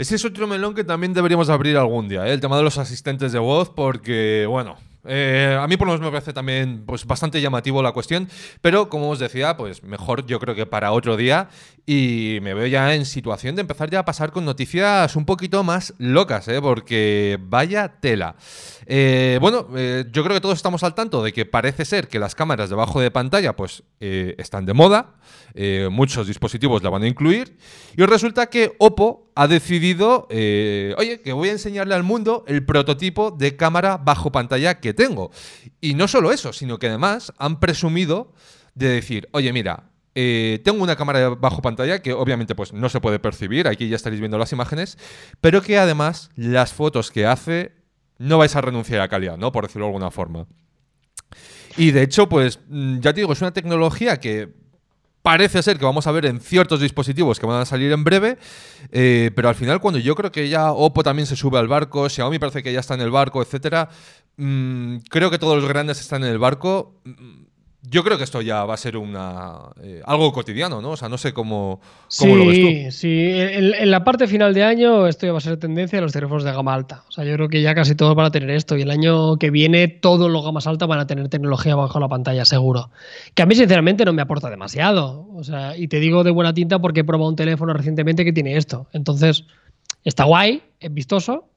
Ese 0.00 0.16
es 0.16 0.24
otro 0.24 0.46
melón 0.46 0.74
que 0.74 0.82
también 0.82 1.12
deberíamos 1.12 1.50
abrir 1.50 1.76
algún 1.76 2.08
día, 2.08 2.26
¿eh? 2.26 2.32
el 2.32 2.40
tema 2.40 2.56
de 2.56 2.62
los 2.62 2.78
asistentes 2.78 3.32
de 3.32 3.38
voz, 3.38 3.68
porque, 3.68 4.46
bueno, 4.48 4.78
eh, 5.04 5.56
a 5.58 5.66
mí 5.66 5.76
por 5.76 5.86
lo 5.86 5.94
menos 5.94 6.06
me 6.06 6.12
parece 6.12 6.32
también 6.32 6.84
pues, 6.84 7.06
bastante 7.06 7.40
llamativo 7.40 7.82
la 7.82 7.92
cuestión, 7.92 8.28
pero 8.60 8.88
como 8.88 9.08
os 9.10 9.18
decía, 9.18 9.56
pues 9.56 9.82
mejor 9.82 10.26
yo 10.26 10.38
creo 10.38 10.54
que 10.54 10.66
para 10.66 10.92
otro 10.92 11.16
día 11.16 11.48
y 11.86 12.38
me 12.42 12.54
veo 12.54 12.66
ya 12.66 12.94
en 12.94 13.06
situación 13.06 13.56
de 13.56 13.62
empezar 13.62 13.90
ya 13.90 14.00
a 14.00 14.04
pasar 14.04 14.30
con 14.30 14.44
noticias 14.44 15.16
un 15.16 15.24
poquito 15.24 15.64
más 15.64 15.94
locas, 15.98 16.46
¿eh? 16.48 16.60
porque 16.60 17.38
vaya 17.40 17.88
tela. 18.00 18.36
Eh, 18.86 19.38
bueno, 19.40 19.68
yo 20.12 20.24
creo 20.24 20.34
que 20.34 20.40
todos 20.40 20.56
estamos 20.56 20.82
al 20.82 20.94
tanto 20.94 21.22
de 21.22 21.32
que 21.32 21.46
parece 21.46 21.84
ser 21.84 22.08
que 22.08 22.18
las 22.18 22.34
cámaras 22.34 22.68
debajo 22.68 23.00
de 23.00 23.10
pantalla 23.10 23.54
pues 23.56 23.82
están 24.00 24.66
de 24.66 24.74
moda, 24.74 25.14
muchos 25.90 26.26
dispositivos 26.26 26.82
la 26.82 26.90
van 26.90 27.04
a 27.04 27.06
incluir 27.06 27.56
y 27.96 28.04
resulta 28.04 28.46
que 28.46 28.74
Oppo 28.78 29.30
ha 29.36 29.46
decidido, 29.46 30.26
oye, 30.28 31.20
que 31.22 31.32
voy 31.32 31.50
a 31.50 31.52
enseñarle 31.52 31.94
al 31.94 32.02
mundo 32.02 32.44
el 32.48 32.64
prototipo 32.64 33.30
de 33.30 33.56
cámara 33.56 33.96
bajo 33.96 34.32
pantalla 34.32 34.80
que 34.80 34.89
tengo. 34.94 35.30
Y 35.80 35.94
no 35.94 36.08
solo 36.08 36.32
eso, 36.32 36.52
sino 36.52 36.78
que 36.78 36.88
además 36.88 37.32
han 37.38 37.60
presumido 37.60 38.32
de 38.74 38.88
decir, 38.88 39.28
oye, 39.32 39.52
mira, 39.52 39.90
eh, 40.14 40.60
tengo 40.64 40.82
una 40.82 40.96
cámara 40.96 41.28
bajo 41.30 41.62
pantalla 41.62 42.02
que 42.02 42.12
obviamente 42.12 42.54
pues 42.54 42.72
no 42.72 42.88
se 42.88 43.00
puede 43.00 43.18
percibir, 43.18 43.68
aquí 43.68 43.88
ya 43.88 43.96
estaréis 43.96 44.20
viendo 44.20 44.38
las 44.38 44.52
imágenes, 44.52 44.98
pero 45.40 45.62
que 45.62 45.78
además 45.78 46.30
las 46.34 46.72
fotos 46.72 47.10
que 47.10 47.26
hace 47.26 47.72
no 48.18 48.38
vais 48.38 48.54
a 48.56 48.60
renunciar 48.60 49.00
a 49.00 49.08
calidad, 49.08 49.38
¿no? 49.38 49.52
Por 49.52 49.66
decirlo 49.66 49.86
de 49.86 49.90
alguna 49.90 50.10
forma. 50.10 50.46
Y 51.76 51.92
de 51.92 52.02
hecho, 52.02 52.28
pues 52.28 52.58
mm, 52.68 52.98
ya 52.98 53.12
te 53.12 53.20
digo, 53.20 53.32
es 53.32 53.40
una 53.40 53.52
tecnología 53.52 54.18
que 54.18 54.52
parece 55.22 55.62
ser 55.62 55.78
que 55.78 55.84
vamos 55.84 56.06
a 56.06 56.12
ver 56.12 56.26
en 56.26 56.40
ciertos 56.40 56.80
dispositivos 56.80 57.38
que 57.38 57.46
van 57.46 57.60
a 57.60 57.66
salir 57.66 57.92
en 57.92 58.04
breve, 58.04 58.38
eh, 58.90 59.30
pero 59.34 59.48
al 59.48 59.54
final 59.54 59.80
cuando 59.80 59.98
yo 59.98 60.14
creo 60.14 60.32
que 60.32 60.48
ya 60.48 60.72
Oppo 60.72 61.02
también 61.02 61.26
se 61.26 61.36
sube 61.36 61.58
al 61.58 61.68
barco, 61.68 62.08
Xiaomi 62.08 62.38
parece 62.38 62.62
que 62.62 62.72
ya 62.72 62.80
está 62.80 62.94
en 62.94 63.02
el 63.02 63.10
barco, 63.10 63.42
etcétera, 63.42 63.90
mm, 64.40 65.02
creo 65.08 65.30
que 65.30 65.38
todos 65.38 65.56
los 65.56 65.68
grandes 65.68 66.00
están 66.00 66.24
en 66.24 66.30
el 66.30 66.38
barco. 66.38 67.00
Mm, 67.04 67.50
yo 67.82 68.04
creo 68.04 68.18
que 68.18 68.24
esto 68.24 68.42
ya 68.42 68.64
va 68.64 68.74
a 68.74 68.76
ser 68.76 68.96
una 68.98 69.70
eh, 69.82 70.02
algo 70.04 70.32
cotidiano, 70.32 70.82
¿no? 70.82 70.90
O 70.90 70.96
sea, 70.96 71.08
no 71.08 71.16
sé 71.16 71.32
cómo, 71.32 71.80
cómo 72.18 72.36
lo 72.36 72.46
ves 72.46 72.60
tú. 72.60 72.92
Sí, 72.92 73.30
en, 73.30 73.90
la 73.90 74.04
parte 74.04 74.26
final 74.26 74.52
de 74.52 74.64
año 74.64 75.06
esto 75.06 75.26
ya 75.26 75.32
va 75.32 75.38
a 75.38 75.40
ser 75.40 75.56
tendencia 75.56 75.96
de 75.98 76.02
los 76.02 76.12
teléfonos 76.12 76.44
de 76.44 76.52
gama 76.52 76.74
alta. 76.74 77.04
O 77.08 77.12
sea, 77.12 77.24
yo 77.24 77.32
creo 77.34 77.48
que 77.48 77.62
ya 77.62 77.74
casi 77.74 77.94
todos 77.94 78.14
van 78.14 78.26
a 78.26 78.30
tener 78.30 78.50
esto 78.50 78.76
y 78.76 78.82
el 78.82 78.90
año 78.90 79.36
que 79.38 79.50
viene 79.50 79.88
todos 79.88 80.30
los 80.30 80.44
gamas 80.44 80.66
alta 80.66 80.84
van 80.84 81.00
a 81.00 81.06
tener 81.06 81.28
tecnología 81.28 81.74
bajo 81.74 81.98
la 81.98 82.08
pantalla, 82.08 82.44
seguro. 82.44 82.90
Que 83.34 83.42
a 83.42 83.46
mí 83.46 83.54
sinceramente 83.54 84.04
no 84.04 84.12
me 84.12 84.22
aporta 84.22 84.50
demasiado. 84.50 85.26
O 85.34 85.42
sea, 85.42 85.74
y 85.76 85.88
te 85.88 86.00
digo 86.00 86.22
de 86.22 86.32
buena 86.32 86.52
tinta 86.52 86.80
porque 86.80 87.00
he 87.00 87.04
probado 87.04 87.30
un 87.30 87.36
teléfono 87.36 87.72
recientemente 87.72 88.26
que 88.26 88.32
tiene 88.32 88.58
esto. 88.58 88.88
Entonces, 88.92 89.46
está 90.04 90.24
guay, 90.24 90.62
es 90.80 90.92
vistoso, 90.92 91.49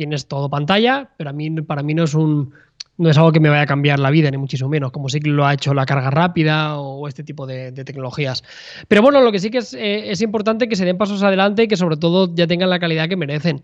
tienes 0.00 0.26
todo 0.26 0.48
pantalla, 0.48 1.10
pero 1.18 1.28
a 1.28 1.34
mí 1.34 1.50
para 1.60 1.82
mí 1.82 1.92
no 1.92 2.04
es 2.04 2.14
un 2.14 2.54
no 2.96 3.10
es 3.10 3.18
algo 3.18 3.32
que 3.32 3.40
me 3.40 3.50
vaya 3.50 3.62
a 3.62 3.66
cambiar 3.66 3.98
la 3.98 4.10
vida, 4.10 4.30
ni 4.30 4.38
muchísimo 4.38 4.70
menos, 4.70 4.92
como 4.92 5.10
sí 5.10 5.20
que 5.20 5.28
lo 5.28 5.44
ha 5.44 5.52
hecho 5.52 5.74
la 5.74 5.84
carga 5.84 6.10
rápida 6.10 6.78
o 6.78 7.06
este 7.06 7.22
tipo 7.22 7.46
de, 7.46 7.72
tecnologías. 7.72 8.42
Pero 8.88 9.02
bueno, 9.02 9.20
lo 9.20 9.30
que 9.30 9.38
sí 9.38 9.50
que 9.50 9.58
es, 9.58 9.74
eh, 9.74 10.10
es, 10.10 10.22
importante 10.22 10.68
que 10.68 10.76
se 10.76 10.86
den 10.86 10.96
pasos 10.96 11.22
adelante 11.22 11.64
y 11.64 11.68
que 11.68 11.76
sobre 11.76 11.98
todo 11.98 12.34
ya 12.34 12.46
tengan 12.46 12.70
la 12.70 12.78
calidad 12.78 13.10
que 13.10 13.16
merecen. 13.16 13.62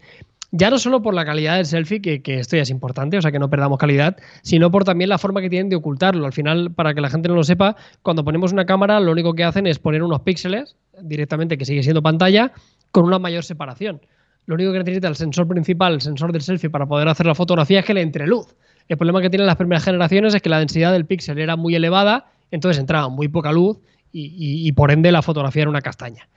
Ya 0.52 0.68
no 0.68 0.78
solo 0.78 1.00
por 1.02 1.14
la 1.14 1.24
calidad 1.24 1.56
del 1.56 1.64
selfie, 1.64 2.02
que, 2.02 2.20
que, 2.22 2.38
esto 2.38 2.56
ya 2.56 2.62
es 2.62 2.70
importante, 2.70 3.16
o 3.16 3.22
sea 3.22 3.32
que 3.32 3.38
no 3.38 3.48
perdamos 3.48 3.78
calidad, 3.78 4.16
sino 4.42 4.70
por 4.70 4.84
también 4.84 5.08
la 5.08 5.18
forma 5.18 5.40
que 5.40 5.48
tienen 5.48 5.70
de 5.70 5.76
ocultarlo. 5.76 6.26
Al 6.26 6.32
final, 6.34 6.70
para 6.70 6.92
que 6.92 7.00
la 7.00 7.08
gente 7.08 7.28
no 7.28 7.34
lo 7.34 7.44
sepa, 7.44 7.76
cuando 8.02 8.24
ponemos 8.24 8.52
una 8.52 8.66
cámara, 8.66 9.00
lo 9.00 9.12
único 9.12 9.34
que 9.34 9.44
hacen 9.44 9.66
es 9.66 9.78
poner 9.78 10.02
unos 10.02 10.20
píxeles 10.20 10.76
directamente, 11.00 11.56
que 11.56 11.64
sigue 11.64 11.82
siendo 11.82 12.02
pantalla, 12.02 12.52
con 12.90 13.04
una 13.04 13.18
mayor 13.18 13.44
separación. 13.44 14.00
Lo 14.46 14.54
único 14.54 14.72
que 14.72 14.78
necesita 14.78 15.08
el 15.08 15.16
sensor 15.16 15.48
principal, 15.48 15.94
el 15.94 16.00
sensor 16.00 16.32
del 16.32 16.42
selfie, 16.42 16.70
para 16.70 16.86
poder 16.86 17.08
hacer 17.08 17.26
la 17.26 17.34
fotografía 17.34 17.80
es 17.80 17.84
que 17.84 17.94
le 17.94 18.00
entre 18.00 18.26
luz. 18.26 18.46
El 18.88 18.96
problema 18.96 19.20
que 19.20 19.30
tienen 19.30 19.46
las 19.46 19.56
primeras 19.56 19.84
generaciones 19.84 20.34
es 20.34 20.42
que 20.42 20.48
la 20.48 20.60
densidad 20.60 20.92
del 20.92 21.06
píxel 21.06 21.38
era 21.38 21.56
muy 21.56 21.74
elevada, 21.74 22.26
entonces 22.50 22.78
entraba 22.78 23.08
muy 23.08 23.28
poca 23.28 23.52
luz 23.52 23.78
y, 24.12 24.72
por 24.72 24.90
ende 24.90 25.12
la 25.12 25.20
fotografía 25.20 25.62
era 25.62 25.70
una 25.70 25.82
castaña. 25.82 26.28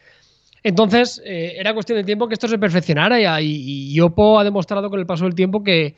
Entonces, 0.63 1.21
eh, 1.25 1.53
era 1.57 1.73
cuestión 1.73 1.97
de 1.97 2.03
tiempo 2.03 2.27
que 2.27 2.33
esto 2.33 2.49
se 2.49 2.57
perfeccionara 2.57 3.41
y, 3.41 3.99
Oppo 4.01 4.39
ha 4.39 4.43
demostrado 4.43 4.89
con 4.89 4.99
el 4.99 5.05
paso 5.05 5.23
del 5.25 5.35
tiempo 5.35 5.63
que, 5.63 5.95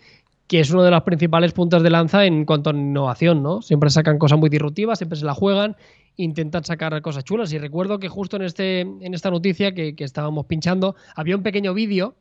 es 0.49 0.69
uno 0.69 0.83
de 0.83 0.91
las 0.91 1.03
principales 1.03 1.53
puntas 1.53 1.81
de 1.81 1.89
lanza 1.89 2.25
en 2.25 2.43
cuanto 2.43 2.69
a 2.69 2.73
innovación, 2.73 3.41
¿no? 3.41 3.61
Siempre 3.61 3.89
sacan 3.89 4.19
cosas 4.19 4.37
muy 4.37 4.49
disruptivas, 4.49 4.99
siempre 4.99 5.17
se 5.17 5.25
la 5.25 5.33
juegan, 5.33 5.77
intentan 6.23 6.63
sacar 6.63 7.01
cosas 7.01 7.23
chulas. 7.23 7.51
Y 7.53 7.57
recuerdo 7.57 7.99
que 7.99 8.09
justo 8.09 8.37
en, 8.37 8.43
este, 8.43 8.81
en 8.81 9.13
esta 9.13 9.29
noticia 9.29 9.73
que, 9.73 9.95
estábamos 9.99 10.45
pinchando, 10.45 10.95
había 11.15 11.35
un 11.35 11.43
pequeño 11.43 11.73
vídeo 11.73 12.15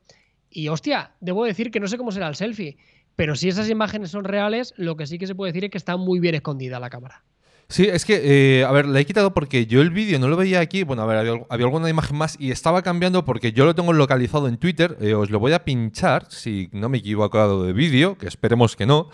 y, 0.50 0.68
hostia, 0.68 1.12
debo 1.20 1.44
decir 1.44 1.70
que 1.70 1.80
no 1.80 1.88
sé 1.88 1.96
cómo 1.96 2.12
será 2.12 2.28
el 2.28 2.34
selfie, 2.34 2.76
pero 3.16 3.36
si 3.36 3.48
esas 3.48 3.68
imágenes 3.70 4.10
son 4.10 4.24
reales, 4.24 4.74
lo 4.76 4.96
que 4.96 5.06
sí 5.06 5.18
que 5.18 5.26
se 5.26 5.34
puede 5.34 5.52
decir 5.52 5.64
es 5.64 5.70
que 5.70 5.78
está 5.78 5.96
muy 5.96 6.20
bien 6.20 6.34
escondida 6.34 6.80
la 6.80 6.90
cámara. 6.90 7.22
Sí, 7.68 7.84
es 7.84 8.04
que, 8.04 8.20
eh, 8.24 8.64
a 8.64 8.72
ver, 8.72 8.86
la 8.86 8.98
he 8.98 9.06
quitado 9.06 9.32
porque 9.32 9.66
yo 9.66 9.80
el 9.80 9.90
vídeo 9.90 10.18
no 10.18 10.26
lo 10.26 10.36
veía 10.36 10.58
aquí. 10.58 10.82
Bueno, 10.82 11.02
a 11.02 11.06
ver, 11.06 11.18
había, 11.18 11.66
alguna 11.66 11.88
imagen 11.88 12.16
más 12.16 12.36
y 12.40 12.50
estaba 12.50 12.82
cambiando 12.82 13.24
porque 13.24 13.52
yo 13.52 13.64
lo 13.64 13.76
tengo 13.76 13.92
localizado 13.92 14.48
en 14.48 14.56
Twitter. 14.56 14.96
Eh, 15.00 15.14
os 15.14 15.30
lo 15.30 15.38
voy 15.38 15.52
a 15.52 15.64
pinchar, 15.64 16.26
si 16.30 16.68
no 16.72 16.88
me 16.88 16.96
he 16.96 17.00
equivocado 17.00 17.62
de 17.62 17.72
vídeo, 17.72 18.18
que 18.18 18.26
esperemos 18.26 18.74
que 18.74 18.86
no. 18.86 19.08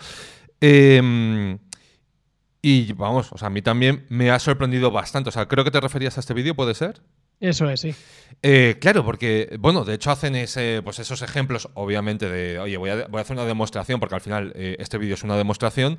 Em, 0.59 1.59
y 2.69 2.91
vamos, 2.91 3.31
o 3.31 3.37
sea, 3.37 3.47
a 3.47 3.49
mí 3.49 3.61
también 3.61 4.05
me 4.09 4.29
ha 4.29 4.39
sorprendido 4.39 4.91
bastante. 4.91 5.29
O 5.29 5.31
sea, 5.31 5.47
creo 5.47 5.63
que 5.63 5.71
te 5.71 5.79
referías 5.79 6.17
a 6.17 6.19
este 6.19 6.33
vídeo, 6.33 6.53
¿puede 6.53 6.73
ser? 6.73 6.99
Eso 7.39 7.69
es, 7.69 7.79
sí. 7.79 7.95
Eh, 8.41 8.75
claro, 8.81 9.05
porque, 9.05 9.55
bueno, 9.57 9.85
de 9.85 9.93
hecho 9.93 10.11
hacen 10.11 10.35
ese, 10.35 10.81
pues 10.83 10.99
esos 10.99 11.21
ejemplos, 11.21 11.69
obviamente, 11.75 12.29
de, 12.29 12.59
oye, 12.59 12.75
voy 12.75 12.89
a, 12.89 13.07
hacer 13.19 13.37
una 13.37 13.45
demostración, 13.45 14.01
porque 14.01 14.15
al 14.15 14.21
final 14.21 14.51
eh, 14.53 14.75
este 14.79 14.97
vídeo 14.97 15.13
es 15.13 15.23
una 15.23 15.37
demostración, 15.37 15.97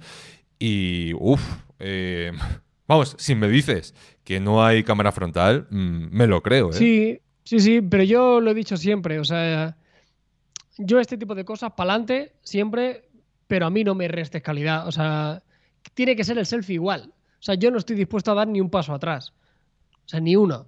y, 0.59 1.15
uff, 1.15 1.41
eh, 1.79 2.33
vamos, 2.87 3.17
si 3.19 3.35
me 3.35 3.49
dices 3.49 3.95
que 4.23 4.39
no 4.39 4.63
hay 4.63 4.85
cámara 4.85 5.11
frontal, 5.11 5.69
mm, 5.71 6.09
me 6.11 6.27
lo 6.27 6.43
creo, 6.43 6.69
¿eh? 6.69 6.75
Sí, 6.75 7.21
sí, 7.45 7.61
sí, 7.61 7.81
pero 7.81 8.03
yo 8.03 8.43
lo 8.43 8.51
he 8.51 8.55
dicho 8.55 8.77
siempre, 8.77 9.19
o 9.21 9.25
sea, 9.25 9.79
yo 10.77 11.01
este 11.01 11.17
tipo 11.17 11.35
de 11.35 11.47
cosas, 11.47 11.73
para 11.73 11.93
adelante, 11.93 12.35
siempre, 12.43 13.09
pero 13.47 13.65
a 13.65 13.71
mí 13.71 13.85
no 13.85 13.95
me 13.95 14.07
restes 14.07 14.43
calidad, 14.43 14.87
o 14.87 14.93
sea, 14.93 15.43
tiene 15.95 16.17
que 16.17 16.25
ser 16.25 16.39
el 16.39 16.47
selfie 16.47 16.75
igual. 16.75 17.13
O 17.15 17.43
sea, 17.43 17.55
yo 17.55 17.71
no 17.71 17.79
estoy 17.79 17.97
dispuesto 17.97 18.33
a 18.33 18.35
dar 18.35 18.49
ni 18.49 18.61
un 18.61 18.71
paso 18.71 18.93
atrás. 18.93 19.33
O 20.05 20.09
sea, 20.09 20.21
ni 20.21 20.37
uno. 20.37 20.67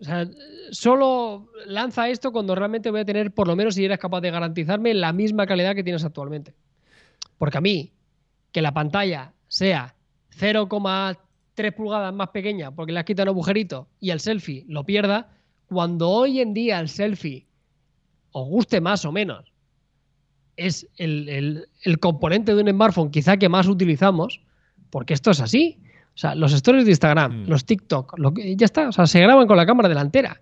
O 0.00 0.04
sea, 0.04 0.26
solo 0.70 1.48
lanza 1.66 2.08
esto 2.08 2.32
cuando 2.32 2.54
realmente 2.54 2.90
voy 2.90 3.00
a 3.00 3.04
tener, 3.04 3.32
por 3.32 3.46
lo 3.46 3.54
menos 3.54 3.74
si 3.74 3.84
eres 3.84 3.98
capaz 3.98 4.20
de 4.20 4.30
garantizarme, 4.30 4.94
la 4.94 5.12
misma 5.12 5.46
calidad 5.46 5.74
que 5.74 5.84
tienes 5.84 6.04
actualmente. 6.04 6.54
Porque 7.38 7.58
a 7.58 7.60
mí, 7.60 7.92
que 8.50 8.62
la 8.62 8.74
pantalla 8.74 9.32
sea 9.48 9.94
0,3 10.38 11.74
pulgadas 11.74 12.14
más 12.14 12.30
pequeña 12.30 12.70
porque 12.70 12.92
le 12.92 12.98
has 12.98 13.04
quitado 13.04 13.30
un 13.30 13.36
agujerito 13.36 13.88
y 14.00 14.10
el 14.10 14.20
selfie 14.20 14.64
lo 14.66 14.84
pierda, 14.84 15.30
cuando 15.66 16.10
hoy 16.10 16.40
en 16.40 16.54
día 16.54 16.80
el 16.80 16.88
selfie 16.88 17.46
os 18.32 18.48
guste 18.48 18.80
más 18.80 19.04
o 19.04 19.12
menos, 19.12 19.51
es 20.66 20.88
el, 20.96 21.68
componente 22.00 22.54
de 22.54 22.62
un 22.62 22.70
smartphone 22.70 23.10
quizá 23.10 23.36
que 23.36 23.48
más 23.48 23.68
utilizamos, 23.68 24.40
porque 24.90 25.14
esto 25.14 25.30
es 25.30 25.40
así. 25.40 25.78
O 26.14 26.18
sea, 26.18 26.34
los 26.34 26.52
stories 26.52 26.84
de 26.84 26.90
Instagram, 26.90 27.44
mm. 27.44 27.48
los 27.48 27.64
TikTok, 27.64 28.18
lo 28.18 28.32
ya 28.34 28.64
está, 28.64 28.88
o 28.88 28.92
sea, 28.92 29.06
se 29.06 29.20
graban 29.20 29.46
con 29.46 29.56
la 29.56 29.66
cámara 29.66 29.88
delantera. 29.88 30.40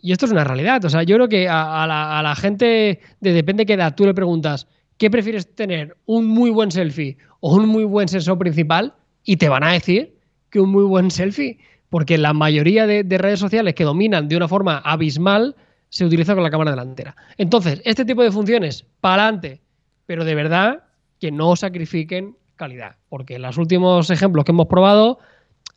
Y 0.00 0.12
esto 0.12 0.26
es 0.26 0.32
una 0.32 0.44
realidad. 0.44 0.84
O 0.84 0.90
sea, 0.90 1.02
yo 1.02 1.16
creo 1.16 1.28
que 1.28 1.48
a, 1.48 1.86
la, 1.86 2.34
gente, 2.36 3.00
de 3.20 3.32
depende 3.32 3.62
de 3.62 3.66
qué 3.66 3.72
edad, 3.74 3.94
tú 3.94 4.04
le 4.06 4.14
preguntas, 4.14 4.66
¿qué 4.96 5.10
prefieres 5.10 5.54
tener? 5.54 5.96
¿Un 6.06 6.26
muy 6.26 6.50
buen 6.50 6.70
selfie 6.70 7.16
o 7.40 7.56
un 7.56 7.68
muy 7.68 7.84
buen 7.84 8.08
sensor 8.08 8.38
principal? 8.38 8.94
Y 9.24 9.36
te 9.36 9.48
van 9.48 9.64
a 9.64 9.72
decir 9.72 10.16
que 10.50 10.60
un 10.60 10.70
muy 10.70 10.84
buen 10.84 11.10
selfie, 11.10 11.58
porque 11.90 12.16
la 12.16 12.32
mayoría 12.32 12.86
de, 12.86 13.04
de 13.04 13.18
redes 13.18 13.40
sociales 13.40 13.74
que 13.74 13.84
dominan 13.84 14.28
de 14.28 14.36
una 14.36 14.48
forma 14.48 14.78
abismal 14.78 15.56
se 15.88 16.04
utiliza 16.04 16.34
con 16.34 16.42
la 16.42 16.50
cámara 16.50 16.72
delantera. 16.72 17.16
Entonces, 17.36 17.80
este 17.84 18.04
tipo 18.04 18.22
de 18.22 18.30
funciones, 18.30 18.84
para 19.00 19.24
adelante, 19.24 19.60
pero 20.06 20.24
de 20.24 20.34
verdad 20.34 20.84
que 21.18 21.30
no 21.30 21.56
sacrifiquen 21.56 22.36
calidad, 22.56 22.96
porque 23.08 23.38
los 23.38 23.56
últimos 23.56 24.10
ejemplos 24.10 24.44
que 24.44 24.52
hemos 24.52 24.66
probado 24.66 25.18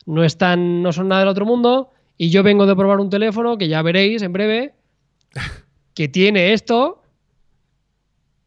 no, 0.05 0.23
están, 0.23 0.81
no 0.81 0.91
son 0.91 1.07
nada 1.07 1.21
del 1.21 1.29
otro 1.29 1.45
mundo 1.45 1.91
y 2.17 2.29
yo 2.29 2.43
vengo 2.43 2.65
de 2.65 2.75
probar 2.75 2.99
un 2.99 3.09
teléfono 3.09 3.57
que 3.57 3.67
ya 3.67 3.81
veréis 3.81 4.21
en 4.21 4.33
breve 4.33 4.73
que 5.93 6.07
tiene 6.07 6.53
esto 6.53 7.01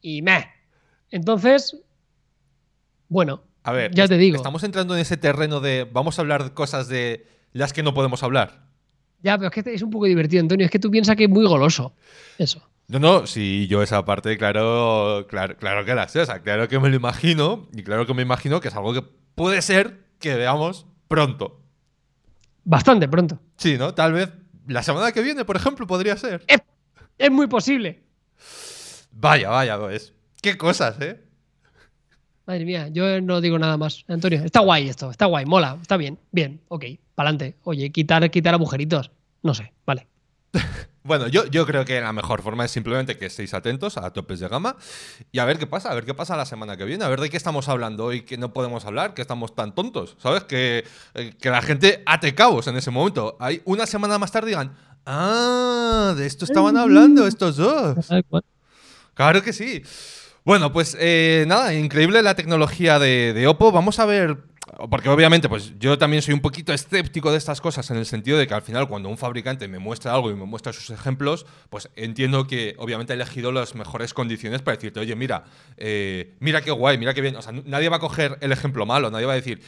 y 0.00 0.22
meh. 0.22 0.48
Entonces, 1.10 1.80
bueno, 3.08 3.42
a 3.62 3.72
ver, 3.72 3.94
ya 3.94 4.08
te 4.08 4.18
digo. 4.18 4.36
Estamos 4.36 4.64
entrando 4.64 4.94
en 4.94 5.00
ese 5.00 5.16
terreno 5.16 5.60
de 5.60 5.88
vamos 5.90 6.18
a 6.18 6.22
hablar 6.22 6.44
de 6.44 6.52
cosas 6.52 6.88
de 6.88 7.26
las 7.52 7.72
que 7.72 7.82
no 7.82 7.94
podemos 7.94 8.22
hablar. 8.22 8.63
Ya, 9.24 9.38
pero 9.38 9.50
es 9.50 9.64
que 9.64 9.74
es 9.74 9.80
un 9.80 9.90
poco 9.90 10.04
divertido, 10.04 10.42
Antonio. 10.42 10.66
Es 10.66 10.70
que 10.70 10.78
tú 10.78 10.90
piensas 10.90 11.16
que 11.16 11.24
es 11.24 11.30
muy 11.30 11.46
goloso. 11.46 11.94
Eso. 12.36 12.62
No, 12.88 12.98
no, 12.98 13.26
sí, 13.26 13.66
yo 13.68 13.82
esa 13.82 14.04
parte, 14.04 14.36
claro, 14.36 15.26
claro, 15.30 15.56
claro 15.56 15.86
que 15.86 15.94
la 15.94 16.06
sé. 16.08 16.20
O 16.20 16.26
sea, 16.26 16.42
claro 16.42 16.68
que 16.68 16.78
me 16.78 16.90
lo 16.90 16.96
imagino. 16.96 17.66
Y 17.72 17.82
claro 17.82 18.06
que 18.06 18.12
me 18.12 18.20
imagino 18.20 18.60
que 18.60 18.68
es 18.68 18.74
algo 18.74 18.92
que 18.92 19.02
puede 19.34 19.62
ser 19.62 20.04
que 20.20 20.34
veamos 20.34 20.86
pronto. 21.08 21.62
Bastante 22.64 23.08
pronto. 23.08 23.38
Sí, 23.56 23.78
¿no? 23.78 23.94
Tal 23.94 24.12
vez 24.12 24.28
la 24.66 24.82
semana 24.82 25.10
que 25.12 25.22
viene, 25.22 25.46
por 25.46 25.56
ejemplo, 25.56 25.86
podría 25.86 26.18
ser. 26.18 26.44
Es, 27.16 27.30
muy 27.30 27.46
posible. 27.46 28.02
Vaya, 29.10 29.48
vaya, 29.48 29.78
pues. 29.78 30.12
Qué 30.42 30.58
cosas, 30.58 31.00
¿eh? 31.00 31.18
Madre 32.46 32.66
mía, 32.66 32.88
yo 32.88 33.22
no 33.22 33.40
digo 33.40 33.58
nada 33.58 33.78
más. 33.78 34.04
Antonio, 34.06 34.44
está 34.44 34.60
guay 34.60 34.90
esto, 34.90 35.10
está 35.10 35.24
guay, 35.24 35.46
mola, 35.46 35.78
está 35.80 35.96
bien, 35.96 36.18
bien, 36.30 36.60
ok, 36.68 36.84
pa'lante. 37.14 37.56
Oye, 37.62 37.90
quitar, 37.90 38.30
quitar 38.30 38.52
agujeritos. 38.52 39.10
No 39.44 39.54
sé, 39.54 39.72
vale. 39.86 40.08
Bueno, 41.06 41.28
yo, 41.28 41.44
yo 41.44 41.66
creo 41.66 41.84
que 41.84 42.00
la 42.00 42.14
mejor 42.14 42.40
forma 42.40 42.64
es 42.64 42.70
simplemente 42.70 43.18
que 43.18 43.26
estéis 43.26 43.52
atentos 43.52 43.98
a 43.98 44.10
topes 44.14 44.40
de 44.40 44.48
gama 44.48 44.74
y 45.32 45.38
a 45.38 45.44
ver 45.44 45.58
qué 45.58 45.66
pasa, 45.66 45.90
a 45.90 45.94
ver 45.94 46.06
qué 46.06 46.14
pasa 46.14 46.34
la 46.34 46.46
semana 46.46 46.78
que 46.78 46.86
viene, 46.86 47.04
a 47.04 47.08
ver 47.08 47.20
de 47.20 47.28
qué 47.28 47.36
estamos 47.36 47.68
hablando 47.68 48.06
hoy 48.06 48.22
que 48.22 48.38
no 48.38 48.54
podemos 48.54 48.86
hablar, 48.86 49.12
que 49.12 49.20
estamos 49.20 49.54
tan 49.54 49.74
tontos, 49.74 50.16
¿sabes? 50.18 50.44
Que, 50.44 50.82
eh, 51.12 51.34
que 51.38 51.50
la 51.50 51.60
gente 51.60 52.02
ate 52.06 52.34
cabos 52.34 52.68
en 52.68 52.78
ese 52.78 52.90
momento. 52.90 53.36
Hay 53.38 53.60
una 53.66 53.84
semana 53.84 54.18
más 54.18 54.32
tarde 54.32 54.48
digan, 54.48 54.74
ah, 55.04 56.14
de 56.16 56.24
esto 56.24 56.46
estaban 56.46 56.78
hablando 56.78 57.26
estos 57.26 57.58
dos. 57.58 57.98
Claro 59.12 59.42
que 59.42 59.52
sí. 59.52 59.82
Bueno, 60.42 60.72
pues 60.72 60.96
eh, 60.98 61.44
nada, 61.46 61.74
increíble 61.74 62.22
la 62.22 62.34
tecnología 62.34 62.98
de, 62.98 63.34
de 63.34 63.46
Oppo. 63.46 63.72
Vamos 63.72 63.98
a 63.98 64.06
ver 64.06 64.38
porque 64.90 65.08
obviamente, 65.08 65.48
pues 65.48 65.78
yo 65.78 65.98
también 65.98 66.22
soy 66.22 66.34
un 66.34 66.40
poquito 66.40 66.72
escéptico 66.72 67.30
de 67.30 67.38
estas 67.38 67.60
cosas 67.60 67.90
en 67.90 67.98
el 67.98 68.06
sentido 68.06 68.38
de 68.38 68.46
que 68.46 68.54
al 68.54 68.62
final 68.62 68.88
cuando 68.88 69.08
un 69.08 69.18
fabricante 69.18 69.68
me 69.68 69.78
muestra 69.78 70.14
algo 70.14 70.30
y 70.30 70.34
me 70.34 70.46
muestra 70.46 70.72
sus 70.72 70.90
ejemplos, 70.90 71.46
pues 71.68 71.90
entiendo 71.96 72.46
que 72.46 72.74
obviamente 72.78 73.12
ha 73.12 73.16
elegido 73.16 73.52
las 73.52 73.74
mejores 73.74 74.14
condiciones 74.14 74.62
para 74.62 74.76
decirte, 74.76 75.00
oye, 75.00 75.14
mira, 75.16 75.44
eh, 75.76 76.34
mira 76.40 76.62
qué 76.62 76.70
guay, 76.70 76.96
mira 76.96 77.12
qué 77.12 77.20
bien. 77.20 77.36
O 77.36 77.42
sea, 77.42 77.52
nadie 77.52 77.88
va 77.88 77.96
a 77.96 78.00
coger 78.00 78.38
el 78.40 78.52
ejemplo 78.52 78.86
malo, 78.86 79.10
nadie 79.10 79.26
va 79.26 79.32
a 79.32 79.36
decir, 79.36 79.60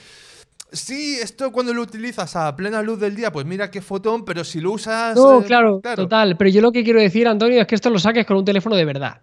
sí, 0.72 1.18
esto 1.22 1.52
cuando 1.52 1.74
lo 1.74 1.82
utilizas 1.82 2.34
a 2.34 2.56
plena 2.56 2.80
luz 2.82 2.98
del 2.98 3.14
día, 3.14 3.30
pues 3.30 3.44
mira 3.44 3.70
qué 3.70 3.82
fotón, 3.82 4.24
pero 4.24 4.44
si 4.44 4.60
lo 4.60 4.72
usas... 4.72 5.14
No, 5.14 5.40
eh, 5.40 5.44
claro, 5.44 5.80
total. 5.94 6.36
Pero 6.38 6.50
yo 6.50 6.62
lo 6.62 6.72
que 6.72 6.82
quiero 6.82 7.00
decir, 7.00 7.28
Antonio, 7.28 7.60
es 7.60 7.66
que 7.66 7.74
esto 7.74 7.90
lo 7.90 7.98
saques 7.98 8.24
con 8.24 8.38
un 8.38 8.44
teléfono 8.44 8.76
de 8.76 8.84
verdad. 8.84 9.20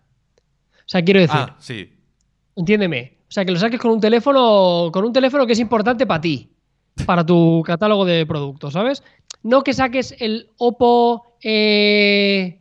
O 0.80 0.88
sea, 0.88 1.02
quiero 1.02 1.20
decir... 1.20 1.40
Ah, 1.40 1.56
sí. 1.60 1.92
Entiéndeme. 2.56 3.23
Sea, 3.34 3.46
que 3.46 3.52
lo 3.52 3.58
saques 3.58 3.80
con 3.80 3.90
un 3.90 4.00
teléfono, 4.00 4.92
con 4.94 5.06
un 5.06 5.12
teléfono 5.12 5.48
que 5.48 5.54
es 5.54 5.60
importante 5.60 6.06
para 6.06 6.22
ti, 6.22 6.52
para 7.04 7.26
tu 7.26 7.64
catálogo 7.66 8.06
de 8.06 8.28
productos, 8.28 8.74
¿sabes? 8.74 9.02
No 9.42 9.64
que 9.64 9.74
saques 9.74 10.16
el 10.20 10.52
Oppo, 10.58 11.34
eh, 11.42 12.60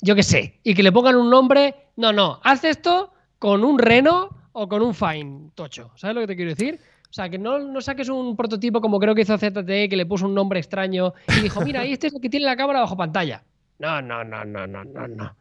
yo 0.00 0.14
qué 0.14 0.22
sé, 0.22 0.60
y 0.62 0.74
que 0.74 0.82
le 0.82 0.92
pongan 0.92 1.16
un 1.16 1.28
nombre. 1.28 1.74
No, 1.96 2.10
no, 2.10 2.40
haz 2.42 2.64
esto 2.64 3.12
con 3.38 3.64
un 3.64 3.78
Reno 3.78 4.30
o 4.52 4.66
con 4.66 4.80
un 4.80 4.94
Fine 4.94 5.50
Tocho. 5.54 5.90
¿Sabes 5.96 6.14
lo 6.14 6.22
que 6.22 6.28
te 6.28 6.36
quiero 6.36 6.52
decir? 6.52 6.80
O 7.10 7.12
sea, 7.12 7.28
que 7.28 7.36
no, 7.36 7.58
no, 7.58 7.82
saques 7.82 8.08
un 8.08 8.34
prototipo 8.34 8.80
como 8.80 8.98
creo 8.98 9.14
que 9.14 9.20
hizo 9.20 9.36
ZTE, 9.36 9.90
que 9.90 9.96
le 9.98 10.06
puso 10.06 10.24
un 10.24 10.34
nombre 10.34 10.58
extraño 10.58 11.12
y 11.36 11.42
dijo, 11.42 11.60
mira, 11.60 11.84
este 11.84 12.06
es 12.06 12.14
el 12.14 12.22
que 12.22 12.30
tiene 12.30 12.46
la 12.46 12.56
cámara 12.56 12.80
bajo 12.80 12.96
pantalla. 12.96 13.44
No, 13.78 14.00
no, 14.00 14.24
no, 14.24 14.42
no, 14.42 14.66
no, 14.66 14.84
no, 14.84 15.06
no. 15.06 15.36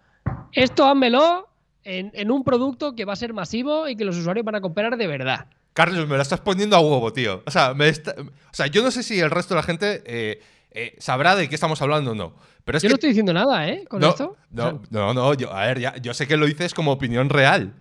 Esto 0.51 0.85
házmelo 0.85 1.54
en, 1.85 2.31
un 2.31 2.43
producto 2.43 2.95
que 2.95 3.05
va 3.05 3.13
a 3.13 3.15
ser 3.15 3.33
masivo 3.33 3.87
y 3.87 3.95
que 3.95 4.05
los 4.05 4.17
usuarios 4.17 4.43
van 4.43 4.55
a 4.55 4.61
comprar 4.61 4.97
de 4.97 5.07
verdad. 5.07 5.47
Carlos, 5.73 6.07
me 6.07 6.15
la 6.15 6.23
estás 6.23 6.41
poniendo 6.41 6.75
a 6.75 6.79
huevo, 6.79 7.13
tío. 7.13 7.43
O 7.45 7.51
sea, 7.51 7.71
o 7.71 8.53
sea 8.53 8.67
yo 8.67 8.83
no 8.83 8.91
sé 8.91 9.03
si 9.03 9.19
el 9.19 9.29
resto 9.29 9.53
de 9.53 9.59
la 9.59 9.63
gente 9.63 10.03
eh, 10.05 10.41
eh, 10.71 10.95
sabrá 10.99 11.35
de 11.35 11.47
qué 11.47 11.55
estamos 11.55 11.81
hablando 11.81 12.11
o 12.11 12.15
no. 12.15 12.33
Pero 12.63 12.79
yo 12.79 12.89
no 12.89 12.95
estoy 12.95 13.09
diciendo 13.09 13.33
nada, 13.33 13.67
¿eh? 13.67 13.85
Con 13.87 14.03
esto. 14.03 14.35
No, 14.49 14.81
no, 14.89 15.13
no. 15.13 15.33
Yo, 15.35 15.53
a 15.53 15.67
ver, 15.67 15.79
ya, 15.79 15.95
yo 15.97 16.13
sé 16.15 16.27
que 16.27 16.37
lo 16.37 16.47
dices 16.47 16.73
como 16.73 16.91
opinión 16.91 17.29
real. 17.29 17.73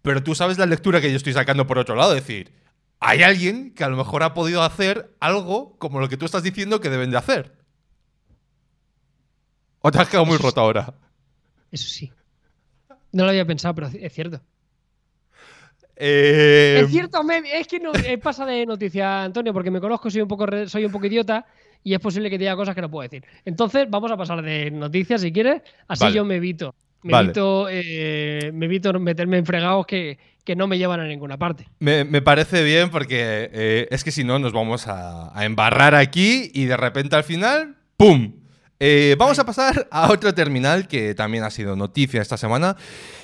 Pero 0.00 0.22
tú 0.22 0.34
sabes 0.34 0.56
la 0.56 0.64
lectura 0.64 1.00
que 1.00 1.10
yo 1.10 1.16
estoy 1.16 1.34
sacando 1.34 1.66
por 1.66 1.78
otro 1.78 1.94
lado. 1.94 2.14
Es 2.14 2.26
decir, 2.26 2.50
hay 3.00 3.22
alguien 3.22 3.74
que 3.74 3.84
a 3.84 3.88
lo 3.90 3.98
mejor 3.98 4.22
ha 4.22 4.32
podido 4.32 4.62
hacer 4.62 5.14
algo 5.20 5.76
como 5.78 6.00
lo 6.00 6.08
que 6.08 6.16
tú 6.16 6.24
estás 6.24 6.42
diciendo 6.42 6.80
que 6.80 6.88
deben 6.88 7.10
de 7.10 7.18
hacer. 7.18 7.52
¿O 9.80 9.90
te 9.90 9.98
has 9.98 10.08
quedado 10.08 10.24
muy 10.24 10.38
roto 10.38 10.60
ahora? 10.60 10.94
Eso 11.70 11.88
sí. 11.88 12.10
No 13.12 13.24
lo 13.24 13.30
había 13.30 13.44
pensado, 13.44 13.74
pero 13.74 13.88
es 13.88 14.12
cierto. 14.12 14.40
Eh, 16.00 16.80
es 16.84 16.90
cierto, 16.90 17.20
es 17.52 17.66
que 17.66 17.80
no, 17.80 17.92
eh, 17.92 18.18
pasa 18.18 18.46
de 18.46 18.64
noticia, 18.64 19.24
Antonio, 19.24 19.52
porque 19.52 19.70
me 19.70 19.80
conozco, 19.80 20.08
soy 20.10 20.20
un 20.20 20.28
poco 20.28 20.46
soy 20.66 20.84
un 20.84 20.92
poco 20.92 21.06
idiota 21.06 21.44
y 21.82 21.92
es 21.92 21.98
posible 21.98 22.30
que 22.30 22.38
diga 22.38 22.54
cosas 22.54 22.74
que 22.74 22.80
no 22.80 22.90
puedo 22.90 23.08
decir. 23.08 23.24
Entonces, 23.44 23.88
vamos 23.90 24.12
a 24.12 24.16
pasar 24.16 24.40
de 24.42 24.70
noticias 24.70 25.20
si 25.20 25.32
quieres, 25.32 25.62
así 25.88 26.12
yo 26.12 26.24
me 26.24 26.36
evito. 26.36 26.74
Me, 27.02 27.18
evito, 27.18 27.68
eh, 27.70 28.50
me 28.54 28.66
evito 28.66 28.92
meterme 29.00 29.38
en 29.38 29.46
fregados 29.46 29.86
que, 29.86 30.18
no 30.56 30.66
me 30.66 30.78
llevan 30.78 31.00
a 31.00 31.04
ninguna 31.04 31.36
parte. 31.36 31.66
Me, 31.80 32.04
parece 32.22 32.62
bien 32.62 32.90
porque 32.90 33.86
es 33.90 34.04
que 34.04 34.10
si 34.10 34.24
no 34.24 34.38
nos 34.38 34.52
vamos 34.52 34.86
a, 34.86 35.36
a 35.38 35.44
embarrar 35.44 35.94
aquí 35.94 36.50
y 36.54 36.64
de 36.64 36.76
repente 36.76 37.16
al 37.16 37.24
final, 37.24 37.76
¡pum! 37.96 38.32
Eh, 38.80 39.16
vamos 39.18 39.40
a 39.40 39.44
pasar 39.44 39.88
a 39.90 40.12
otro 40.12 40.32
terminal 40.34 40.86
que 40.86 41.14
también 41.14 41.42
ha 41.42 41.50
sido 41.50 41.74
noticia 41.74 42.22
esta 42.22 42.36
semana. 42.36 42.76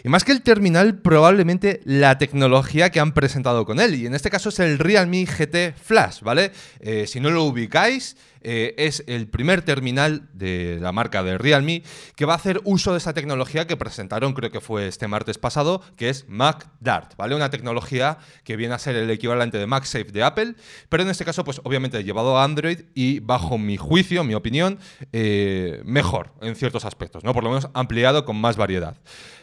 Y 0.02 0.08
más 0.08 0.24
que 0.24 0.32
el 0.32 0.42
terminal, 0.42 0.98
probablemente 0.98 1.80
la 1.84 2.18
tecnología 2.18 2.90
que 2.90 3.00
han 3.00 3.12
presentado 3.12 3.64
con 3.64 3.78
él. 3.78 3.94
Y 3.94 4.06
en 4.06 4.14
este 4.14 4.30
caso 4.30 4.48
es 4.48 4.58
el 4.58 4.78
Realme 4.78 5.24
GT 5.24 5.74
Flash, 5.80 6.22
¿vale? 6.22 6.50
Eh, 6.80 7.06
si 7.06 7.20
no 7.20 7.30
lo 7.30 7.44
ubicáis, 7.44 8.16
eh, 8.44 8.74
es 8.78 9.02
el 9.06 9.28
primer 9.28 9.62
terminal 9.62 10.28
de 10.32 10.78
la 10.80 10.92
marca 10.92 11.22
de 11.22 11.38
Realme 11.38 11.82
que 12.16 12.26
va 12.26 12.34
a 12.34 12.36
hacer 12.36 12.60
uso 12.64 12.92
de 12.92 12.98
esa 12.98 13.14
tecnología 13.14 13.66
que 13.66 13.76
presentaron, 13.76 14.34
creo 14.34 14.50
que 14.50 14.60
fue 14.60 14.86
este 14.86 15.08
martes 15.08 15.38
pasado, 15.38 15.82
que 15.96 16.10
es 16.10 16.26
Mac 16.28 16.68
Dart, 16.80 17.14
¿vale? 17.16 17.34
Una 17.34 17.50
tecnología 17.50 18.18
que 18.44 18.56
viene 18.56 18.74
a 18.74 18.78
ser 18.78 18.96
el 18.96 19.10
equivalente 19.10 19.58
de 19.58 19.66
MagSafe 19.66 20.12
de 20.12 20.22
Apple, 20.22 20.54
pero 20.88 21.02
en 21.02 21.08
este 21.08 21.24
caso, 21.24 21.44
pues 21.44 21.60
obviamente 21.64 22.04
llevado 22.04 22.38
a 22.38 22.44
Android 22.44 22.80
y 22.94 23.20
bajo 23.20 23.58
mi 23.58 23.76
juicio, 23.76 24.24
mi 24.24 24.34
opinión, 24.34 24.78
eh, 25.12 25.80
mejor 25.84 26.32
en 26.42 26.54
ciertos 26.54 26.84
aspectos, 26.84 27.24
¿no? 27.24 27.32
Por 27.32 27.44
lo 27.44 27.50
menos 27.50 27.68
ampliado 27.74 28.24
con 28.24 28.36
más 28.36 28.56
variedad. 28.56 28.96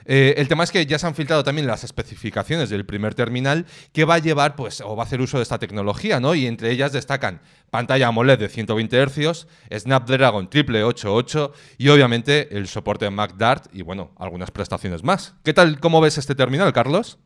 Eh, 0.06 0.36
el 0.38 0.48
tema 0.48 0.64
es 0.64 0.72
que 0.72 0.86
ya 0.86 1.00
se 1.00 1.08
han 1.08 1.16
filtrado 1.16 1.44
también 1.44 1.68
las 1.68 1.84
especificaciones 1.84 2.70
del 2.70 2.86
primer 2.86 3.16
terminal 3.16 3.66
que 3.94 4.06
va 4.06 4.16
a 4.16 4.20
llevar, 4.20 4.56
pues, 4.56 4.82
o 4.82 4.96
va 4.96 5.04
a 5.04 5.06
hacer 5.06 5.22
uso 5.22 5.38
de 5.38 5.44
esta 5.44 5.60
tecnología, 5.60 6.20
¿no? 6.20 6.36
Y 6.36 6.48
entre 6.48 6.72
ellas 6.72 6.92
destacan 6.92 7.42
pantalla 7.70 8.08
AMOLED 8.08 8.40
de 8.40 8.50
120 8.50 9.06
Hz, 9.06 9.48
Snapdragon 9.78 10.46
888 10.48 11.54
y 11.78 11.90
obviamente 11.90 12.56
el 12.58 12.68
soporte 12.68 13.10
MacDart 13.10 13.66
y, 13.74 13.82
bueno, 13.82 14.12
algunas 14.18 14.52
prestaciones 14.52 15.04
más. 15.04 15.36
¿Qué 15.44 15.54
tal, 15.54 15.80
cómo 15.80 16.02
ves 16.02 16.18
este 16.18 16.36
terminal, 16.36 16.74
Carlos? 16.74 17.20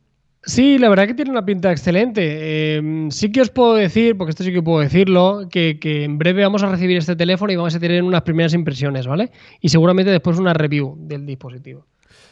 Sí, 0.46 0.78
la 0.78 0.90
verdad 0.90 1.08
que 1.08 1.16
tiene 1.16 1.32
una 1.32 1.44
pinta 1.44 1.72
excelente. 1.72 2.76
Em, 2.76 3.10
sí 3.10 3.32
que 3.32 3.42
os 3.42 3.50
puedo 3.50 3.74
decir, 3.74 4.16
porque 4.16 4.30
esto 4.30 4.44
sí 4.44 4.54
que 4.54 4.62
puedo 4.62 4.80
decirlo, 4.80 5.48
que, 5.50 5.80
en 5.82 6.20
breve 6.20 6.44
vamos 6.44 6.62
a 6.62 6.70
recibir 6.70 6.98
este 6.98 7.16
teléfono 7.16 7.52
y 7.52 7.56
vamos 7.56 7.74
a 7.74 7.80
tener 7.80 8.04
unas 8.04 8.22
primeras 8.22 8.54
impresiones, 8.54 9.08
¿vale? 9.08 9.32
Y 9.60 9.70
seguramente 9.70 10.12
después 10.12 10.38
una 10.38 10.54
review 10.54 10.96
del 11.00 11.26
dispositivo. 11.26 11.88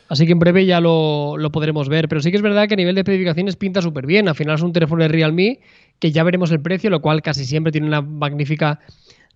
Así 0.10 0.26
que 0.26 0.34
en 0.34 0.39
breve 0.39 0.66
ya 0.66 0.80
lo, 0.80 1.38
lo 1.38 1.51
podremos 1.51 1.89
ver. 1.89 2.08
Pero 2.08 2.22
sí 2.22 2.32
que 2.32 2.38
es 2.38 2.43
verdad 2.43 2.68
que 2.68 2.74
a 2.74 2.78
nivel 2.78 2.95
de 2.95 3.01
especificaciones 3.01 3.56
pinta 3.56 3.82
súper 3.82 4.06
bien. 4.06 4.28
Al 4.28 4.36
final 4.36 4.56
es 4.56 4.62
un 4.62 4.74
teléfono 4.74 5.04
de 5.04 5.10
Realme 5.10 5.60
que 5.99 6.12
ya 6.12 6.24
veremos 6.24 6.51
el 6.51 6.60
precio, 6.60 6.89
lo 6.89 7.01
cual 7.01 7.22
casi 7.22 7.45
siempre 7.45 7.72
tiene 7.72 7.88
una 7.88 8.01
magnífica 8.01 8.80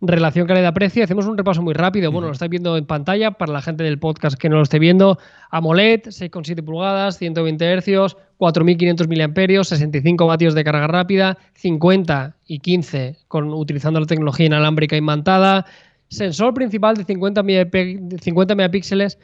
relación 0.02 0.48
calidad-precio. 0.48 1.04
Hacemos 1.04 1.26
un 1.26 1.38
repaso 1.38 1.62
muy 1.62 1.74
rápido. 1.74 2.12
Bueno, 2.12 2.28
lo 2.28 2.34
estáis 2.34 2.52
viendo 2.52 2.78
en 2.78 2.86
pantalla 2.86 3.32
para 3.32 3.52
la 3.52 3.62
gente 3.62 3.84
del 3.84 3.98
podcast 3.98 4.38
que 4.38 4.50
no 4.50 4.58
lo 4.58 4.64
esté 4.64 4.80
viendo. 4.80 5.18
AMOLED, 5.50 6.04
6,7 6.08 6.64
pulgadas, 6.64 7.18
120 7.18 7.82
Hz, 7.82 8.16
4.500 8.40 9.58
mAh, 9.58 9.64
65 9.64 10.28
vatios 10.28 10.54
de 10.54 10.64
carga 10.64 10.88
rápida, 10.88 11.38
50 11.56 12.36
y 12.46 12.60
15 12.60 13.16
con, 13.28 13.54
utilizando 13.54 14.00
la 14.00 14.06
tecnología 14.06 14.46
inalámbrica 14.46 14.96
imantada, 14.96 15.66
sensor 16.10 16.54
principal 16.54 16.96
de 16.96 17.04
50, 17.04 17.44
50 18.22 18.56
megapíxeles 18.56 19.18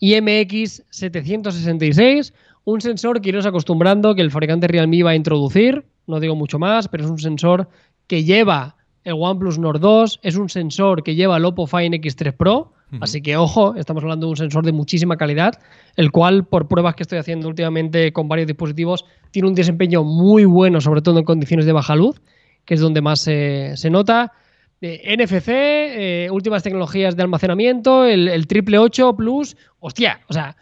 IMX 0.00 0.84
766, 0.90 2.32
un 2.64 2.80
sensor 2.80 3.20
que 3.20 3.30
iros 3.30 3.46
acostumbrando 3.46 4.14
que 4.14 4.22
el 4.22 4.30
fabricante 4.30 4.68
Realme 4.68 5.02
va 5.02 5.10
a 5.10 5.14
introducir, 5.16 5.84
no 6.06 6.20
digo 6.20 6.34
mucho 6.34 6.58
más, 6.58 6.88
pero 6.88 7.04
es 7.04 7.10
un 7.10 7.18
sensor 7.18 7.68
que 8.06 8.24
lleva 8.24 8.76
el 9.04 9.14
OnePlus 9.14 9.58
Nord 9.58 9.80
2, 9.80 10.20
es 10.22 10.36
un 10.36 10.48
sensor 10.48 11.02
que 11.02 11.14
lleva 11.14 11.36
el 11.36 11.44
Oppo 11.44 11.66
Find 11.66 11.94
X3 11.94 12.32
Pro, 12.36 12.72
así 13.00 13.20
que 13.20 13.36
ojo, 13.36 13.74
estamos 13.74 14.02
hablando 14.02 14.26
de 14.26 14.30
un 14.30 14.36
sensor 14.36 14.64
de 14.64 14.72
muchísima 14.72 15.16
calidad, 15.16 15.54
el 15.96 16.10
cual 16.10 16.46
por 16.46 16.68
pruebas 16.68 16.94
que 16.94 17.02
estoy 17.02 17.18
haciendo 17.18 17.48
últimamente 17.48 18.12
con 18.12 18.28
varios 18.28 18.46
dispositivos 18.46 19.04
tiene 19.30 19.48
un 19.48 19.54
desempeño 19.54 20.04
muy 20.04 20.44
bueno, 20.44 20.80
sobre 20.80 21.02
todo 21.02 21.18
en 21.18 21.24
condiciones 21.24 21.66
de 21.66 21.72
baja 21.72 21.96
luz, 21.96 22.20
que 22.64 22.74
es 22.74 22.80
donde 22.80 23.00
más 23.00 23.20
se 23.20 23.88
nota. 23.90 24.32
Eh, 24.80 25.16
NFC, 25.16 25.48
eh, 25.48 26.28
últimas 26.30 26.62
tecnologías 26.62 27.16
de 27.16 27.22
almacenamiento, 27.22 28.04
el, 28.04 28.46
triple 28.46 28.78
8 28.78 29.16
Plus, 29.16 29.56
hostia, 29.80 30.20
o 30.28 30.32
sea, 30.32 30.56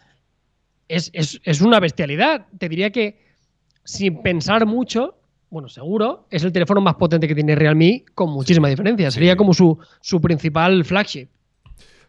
es, 0.87 1.11
es 1.13 1.61
una 1.61 1.79
bestialidad. 1.79 2.47
Te 2.57 2.67
diría 2.67 2.91
que 2.91 3.19
sin 3.83 4.21
pensar 4.21 4.65
mucho, 4.65 5.15
bueno, 5.49 5.69
seguro, 5.69 6.27
es 6.29 6.43
el 6.43 6.51
teléfono 6.51 6.81
más 6.81 6.95
potente 6.95 7.27
que 7.27 7.35
tiene 7.35 7.55
Realme 7.55 8.03
con 8.13 8.29
muchísima 8.31 8.67
diferencia. 8.67 9.09
Sería 9.11 9.37
como 9.37 9.53
su, 9.53 9.77
su 10.01 10.19
principal 10.19 10.83
flagship. 10.83 11.29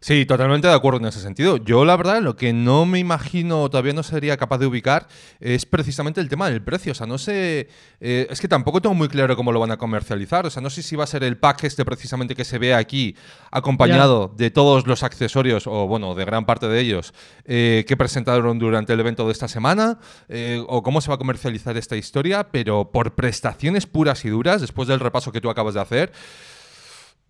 Sí, 0.01 0.27
totalmente 0.27 0.69
de 0.69 0.75
acuerdo 0.75 1.01
en 1.01 1.07
ese 1.07 1.21
sentido. 1.21 1.57
Yo, 1.57 1.85
la 1.85 1.97
verdad, 1.97 2.23
lo 2.23 2.37
que 2.37 2.53
no 2.53 2.87
me 2.87 3.01
imagino, 3.01 3.69
todavía 3.69 3.93
no 3.93 4.05
sería 4.05 4.37
capaz 4.37 4.59
de 4.59 4.67
ubicar, 4.67 5.09
es 5.41 5.67
precisamente 5.67 6.21
el 6.21 6.29
tema 6.29 6.49
del 6.49 6.63
precio. 6.63 6.93
O 6.93 6.95
sea, 6.95 7.07
no 7.07 7.19
sé. 7.19 7.69
Eh, 8.01 8.29
es 8.31 8.41
que 8.41 8.47
tampoco 8.47 8.81
tengo 8.81 8.95
muy 8.95 9.09
claro 9.09 9.35
cómo 9.35 9.51
lo 9.51 9.59
van 9.59 9.73
a 9.73 9.77
comercializar. 9.77 10.47
O 10.47 10.51
sea, 10.51 10.63
no 10.63 10.71
sé 10.71 10.83
si 10.83 10.95
va 10.95 11.03
a 11.03 11.09
ser 11.09 11.25
el 11.25 11.37
pack 11.37 11.65
este 11.65 11.85
precisamente 11.85 12.37
que 12.37 12.45
se 12.45 12.59
ve 12.59 12.75
aquí, 12.75 13.17
acompañado 13.51 14.33
de 14.37 14.51
todos 14.51 14.87
los 14.87 15.03
accesorios, 15.03 15.67
o 15.67 15.89
bueno, 15.89 16.15
de 16.15 16.25
gran 16.25 16.47
parte 16.47 16.69
de 16.69 16.81
ellos, 16.81 17.13
eh, 17.45 17.85
que 17.89 17.97
presentaron 17.97 18.61
durante 18.61 18.93
el 18.93 19.01
evento 19.01 19.27
de 19.27 19.33
esta 19.33 19.49
semana, 19.49 19.99
eh, 20.29 20.63
o 20.69 20.85
cómo 20.85 21.01
se 21.01 21.09
va 21.09 21.17
a 21.17 21.19
comercializar 21.19 21.77
esta 21.77 21.97
historia, 21.97 22.49
pero 22.53 22.93
por 22.93 23.17
prestaciones 23.17 23.87
puras 23.87 24.25
y 24.25 24.29
duras, 24.29 24.61
después 24.61 24.87
del 24.87 25.01
repaso 25.01 25.33
que 25.33 25.41
tú 25.41 25.51
acabas 25.51 25.75
de 25.75 25.81
hacer. 25.81 26.13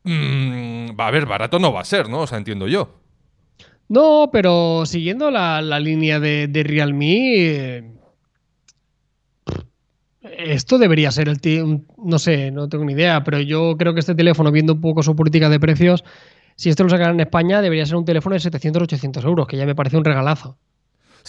Mm, 0.05 0.99
va 0.99 1.09
a 1.09 1.11
ver, 1.11 1.27
barato 1.27 1.59
no 1.59 1.73
va 1.73 1.81
a 1.81 1.85
ser, 1.85 2.09
¿no? 2.09 2.21
O 2.21 2.27
sea, 2.27 2.39
entiendo 2.39 2.69
yo. 2.69 2.95
No, 3.89 4.29
pero 4.33 4.85
siguiendo 4.85 5.31
la, 5.31 5.61
línea 5.81 6.21
de, 6.21 6.63
Realme, 6.65 7.17
eh, 7.47 7.93
esto 10.23 10.79
debería 10.79 11.11
ser 11.11 11.29
el 11.29 11.39
no 11.97 12.19
sé, 12.19 12.51
no 12.51 12.69
tengo 12.69 12.85
ni 12.85 12.93
idea, 12.93 13.25
pero 13.25 13.41
yo 13.41 13.77
creo 13.79 13.95
que 13.95 14.01
este 14.01 14.15
teléfono, 14.15 14.53
viendo 14.53 14.75
un 14.75 14.81
poco 14.81 15.03
su 15.03 15.17
política 15.17 15.49
de 15.49 15.59
precios, 15.59 16.05
si 16.55 16.69
esto 16.69 16.83
lo 16.85 16.91
sacaran 16.91 17.15
en 17.15 17.21
España, 17.21 17.63
debería 17.63 17.87
ser 17.87 17.97
un 17.97 18.05
teléfono 18.05 18.35
de 18.35 18.41
700-800 18.41 19.25
euros, 19.25 19.47
que 19.47 19.57
ya 19.57 19.65
me 19.65 19.75
parece 19.75 19.97
un 19.97 20.05
regalazo. 20.05 20.59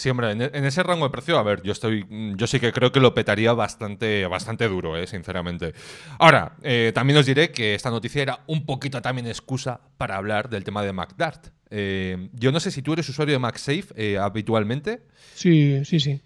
Sí, 0.00 0.08
hombre, 0.08 0.30
en, 0.30 0.64
ese 0.64 0.82
rango 0.82 1.04
de 1.04 1.10
precio, 1.10 1.38
a 1.38 1.42
ver, 1.42 1.60
yo 1.62 1.72
estoy, 1.72 2.06
yo 2.34 2.46
sí 2.46 2.58
que 2.58 2.72
creo 2.72 2.90
que 2.90 3.00
lo 3.00 3.12
petaría 3.12 3.52
bastante, 3.52 4.26
bastante 4.26 4.66
duro, 4.66 4.96
eh, 4.96 5.06
sinceramente. 5.06 5.74
Ahora, 6.18 6.56
eh, 6.62 6.90
también 6.94 7.18
os 7.18 7.26
diré 7.26 7.50
que 7.50 7.74
esta 7.74 7.90
noticia 7.90 8.22
era 8.22 8.40
un 8.46 8.64
poquito 8.64 9.02
también 9.02 9.26
excusa 9.26 9.78
para 9.98 10.16
hablar 10.16 10.48
del 10.48 10.64
tema 10.64 10.82
de 10.82 10.94
MacDart. 10.94 11.48
Eh, 11.68 12.30
yo 12.32 12.50
no 12.50 12.60
sé 12.60 12.70
si 12.70 12.80
tú 12.80 12.94
eres 12.94 13.10
usuario 13.10 13.34
de 13.34 13.40
MagSafe 13.40 14.18
habitualmente. 14.18 15.02
Sí, 15.34 15.84
sí, 15.84 16.00
sí. 16.00 16.22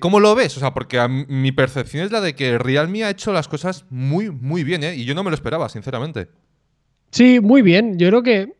¿Cómo 0.00 0.18
lo 0.18 0.34
ves? 0.34 0.56
O 0.56 0.60
sea, 0.60 0.74
porque 0.74 0.98
mi 1.06 1.52
percepción 1.52 2.04
es 2.04 2.10
la 2.10 2.20
de 2.20 2.34
que 2.34 2.58
Realme 2.58 3.04
ha 3.04 3.10
hecho 3.10 3.32
las 3.32 3.46
cosas 3.46 3.84
muy, 3.88 4.30
muy 4.30 4.64
bien, 4.64 4.82
¿eh? 4.82 4.96
Y 4.96 5.04
yo 5.04 5.14
no 5.14 5.22
me 5.22 5.30
lo 5.30 5.36
esperaba, 5.36 5.68
sinceramente. 5.68 6.26
Sí, 7.12 7.38
muy 7.38 7.62
bien. 7.62 7.98
Yo 7.98 8.08
creo 8.08 8.22
que 8.24 8.54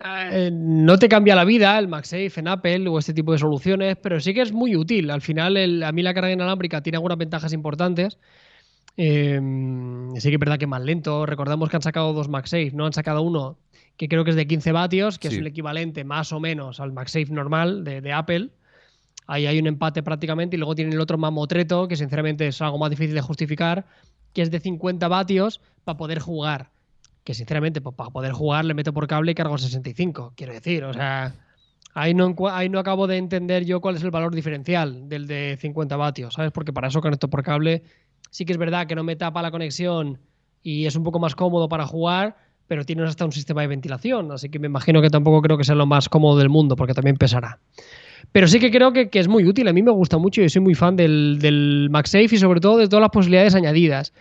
eh, 0.00 0.50
no 0.52 0.98
te 0.98 1.08
cambia 1.08 1.34
la 1.34 1.44
vida 1.44 1.78
el 1.78 1.88
MagSafe 1.88 2.32
en 2.36 2.48
Apple 2.48 2.88
o 2.88 2.98
este 2.98 3.14
tipo 3.14 3.32
de 3.32 3.38
soluciones, 3.38 3.96
pero 4.00 4.20
sí 4.20 4.32
que 4.32 4.42
es 4.42 4.52
muy 4.52 4.76
útil. 4.76 5.10
Al 5.10 5.20
final, 5.20 5.82
a 5.82 5.92
mí 5.92 6.02
la 6.02 6.14
carga 6.14 6.30
inalámbrica 6.30 6.82
tiene 6.82 6.96
algunas 6.96 7.18
ventajas 7.18 7.52
importantes. 7.52 8.18
Eh, 8.96 9.40
sí 10.16 10.28
que 10.28 10.34
es 10.34 10.40
verdad 10.40 10.58
que 10.58 10.64
es 10.64 10.68
más 10.68 10.82
lento. 10.82 11.26
Recordamos 11.26 11.68
que 11.70 11.76
han 11.76 11.82
sacado 11.82 12.12
dos 12.12 12.28
MagSafe, 12.28 12.72
no 12.72 12.86
han 12.86 12.92
sacado 12.92 13.22
uno 13.22 13.58
que 13.96 14.08
creo 14.08 14.24
que 14.24 14.30
es 14.30 14.36
de 14.36 14.46
15 14.46 14.72
vatios, 14.72 15.18
que 15.18 15.26
es 15.26 15.34
el 15.34 15.46
equivalente 15.48 16.04
más 16.04 16.32
o 16.32 16.38
menos 16.38 16.78
al 16.78 16.92
MagSafe 16.92 17.32
normal 17.32 17.82
de, 17.82 18.12
Apple. 18.12 18.50
Ahí 19.26 19.46
hay 19.46 19.58
un 19.58 19.66
empate 19.66 20.04
prácticamente 20.04 20.54
y 20.54 20.58
luego 20.58 20.76
tienen 20.76 20.94
el 20.94 21.00
otro 21.00 21.18
mamotreto, 21.18 21.88
que 21.88 21.96
sinceramente 21.96 22.46
es 22.46 22.62
algo 22.62 22.78
más 22.78 22.90
difícil 22.90 23.14
de 23.16 23.20
justificar, 23.20 23.86
que 24.32 24.42
es 24.42 24.52
de 24.52 24.60
50 24.60 25.08
vatios 25.08 25.60
para 25.84 25.98
poder 25.98 26.20
jugar 26.20 26.70
que 27.28 27.34
sinceramente, 27.34 27.82
pues, 27.82 27.94
para 27.94 28.08
poder 28.08 28.32
jugar 28.32 28.64
le 28.64 28.72
meto 28.72 28.94
por 28.94 29.06
cable 29.06 29.32
y 29.32 29.34
cargo 29.34 29.58
65, 29.58 30.32
quiero 30.34 30.54
decir. 30.54 30.82
O 30.84 30.94
sea, 30.94 31.34
ahí 31.92 32.14
no, 32.14 32.34
ahí 32.50 32.70
no 32.70 32.78
acabo 32.78 33.06
de 33.06 33.18
entender 33.18 33.66
yo 33.66 33.82
cuál 33.82 33.96
es 33.96 34.02
el 34.02 34.10
valor 34.10 34.34
diferencial 34.34 35.10
del 35.10 35.26
de 35.26 35.58
50 35.60 35.94
vatios, 35.98 36.32
¿sabes? 36.32 36.52
Porque 36.52 36.72
para 36.72 36.88
eso 36.88 37.02
conecto 37.02 37.28
por 37.28 37.42
cable. 37.42 37.82
Sí 38.30 38.46
que 38.46 38.52
es 38.52 38.58
verdad 38.58 38.86
que 38.86 38.94
no 38.94 39.04
me 39.04 39.14
tapa 39.14 39.42
la 39.42 39.50
conexión 39.50 40.18
y 40.62 40.86
es 40.86 40.96
un 40.96 41.04
poco 41.04 41.18
más 41.18 41.34
cómodo 41.34 41.68
para 41.68 41.84
jugar, 41.84 42.38
pero 42.66 42.86
tienes 42.86 43.10
hasta 43.10 43.26
un 43.26 43.32
sistema 43.32 43.60
de 43.60 43.66
ventilación, 43.66 44.32
así 44.32 44.48
que 44.48 44.58
me 44.58 44.68
imagino 44.68 45.02
que 45.02 45.10
tampoco 45.10 45.42
creo 45.42 45.58
que 45.58 45.64
sea 45.64 45.74
lo 45.74 45.84
más 45.84 46.08
cómodo 46.08 46.38
del 46.38 46.48
mundo, 46.48 46.76
porque 46.76 46.94
también 46.94 47.18
pesará. 47.18 47.58
Pero 48.32 48.48
sí 48.48 48.58
que 48.58 48.70
creo 48.70 48.94
que, 48.94 49.10
es 49.12 49.28
muy 49.28 49.44
útil, 49.44 49.68
a 49.68 49.74
mí 49.74 49.82
me 49.82 49.90
gusta 49.90 50.16
mucho 50.16 50.40
y 50.40 50.48
soy 50.48 50.62
muy 50.62 50.74
fan 50.74 50.96
del, 50.96 51.40
del 51.42 51.88
MagSafe 51.90 52.36
y 52.36 52.38
sobre 52.38 52.60
todo 52.60 52.78
de 52.78 52.88
todas 52.88 53.02
las 53.02 53.10
posibilidades 53.10 53.54
añadidas. 53.54 54.14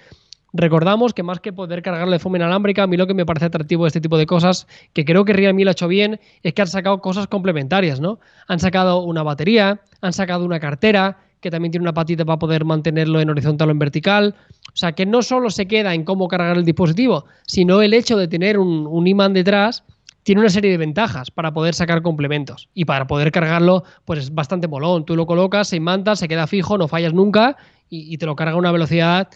Recordamos 0.58 1.14
que 1.14 1.22
más 1.22 1.40
que 1.40 1.54
poder 1.54 1.84
cargarle 1.84 2.14
de 2.16 2.20
forma 2.20 2.40
inalámbrica, 2.40 2.82
a 2.82 2.88
mí 2.88 2.98
lo 2.98 3.06
que 3.06 3.14
me 3.14 3.28
parece 3.28 3.46
atractivo 3.46 3.84
de 3.84 3.90
este 3.90 4.02
tipo 4.02 4.18
de 4.18 4.26
cosas, 4.26 4.68
que 4.94 5.06
creo 5.06 5.24
que 5.24 5.32
Realme 5.32 5.64
lo 5.64 5.70
ha 5.70 5.74
hecho 5.74 5.88
bien, 5.88 6.20
es 6.42 6.54
que 6.54 6.64
han 6.64 6.68
sacado 6.68 7.00
cosas 7.00 7.28
complementarias, 7.28 8.00
¿no? 8.00 8.20
Han 8.48 8.60
sacado 8.60 9.04
una 9.04 9.22
batería, 9.22 9.80
han 10.02 10.14
sacado 10.14 10.44
una 10.44 10.60
cartera, 10.60 11.20
que 11.42 11.52
también 11.52 11.72
tiene 11.72 11.84
una 11.84 11.94
patita 11.94 12.26
para 12.26 12.40
poder 12.40 12.66
mantenerlo 12.66 13.22
en 13.22 13.30
horizontal 13.30 13.70
o 13.70 13.72
en 13.72 13.78
vertical. 13.78 14.36
O 14.70 14.76
sea, 14.76 14.94
que 14.94 15.06
no 15.06 15.22
solo 15.22 15.52
se 15.52 15.68
queda 15.68 15.94
en 15.94 16.04
cómo 16.04 16.28
cargar 16.28 16.58
el 16.58 16.66
dispositivo, 16.66 17.26
sino 17.46 17.84
el 17.84 17.94
hecho 17.94 18.18
de 18.18 18.28
tener 18.28 18.58
un, 18.58 19.06
imán 19.06 19.34
detrás 19.34 19.84
tiene 20.24 20.42
una 20.42 20.50
serie 20.50 20.72
de 20.72 20.78
ventajas 20.78 21.30
para 21.30 21.54
poder 21.54 21.76
sacar 21.76 22.02
complementos. 22.02 22.68
Y 22.74 22.86
para 22.86 23.06
poder 23.06 23.32
cargarlo, 23.32 23.84
pues 24.06 24.20
es 24.22 24.34
bastante 24.34 24.68
molón. 24.68 25.06
Tú 25.06 25.16
lo 25.16 25.28
colocas, 25.28 25.68
se 25.68 25.76
imanta, 25.76 26.16
se 26.16 26.28
queda 26.28 26.48
fijo, 26.48 26.80
no 26.80 26.88
fallas 26.88 27.14
nunca 27.14 27.58
y, 27.92 28.12
y 28.12 28.18
te 28.18 28.26
lo 28.26 28.36
carga 28.36 28.54
a 28.54 28.58
una 28.58 28.72
velocidad 28.72 29.30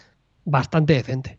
bastante 0.44 0.94
decente. 0.94 1.38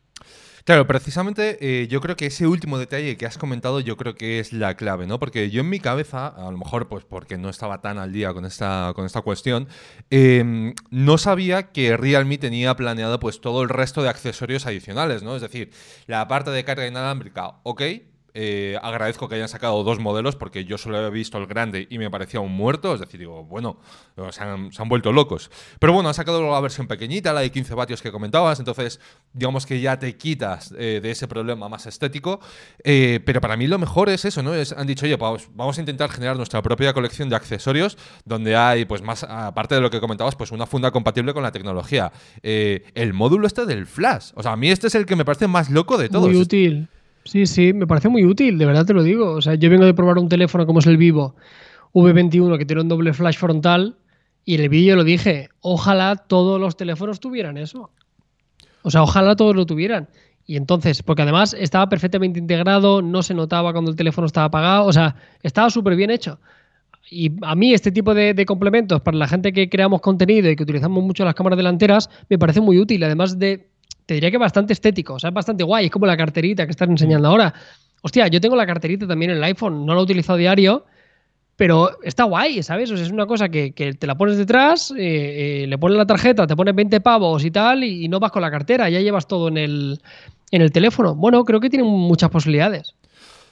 Claro, 0.65 0.87
precisamente 0.87 1.57
eh, 1.59 1.89
yo 1.89 1.99
creo 1.99 2.15
que 2.15 2.27
ese 2.27 2.47
último 2.47 2.77
detalle 2.77 3.17
que 3.17 3.25
has 3.25 3.37
comentado 3.37 3.81
yo 3.81 3.97
creo 3.97 4.15
que 4.15 4.39
es 4.39 4.53
la 4.53 4.77
clave, 4.77 5.05
¿no? 5.05 5.19
Porque 5.19 5.49
yo 5.49 5.59
en 5.59 5.69
mi 5.69 5.81
cabeza, 5.81 6.27
a 6.27 6.49
lo 6.49 6.57
mejor 6.57 6.87
pues 6.87 7.03
porque 7.03 7.37
no 7.37 7.49
estaba 7.49 7.81
tan 7.81 7.97
al 7.97 8.13
día 8.13 8.33
con 8.33 8.45
esta, 8.45 8.93
con 8.95 9.05
esta 9.05 9.19
cuestión, 9.21 9.67
em, 10.09 10.73
no 10.89 11.17
sabía 11.17 11.73
que 11.73 11.97
Realme 11.97 12.37
tenía 12.37 12.77
planeado 12.77 13.19
pues 13.19 13.41
todo 13.41 13.61
el 13.61 13.67
resto 13.67 14.03
de 14.03 14.09
accesorios 14.09 14.65
adicionales, 14.65 15.21
¿no? 15.21 15.35
Es 15.35 15.41
decir, 15.41 15.71
la 16.07 16.29
parte 16.29 16.51
de 16.51 16.63
carga 16.63 16.87
inalámbrica, 16.87 17.55
ok, 17.63 17.81
eh, 18.33 18.77
agradezco 18.81 19.29
que 19.29 19.35
hayan 19.35 19.47
sacado 19.47 19.83
dos 19.83 19.99
modelos 19.99 20.35
porque 20.35 20.65
yo 20.65 20.77
solo 20.77 20.97
había 20.97 21.09
visto 21.09 21.37
el 21.37 21.45
grande 21.45 21.87
y 21.89 21.97
me 21.97 22.09
parecía 22.09 22.39
un 22.39 22.51
muerto. 22.51 22.93
Es 22.93 22.99
decir, 22.99 23.19
digo, 23.19 23.43
bueno, 23.43 23.77
se 24.31 24.43
han, 24.43 24.89
vuelto 24.89 25.11
locos. 25.11 25.51
Pero 25.79 25.93
bueno, 25.93 26.09
han 26.09 26.15
sacado 26.15 26.49
la 26.49 26.59
versión 26.59 26.87
pequeñita, 26.87 27.33
la 27.33 27.41
de 27.41 27.51
15 27.51 27.75
vatios 27.75 28.01
que 28.01 28.11
comentabas. 28.11 28.59
Entonces, 28.59 28.99
digamos 29.33 29.65
que 29.65 29.79
ya 29.79 29.99
te 29.99 30.17
quitas 30.17 30.73
eh, 30.77 30.99
de 31.01 31.11
ese 31.11 31.27
problema 31.27 31.69
más 31.69 31.85
estético. 31.85 32.39
Eh, 32.83 33.19
pero 33.25 33.39
para 33.41 33.55
mí 33.55 33.67
lo 33.67 33.77
mejor 33.77 34.09
es 34.09 34.25
eso, 34.25 34.41
¿no? 34.41 34.53
Es, 34.53 34.71
han 34.71 34.87
dicho, 34.87 35.05
oye, 35.05 35.17
pues 35.17 35.49
vamos 35.53 35.77
a 35.77 35.81
intentar 35.81 36.09
generar 36.09 36.35
nuestra 36.35 36.61
propia 36.61 36.93
colección 36.93 37.29
de 37.29 37.35
accesorios 37.35 37.97
donde 38.25 38.55
hay, 38.55 38.85
pues 38.85 39.01
más, 39.01 39.23
aparte 39.23 39.75
de 39.75 39.81
lo 39.81 39.89
que 39.89 39.99
comentabas, 39.99 40.35
pues 40.35 40.51
una 40.51 40.65
funda 40.65 40.91
compatible 40.91 41.33
con 41.33 41.43
la 41.43 41.51
tecnología. 41.51 42.11
el 42.41 43.13
módulo 43.13 43.47
este 43.47 43.65
del 43.65 43.85
flash. 43.85 44.31
O 44.35 44.41
sea, 44.41 44.53
a 44.53 44.57
mí 44.57 44.69
este 44.69 44.87
es 44.87 44.95
el 44.95 45.05
que 45.05 45.15
me 45.15 45.25
parece 45.25 45.47
más 45.47 45.69
loco 45.69 45.97
de 45.97 46.09
todos. 46.09 46.29
Muy 46.29 46.41
útil. 46.41 46.87
Sí, 47.25 47.45
sí, 47.45 47.73
me 47.73 47.87
parece 47.87 48.09
muy 48.09 48.25
útil, 48.25 48.57
de 48.57 48.65
verdad 48.65 48.85
te 48.85 48.93
lo 48.93 49.03
digo. 49.03 49.31
O 49.31 49.41
sea, 49.41 49.55
yo 49.55 49.69
vengo 49.69 49.85
de 49.85 49.93
probar 49.93 50.17
un 50.17 50.29
teléfono 50.29 50.65
como 50.65 50.79
es 50.79 50.87
el 50.87 50.97
Vivo 50.97 51.35
V21 51.93 52.57
que 52.57 52.65
tiene 52.65 52.81
un 52.81 52.89
doble 52.89 53.13
flash 53.13 53.37
frontal 53.37 53.97
Y 54.45 54.55
en 54.55 54.61
el 54.61 54.69
vídeo 54.69 54.95
lo 54.95 55.03
dije, 55.03 55.49
ojalá 55.61 56.15
todos 56.15 56.59
los 56.59 56.75
teléfonos 56.75 57.19
tuvieran 57.19 57.57
eso. 57.57 57.91
O 58.81 58.91
sea, 58.91 59.03
ojalá 59.03 59.35
todos 59.35 59.55
lo 59.55 59.65
tuvieran. 59.65 60.09
Y 60.45 60.57
entonces, 60.57 61.01
porque 61.03 61.21
además 61.21 61.55
estaba 61.57 61.87
perfectamente 61.87 62.39
integrado, 62.39 63.01
no 63.01 63.23
se 63.23 63.33
notaba 63.33 63.71
cuando 63.71 63.91
el 63.91 63.97
teléfono 63.97 64.27
estaba 64.27 64.47
apagado, 64.47 64.85
o 64.85 64.93
sea, 64.93 65.15
estaba 65.41 65.69
súper 65.69 65.95
bien 65.95 66.09
hecho. 66.09 66.39
Y 67.09 67.31
a 67.43 67.55
mí 67.55 67.73
este 67.73 67.91
tipo 67.91 68.13
de, 68.13 68.45
complementos 68.45 69.01
para 69.01 69.17
la 69.17 69.27
gente 69.27 69.53
que 69.53 69.69
creamos 69.69 70.01
contenido 70.01 70.49
y 70.49 70.55
que 70.55 70.63
utilizamos 70.63 71.03
mucho 71.03 71.23
las 71.23 71.35
cámaras 71.35 71.57
delanteras 71.57 72.09
me 72.29 72.37
parece 72.37 72.59
muy 72.59 72.79
útil, 72.79 73.03
además 73.03 73.39
de, 73.39 73.69
te 74.05 74.15
diría 74.15 74.31
que 74.31 74.37
bastante 74.37 74.73
estético, 74.73 75.15
o 75.15 75.19
sea, 75.19 75.29
es 75.29 75.33
bastante 75.33 75.63
guay, 75.63 75.85
es 75.85 75.91
como 75.91 76.05
la 76.05 76.17
carterita 76.17 76.65
que 76.65 76.71
estás 76.71 76.89
enseñando 76.89 77.27
ahora. 77.27 77.53
Hostia, 78.01 78.27
yo 78.27 78.41
tengo 78.41 78.55
la 78.55 78.65
carterita 78.65 79.07
también 79.07 79.31
en 79.31 79.37
el 79.37 79.43
iPhone, 79.43 79.85
no 79.85 79.93
la 79.93 80.01
he 80.01 80.03
utilizado 80.03 80.37
diario, 80.37 80.85
pero 81.55 82.01
está 82.03 82.23
guay, 82.23 82.63
¿sabes? 82.63 82.91
O 82.91 82.97
sea, 82.97 83.05
es 83.05 83.11
una 83.11 83.25
cosa 83.25 83.47
que, 83.49 83.71
te 83.71 84.07
la 84.07 84.15
pones 84.15 84.37
detrás, 84.37 84.91
eh, 84.91 85.63
eh, 85.63 85.67
le 85.67 85.77
pones 85.77 85.97
la 85.97 86.05
tarjeta, 86.05 86.47
te 86.47 86.55
pones 86.55 86.75
20 86.75 86.99
pavos 87.01 87.45
y 87.45 87.51
tal, 87.51 87.83
y, 87.83 88.07
no 88.07 88.19
vas 88.19 88.31
con 88.31 88.41
la 88.41 88.51
cartera, 88.51 88.89
ya 88.89 88.99
llevas 88.99 89.27
todo 89.27 89.47
en 89.47 89.57
el, 89.57 90.01
en 90.51 90.61
el 90.61 90.71
teléfono. 90.71 91.15
Bueno, 91.15 91.43
creo 91.45 91.59
que 91.59 91.69
tiene 91.69 91.85
muchas 91.85 92.29
posibilidades. 92.29 92.95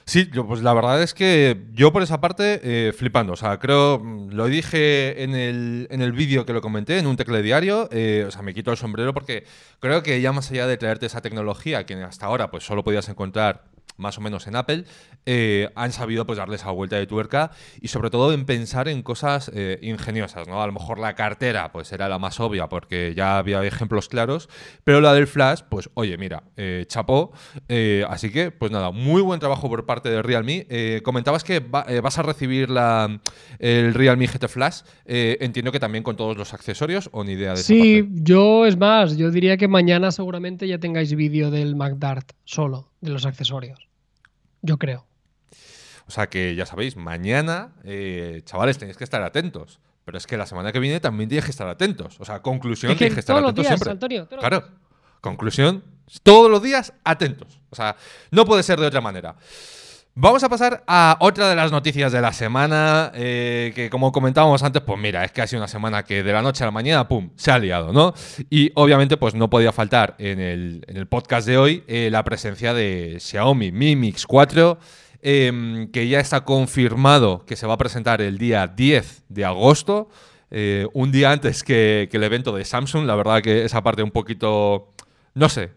Sí, 0.04 0.28
yo, 0.32 0.46
pues 0.46 0.62
la 0.62 0.74
verdad 0.74 1.02
es 1.02 1.14
que 1.14 1.64
yo 1.72 1.92
por 1.92 2.02
esa 2.02 2.20
parte 2.20 2.60
eh, 2.62 2.92
flipando. 2.92 3.32
O 3.32 3.36
sea, 3.36 3.58
creo, 3.58 3.98
mm, 3.98 4.30
lo 4.30 4.46
dije 4.46 5.22
en 5.22 5.34
el, 5.34 5.86
en 5.90 6.02
el 6.02 6.12
vídeo 6.12 6.44
que 6.44 6.52
lo 6.52 6.60
comenté, 6.60 6.98
en 6.98 7.06
un 7.06 7.16
diario, 7.42 7.88
eh, 7.92 8.24
o 8.26 8.30
sea, 8.30 8.42
me 8.42 8.54
quito 8.54 8.70
el 8.70 8.76
sombrero 8.76 9.14
porque 9.14 9.44
creo 9.80 10.02
que 10.02 10.20
ya 10.20 10.32
más 10.32 10.50
allá 10.50 10.66
de 10.66 10.76
traerte 10.76 11.06
esa 11.06 11.20
tecnología 11.20 11.86
que 11.86 11.94
hasta 11.94 12.26
ahora 12.26 12.50
pues 12.50 12.64
solo 12.64 12.84
podías 12.84 13.08
encontrar 13.08 13.64
más 13.96 14.18
o 14.18 14.20
menos 14.20 14.46
en 14.46 14.56
Apple, 14.56 14.84
eh, 15.26 15.70
han 15.74 15.92
sabido 15.92 16.26
pues 16.26 16.38
darle 16.38 16.56
esa 16.56 16.70
vuelta 16.70 16.96
de 16.96 17.06
tuerca 17.06 17.52
y 17.80 17.88
sobre 17.88 18.10
todo 18.10 18.32
en 18.32 18.44
pensar 18.44 18.88
en 18.88 19.02
cosas 19.02 19.50
eh, 19.54 19.78
ingeniosas, 19.82 20.48
¿no? 20.48 20.62
A 20.62 20.66
lo 20.66 20.72
mejor 20.72 20.98
la 20.98 21.14
cartera 21.14 21.72
pues 21.72 21.92
era 21.92 22.08
la 22.08 22.18
más 22.18 22.40
obvia 22.40 22.68
porque 22.68 23.14
ya 23.14 23.38
había 23.38 23.62
ejemplos 23.64 24.08
claros, 24.08 24.48
pero 24.84 25.00
la 25.00 25.14
del 25.14 25.26
flash, 25.26 25.60
pues 25.68 25.90
oye, 25.94 26.16
mira, 26.18 26.44
eh, 26.56 26.84
chapó, 26.88 27.32
así 28.08 28.30
que 28.30 28.50
pues 28.50 28.70
nada, 28.72 28.90
muy 28.90 29.22
buen 29.22 29.40
trabajo 29.40 29.68
por 29.68 29.86
parte 29.86 30.10
de 30.10 30.22
Realme. 30.22 30.66
comentabas 31.02 31.44
que 31.44 31.60
vas 31.60 32.18
a 32.18 32.22
recibir 32.22 32.70
la, 32.70 33.20
el 33.58 33.94
Realme 33.94 34.26
GT 34.26 34.48
Flash, 34.48 34.82
entiendo 35.06 35.72
que 35.72 35.80
también 35.80 36.04
con 36.04 36.16
todos 36.16 36.36
los 36.36 36.52
accesorios 36.52 37.08
o 37.12 37.24
ni 37.24 37.32
idea 37.32 37.50
de 37.50 37.58
Sí, 37.58 38.08
yo 38.10 38.66
es 38.66 38.76
más, 38.76 39.16
yo 39.16 39.30
diría 39.30 39.56
que 39.56 39.68
mañana 39.68 40.10
seguramente 40.10 40.66
ya 40.66 40.78
tengáis 40.78 41.14
vídeo 41.14 41.50
del 41.50 41.76
MacDart 41.76 42.32
solo 42.44 42.91
de 43.02 43.10
los 43.10 43.26
accesorios. 43.26 43.86
Yo 44.62 44.78
creo. 44.78 45.06
O 46.06 46.10
sea 46.10 46.28
que 46.28 46.54
ya 46.54 46.64
sabéis, 46.64 46.96
mañana, 46.96 47.74
eh, 47.84 48.40
chavales, 48.44 48.78
tenéis 48.78 48.96
que 48.96 49.04
estar 49.04 49.22
atentos. 49.22 49.80
Pero 50.04 50.18
es 50.18 50.26
que 50.26 50.36
la 50.36 50.46
semana 50.46 50.72
que 50.72 50.80
viene 50.80 50.98
también 50.98 51.28
tienes 51.28 51.44
que 51.44 51.50
estar 51.50 51.68
atentos. 51.68 52.18
O 52.18 52.24
sea, 52.24 52.42
conclusión, 52.42 52.96
tienes 52.96 53.14
que 53.14 53.20
estar 53.20 53.36
atentos 53.36 53.66
siempre. 53.66 53.90
Antonio, 53.90 54.28
claro. 54.28 54.64
Conclusión, 55.20 55.84
todos 56.22 56.50
los 56.50 56.62
días 56.62 56.92
atentos. 57.04 57.60
O 57.70 57.76
sea, 57.76 57.96
no 58.30 58.44
puede 58.44 58.64
ser 58.64 58.80
de 58.80 58.86
otra 58.86 59.00
manera. 59.00 59.36
Vamos 60.14 60.44
a 60.44 60.50
pasar 60.50 60.84
a 60.86 61.16
otra 61.20 61.48
de 61.48 61.56
las 61.56 61.72
noticias 61.72 62.12
de 62.12 62.20
la 62.20 62.34
semana, 62.34 63.10
eh, 63.14 63.72
que 63.74 63.88
como 63.88 64.12
comentábamos 64.12 64.62
antes, 64.62 64.82
pues 64.82 65.00
mira, 65.00 65.24
es 65.24 65.32
que 65.32 65.40
ha 65.40 65.46
sido 65.46 65.60
una 65.60 65.68
semana 65.68 66.02
que 66.02 66.22
de 66.22 66.32
la 66.34 66.42
noche 66.42 66.64
a 66.64 66.66
la 66.66 66.70
mañana, 66.70 67.08
¡pum!, 67.08 67.30
se 67.34 67.50
ha 67.50 67.58
liado, 67.58 67.94
¿no? 67.94 68.12
Y 68.50 68.72
obviamente 68.74 69.16
pues 69.16 69.34
no 69.34 69.48
podía 69.48 69.72
faltar 69.72 70.14
en 70.18 70.38
el, 70.38 71.06
podcast 71.08 71.46
de 71.46 71.56
hoy 71.56 71.82
eh, 71.86 72.10
la 72.12 72.24
presencia 72.24 72.74
de 72.74 73.16
Xiaomi 73.20 73.72
Mi 73.72 73.96
Mix 73.96 74.26
4, 74.26 74.78
em, 75.22 75.90
que 75.90 76.06
ya 76.06 76.20
está 76.20 76.44
confirmado 76.44 77.46
que 77.46 77.56
se 77.56 77.66
va 77.66 77.74
a 77.74 77.78
presentar 77.78 78.20
el 78.20 78.36
día 78.36 78.66
10 78.66 79.24
de 79.30 79.46
agosto, 79.46 80.10
eh, 80.50 80.86
un 80.92 81.10
día 81.10 81.32
antes 81.32 81.64
que, 81.64 82.08
que 82.10 82.18
el 82.18 82.24
evento 82.24 82.54
de 82.54 82.66
Samsung, 82.66 83.06
la 83.06 83.14
verdad 83.14 83.40
que 83.40 83.64
esa 83.64 83.82
parte 83.82 84.02
un 84.02 84.10
poquito, 84.10 84.90
no 85.32 85.48
sé, 85.48 85.70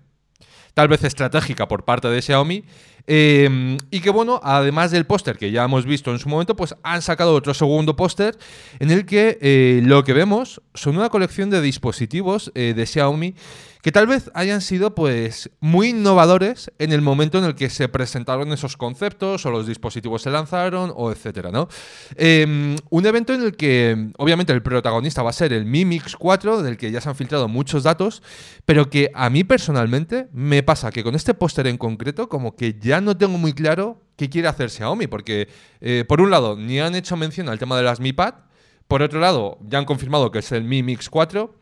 tal 0.75 0.89
vez 0.89 1.03
estratégica 1.03 1.67
por 1.67 1.83
parte 1.83 2.07
de 2.09 2.21
Xiaomi. 2.21 2.63
Em, 3.07 3.77
y 3.91 3.99
que 4.01 4.09
bueno, 4.09 4.39
además 4.43 4.89
del 4.89 5.05
póster 5.05 5.37
que 5.37 5.51
ya 5.51 5.63
hemos 5.63 5.85
visto 5.85 6.11
en 6.11 6.19
su 6.19 6.27
momento, 6.27 6.55
pues 6.55 6.75
han 6.83 7.01
sacado 7.01 7.35
otro 7.35 7.53
segundo 7.53 7.95
póster 7.95 8.35
en 8.79 8.89
el 8.89 9.05
que 9.05 9.37
eh, 9.41 9.81
lo 9.83 10.03
que 10.03 10.13
vemos 10.13 10.61
son 10.73 10.97
una 10.97 11.09
colección 11.09 11.51
de 11.51 11.61
dispositivos 11.61 12.51
eh, 12.55 12.73
de 12.75 12.85
Xiaomi 12.85 13.35
que 13.85 13.91
tal 13.91 14.07
vez 14.07 14.31
hayan 14.33 14.61
sido 14.61 14.95
pues 14.95 15.51
muy 15.59 15.89
innovadores 15.89 16.71
en 16.79 16.91
el 16.91 17.03
momento 17.03 17.37
en 17.37 17.43
el 17.43 17.53
que 17.53 17.69
se 17.69 17.87
presentaron 17.87 18.51
esos 18.51 18.77
conceptos 18.77 19.45
o 19.45 19.51
los 19.51 19.67
dispositivos 19.67 20.23
se 20.23 20.31
lanzaron 20.31 20.91
o 20.95 21.11
etcétera, 21.11 21.51
¿no? 21.51 21.67
Em, 22.15 22.77
un 22.89 23.05
evento 23.05 23.35
en 23.35 23.43
el 23.43 23.55
que 23.55 24.09
obviamente 24.17 24.53
el 24.53 24.63
protagonista 24.63 25.21
va 25.21 25.29
a 25.29 25.33
ser 25.33 25.53
el 25.53 25.65
Mi 25.65 25.85
Mix 25.85 26.15
4, 26.15 26.63
del 26.63 26.77
que 26.77 26.89
ya 26.89 26.99
se 26.99 27.09
han 27.09 27.15
filtrado 27.15 27.47
muchos 27.47 27.83
datos, 27.83 28.23
pero 28.65 28.89
que 28.89 29.11
a 29.13 29.29
mí 29.29 29.43
personalmente 29.43 30.29
me 30.33 30.63
pasa 30.63 30.89
que 30.89 31.03
con 31.03 31.13
este 31.13 31.35
póster 31.35 31.67
en 31.67 31.77
concreto 31.77 32.27
como 32.27 32.55
que 32.55 32.79
ya 32.79 33.01
no 33.01 33.15
tengo 33.15 33.37
muy 33.37 33.53
claro 33.53 34.01
qué 34.15 34.31
quiere 34.31 34.47
hacer 34.47 34.71
Xiaomi, 34.71 35.05
porque 35.05 35.47
eh, 35.81 36.05
por 36.07 36.21
un 36.21 36.31
lado 36.31 36.55
ni 36.55 36.79
han 36.79 36.95
hecho 36.95 37.17
mención 37.17 37.49
al 37.49 37.59
tema 37.59 37.77
de 37.77 37.83
las 37.83 37.99
Mi 37.99 38.13
Pad, 38.13 38.33
por 38.87 39.03
otro 39.03 39.19
lado, 39.19 39.59
ya 39.61 39.77
han 39.77 39.85
confirmado 39.85 40.31
que 40.31 40.39
es 40.39 40.51
el 40.51 40.63
Mi 40.63 40.81
Mix 40.81 41.07
4. 41.07 41.53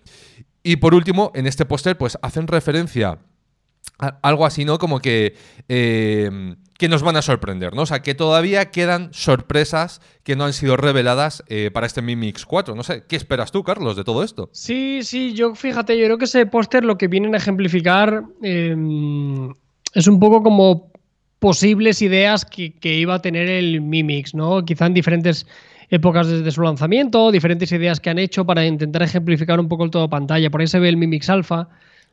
Y 0.63 0.77
por 0.77 0.95
último, 0.95 1.31
en 1.35 1.45
este 1.45 1.65
póster, 1.65 1.97
pues 1.97 2.17
hacen 2.21 2.47
referencia 2.47 3.19
a 3.99 4.19
algo 4.21 4.45
así, 4.45 4.63
¿no? 4.63 4.77
Como 4.79 4.99
que, 4.99 5.35
eh, 5.67 6.55
que 6.77 6.87
nos 6.89 7.03
van 7.03 7.17
a 7.17 7.21
sorprender, 7.21 7.75
¿no? 7.75 7.83
O 7.83 7.85
sea, 7.85 8.01
que 8.01 8.15
todavía 8.15 8.71
quedan 8.71 9.13
sorpresas 9.13 10.01
que 10.23 10.35
no 10.35 10.45
han 10.45 10.53
sido 10.53 10.77
reveladas 10.77 11.43
eh, 11.47 11.69
para 11.71 11.85
este 11.85 12.01
Mi 12.01 12.15
Mix 12.15 12.45
4. 12.45 12.75
No 12.75 12.83
sé, 12.83 13.03
¿qué 13.07 13.17
esperas 13.17 13.51
tú, 13.51 13.63
Carlos, 13.63 13.95
de 13.95 14.03
todo 14.03 14.23
esto? 14.23 14.49
Sí, 14.53 15.01
sí, 15.03 15.33
yo 15.33 15.53
fíjate, 15.53 15.97
yo 15.97 16.05
creo 16.05 16.17
que 16.17 16.25
ese 16.25 16.45
póster 16.45 16.85
lo 16.85 16.97
que 16.97 17.07
vienen 17.07 17.35
a 17.35 17.37
ejemplificar 17.37 18.23
em, 18.41 19.53
es 19.93 20.07
un 20.07 20.19
poco 20.19 20.41
como 20.43 20.91
posibles 21.39 22.01
ideas 22.01 22.45
que, 22.45 22.73
que, 22.73 22.95
iba 22.95 23.15
a 23.15 23.21
tener 23.21 23.49
el 23.49 23.81
Mi 23.81 24.01
Mix, 24.01 24.33
¿no? 24.33 24.63
Quizá 24.63 24.85
en 24.85 24.93
diferentes 24.93 25.45
épocas 25.89 26.27
desde 26.27 26.51
su 26.51 26.61
lanzamiento, 26.61 27.31
diferentes 27.31 27.71
ideas 27.71 27.99
que 27.99 28.09
han 28.09 28.19
hecho 28.19 28.45
para 28.45 28.65
intentar 28.65 29.03
ejemplificar 29.03 29.59
un 29.59 29.67
poco 29.67 29.85
el 29.85 29.91
todo 29.91 30.09
pantalla. 30.09 30.49
Por 30.49 30.61
ahí 30.61 30.67
se 30.67 30.79
ve 30.79 30.89
el 30.89 30.97
Mi 30.97 31.07
Mix 31.07 31.29
Alpha, 31.29 31.69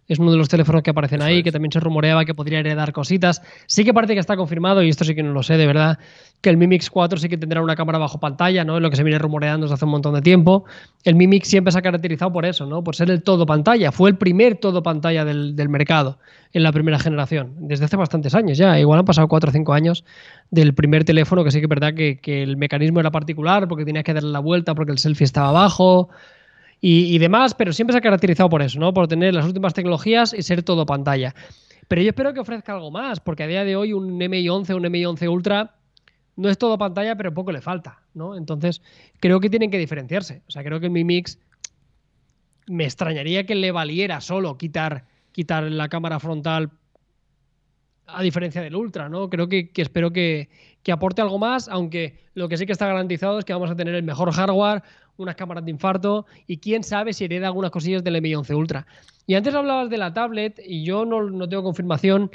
es 0.09 0.19
uno 0.19 0.33
de 0.33 0.39
los 0.39 0.49
teléfonos 0.49 0.83
que 0.83 0.91
aparecen 0.91 1.23
ahí, 1.23 1.43
que 1.43 1.53
también 1.53 1.71
se 1.71 1.79
rumoreaba 1.79 2.25
que 2.25 2.35
podría 2.35 2.59
heredar 2.59 2.93
cositas. 2.93 3.43
Sí 3.67 3.85
que 3.85 3.95
parece 3.95 4.15
que 4.15 4.21
está 4.21 4.37
confirmado, 4.37 4.83
y 4.83 4.89
esto 4.89 5.05
sí 5.05 5.15
que 5.15 5.23
no 5.23 5.33
lo 5.33 5.43
sé 5.43 5.57
de 5.57 5.67
verdad, 5.67 5.99
que 6.41 6.51
el 6.51 6.57
Mi 6.57 6.67
Mix 6.67 6.91
4 6.91 7.19
sí 7.19 7.29
que 7.29 7.37
tendrá 7.37 7.63
una 7.63 7.77
cámara 7.77 7.99
bajo 7.99 8.19
pantalla, 8.19 8.65
¿no? 8.65 8.77
Es 8.77 8.83
lo 8.83 8.91
que 8.91 8.97
se 8.97 9.05
viene 9.05 9.19
rumoreando 9.19 9.67
desde 9.67 9.75
hace 9.75 9.85
un 9.85 9.93
montón 9.93 10.15
de 10.15 10.23
tiempo. 10.23 10.65
El 11.05 11.15
Mi 11.15 11.27
Mix 11.27 11.49
siempre 11.49 11.71
se 11.71 11.79
ha 11.79 11.83
caracterizado 11.83 12.33
por 12.33 12.45
eso, 12.45 12.67
¿no? 12.67 12.83
Por 12.83 12.97
ser 12.97 13.11
el 13.11 13.23
todo 13.23 13.47
pantalla. 13.47 13.93
Fue 13.93 14.11
el 14.11 14.17
primer 14.17 14.57
todo 14.57 14.83
pantalla 14.83 15.25
del, 15.25 15.69
mercado 15.69 16.19
en 16.53 16.65
la 16.65 16.73
primera 16.73 16.99
generación, 16.99 17.55
desde 17.61 17.85
hace 17.85 17.97
bastantes 17.97 18.35
años 18.35 18.59
ya. 18.59 18.81
Igual 18.81 18.99
han 18.99 19.05
pasado 19.05 19.29
4 19.29 19.51
o 19.51 19.53
5 19.53 19.73
años 19.73 20.05
del 20.51 20.75
primer 20.75 21.05
teléfono, 21.05 21.45
que 21.45 21.51
sí 21.51 21.59
que 21.59 21.67
es 21.67 21.71
verdad 21.71 21.95
que, 21.95 22.19
que 22.19 22.43
el 22.43 22.57
mecanismo 22.57 22.99
era 22.99 23.11
particular, 23.11 23.69
porque 23.69 23.85
tenías 23.85 24.05
que 24.05 24.15
darle 24.15 24.31
la 24.31 24.41
vuelta, 24.41 24.75
porque 24.75 24.93
el 24.93 24.99
selfie 24.99 25.25
estaba 25.25 25.51
abajo 25.51 26.09
y, 26.83 27.19
demás, 27.19 27.55
pero 27.55 27.73
siempre 27.75 27.93
se 27.93 27.99
ha 27.99 28.01
caracterizado 28.01 28.49
por 28.49 28.63
eso, 28.63 28.79
¿no? 28.79 28.95
Por 28.95 29.07
tener 29.07 29.35
las 29.35 29.45
últimas 29.45 29.75
tecnologías 29.75 30.33
y 30.33 30.43
ser 30.43 30.63
todo 30.63 30.87
pantalla. 30.87 31.35
Pero 31.89 32.01
yo 32.01 32.09
espero 32.09 32.33
que 32.33 32.41
ofrezca 32.41 32.73
algo 32.73 32.91
más, 32.91 33.21
porque 33.21 33.43
a 33.43 33.47
día 33.47 33.65
de 33.65 33.77
hoy 33.77 33.93
un 33.93 34.17
MI 34.17 34.49
11, 34.49 34.75
un 34.75 34.83
MI 34.91 35.05
11 35.05 35.29
Ultra 35.29 35.75
no 36.37 36.49
es 36.49 36.57
todo 36.57 36.79
pantalla, 36.79 37.17
pero 37.17 37.35
poco 37.35 37.53
le 37.53 37.61
falta, 37.61 38.01
¿no? 38.15 38.35
Entonces, 38.35 38.81
creo 39.19 39.41
que 39.41 39.51
tienen 39.51 39.71
que 39.71 39.77
diferenciarse. 39.77 40.43
O 40.49 40.51
sea, 40.51 40.65
creo 40.65 40.81
que 40.81 40.89
Mi 40.89 41.05
Mix 41.05 41.39
me 42.67 42.85
extrañaría 42.85 43.45
que 43.45 43.55
le 43.55 43.73
valiera 43.73 44.21
solo 44.21 44.57
quitar, 44.57 45.05
quitar 45.33 45.65
la 45.65 45.89
cámara 45.89 46.19
frontal 46.21 46.71
a 48.07 48.23
diferencia 48.23 48.63
del 48.63 48.77
Ultra, 48.77 49.09
¿no? 49.09 49.29
Creo 49.29 49.49
que, 49.49 49.71
espero 49.77 50.13
que, 50.13 50.49
aporte 50.91 51.23
algo 51.23 51.39
más, 51.39 51.69
aunque 51.69 52.19
lo 52.35 52.49
que 52.49 52.57
sí 52.57 52.67
que 52.67 52.73
está 52.73 52.87
garantizado 52.87 53.39
es 53.39 53.45
que 53.45 53.53
vamos 53.53 53.71
a 53.71 53.77
tener 53.77 53.95
el 53.95 54.03
mejor 54.03 54.33
hardware, 54.33 54.83
unas 55.23 55.37
cámaras 55.37 55.65
de 55.65 55.71
infarto 55.71 56.27
y 56.47 56.59
quién 56.59 56.83
sabe 56.83 57.13
si 57.13 57.25
hereda 57.25 57.47
algunas 57.47 57.71
cosillas 57.71 58.03
del 58.03 58.17
M11 58.17 58.57
Ultra. 58.57 58.87
Y 59.27 59.35
antes 59.35 59.55
hablabas 59.55 59.91
de 59.91 59.99
la 59.99 60.13
tablet 60.13 60.61
y 60.65 60.85
yo 60.85 61.05
no, 61.05 61.49
tengo 61.49 61.63
confirmación, 61.63 62.31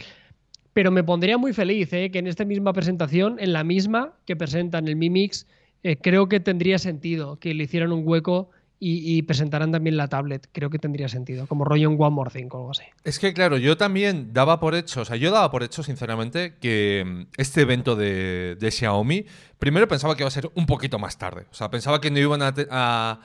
pero 0.73 0.91
me 0.91 1.03
pondría 1.03 1.38
muy 1.38 1.53
feliz 1.53 1.91
¿eh? 1.93 2.09
que 2.11 2.19
en 2.19 2.27
esta 2.27 2.45
misma 2.45 2.73
presentación, 2.73 3.38
en 3.39 3.53
la 3.53 3.63
misma 3.63 4.13
que 4.25 4.36
presentan 4.36 4.88
el 4.88 4.95
Mi 4.95 5.09
Mix, 5.09 5.47
eh, 5.83 5.97
creo 5.97 6.29
que 6.29 6.39
tendría 6.39 6.79
sentido 6.79 7.38
que 7.38 7.53
le 7.53 7.65
hicieran 7.65 7.91
un 7.91 8.07
hueco 8.07 8.49
y, 8.88 9.21
presentarán 9.23 9.71
también 9.71 9.97
la 9.97 10.07
tablet. 10.07 10.47
Creo 10.51 10.69
que 10.69 10.77
tendría 10.77 11.09
sentido, 11.09 11.47
como 11.47 11.65
rollo 11.65 11.89
en 11.89 11.97
One 11.99 12.11
More 12.11 12.29
Thing 12.29 12.49
o 12.51 12.57
algo 12.57 12.71
así. 12.71 12.83
Es 13.03 13.17
que, 13.17 13.33
claro, 13.33 13.57
yo 13.57 13.77
también 13.77 14.31
daba 14.31 14.59
por 14.59 14.75
hecho, 14.75 15.01
o 15.01 15.05
sea, 15.05 15.15
yo 15.15 15.31
daba 15.31 15.49
por 15.49 15.63
hecho, 15.63 15.81
sinceramente, 15.81 16.55
que 16.61 17.03
mm, 17.05 17.21
este 17.38 17.61
evento 17.61 17.95
de, 17.95 18.57
Xiaomi, 18.61 19.25
primero 19.57 19.88
pensaba 19.88 20.15
que 20.15 20.21
iba 20.21 20.27
a 20.27 20.31
ser 20.31 20.51
un 20.53 20.67
poquito 20.67 20.99
más 20.99 21.17
tarde. 21.17 21.47
O 21.49 21.55
sea, 21.55 21.71
pensaba 21.71 21.99
que 21.99 22.11
no 22.11 22.19
iban 22.19 22.43
a, 22.43 22.53
a 22.69 23.19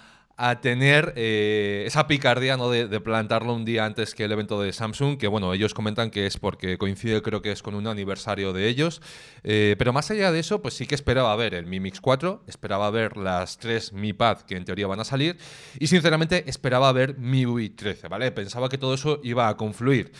tener 0.62 1.12
eh, 1.16 1.84
esa 1.86 2.06
picardía 2.06 2.56
¿no? 2.56 2.70
de, 2.70 3.00
plantarlo 3.00 3.52
un 3.52 3.66
día 3.66 3.84
antes 3.84 4.14
que 4.14 4.24
el 4.24 4.32
evento 4.32 4.60
de 4.62 4.72
Samsung, 4.72 5.18
que 5.18 5.28
bueno, 5.28 5.52
ellos 5.52 5.74
comentan 5.74 6.10
que 6.10 6.24
es 6.24 6.38
porque 6.38 6.78
coincide 6.78 7.20
creo 7.20 7.42
que 7.42 7.52
es 7.52 7.62
con 7.62 7.74
un 7.74 7.86
aniversario 7.86 8.54
de 8.54 8.66
ellos, 8.66 9.02
eh, 9.44 9.76
pero 9.78 9.92
más 9.92 10.10
allá 10.10 10.32
de 10.32 10.40
eso, 10.40 10.62
pues 10.62 10.72
sí 10.72 10.86
que 10.86 10.94
esperaba 10.94 11.36
ver 11.36 11.52
el 11.52 11.66
Mi 11.66 11.78
Mix 11.78 12.00
4, 12.00 12.44
esperaba 12.46 12.90
ver 12.90 13.18
las 13.18 13.58
tres 13.58 13.92
Mi 13.92 14.14
Pad 14.14 14.38
que 14.40 14.56
en 14.56 14.64
teoría 14.64 14.86
van 14.86 15.00
a 15.00 15.04
salir, 15.04 15.36
y 15.78 15.88
sinceramente 15.88 16.44
esperaba 16.48 16.90
ver 16.92 17.18
Mi 17.18 17.44
UI 17.44 17.68
13, 17.68 18.08
¿vale? 18.08 18.32
Pensaba 18.32 18.70
que 18.70 18.78
todo 18.78 18.94
eso 18.94 19.20
iba 19.22 19.46
a 19.46 19.58
confluir. 19.58 20.10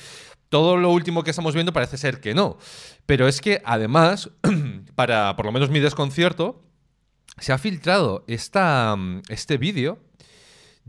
Todo 0.51 0.77
lo 0.77 0.91
último 0.91 1.25
que 1.25 1.31
estamos 1.31 1.55
viendo 1.55 1.73
parece 1.73 1.97
ser 1.97 2.21
que 2.21 2.35
no. 2.35 2.59
Pero 3.07 3.27
es 3.27 3.41
que 3.41 3.62
además, 3.64 4.31
para 4.97 5.35
por 5.37 5.47
lo 5.47 5.53
menos 5.53 5.71
mi 5.71 5.81
desconcierto, 5.81 6.62
se 7.39 7.53
ha 7.53 7.59
filtrado 7.59 8.25
esta, 8.27 8.97
este 9.29 9.57
vídeo 9.57 10.10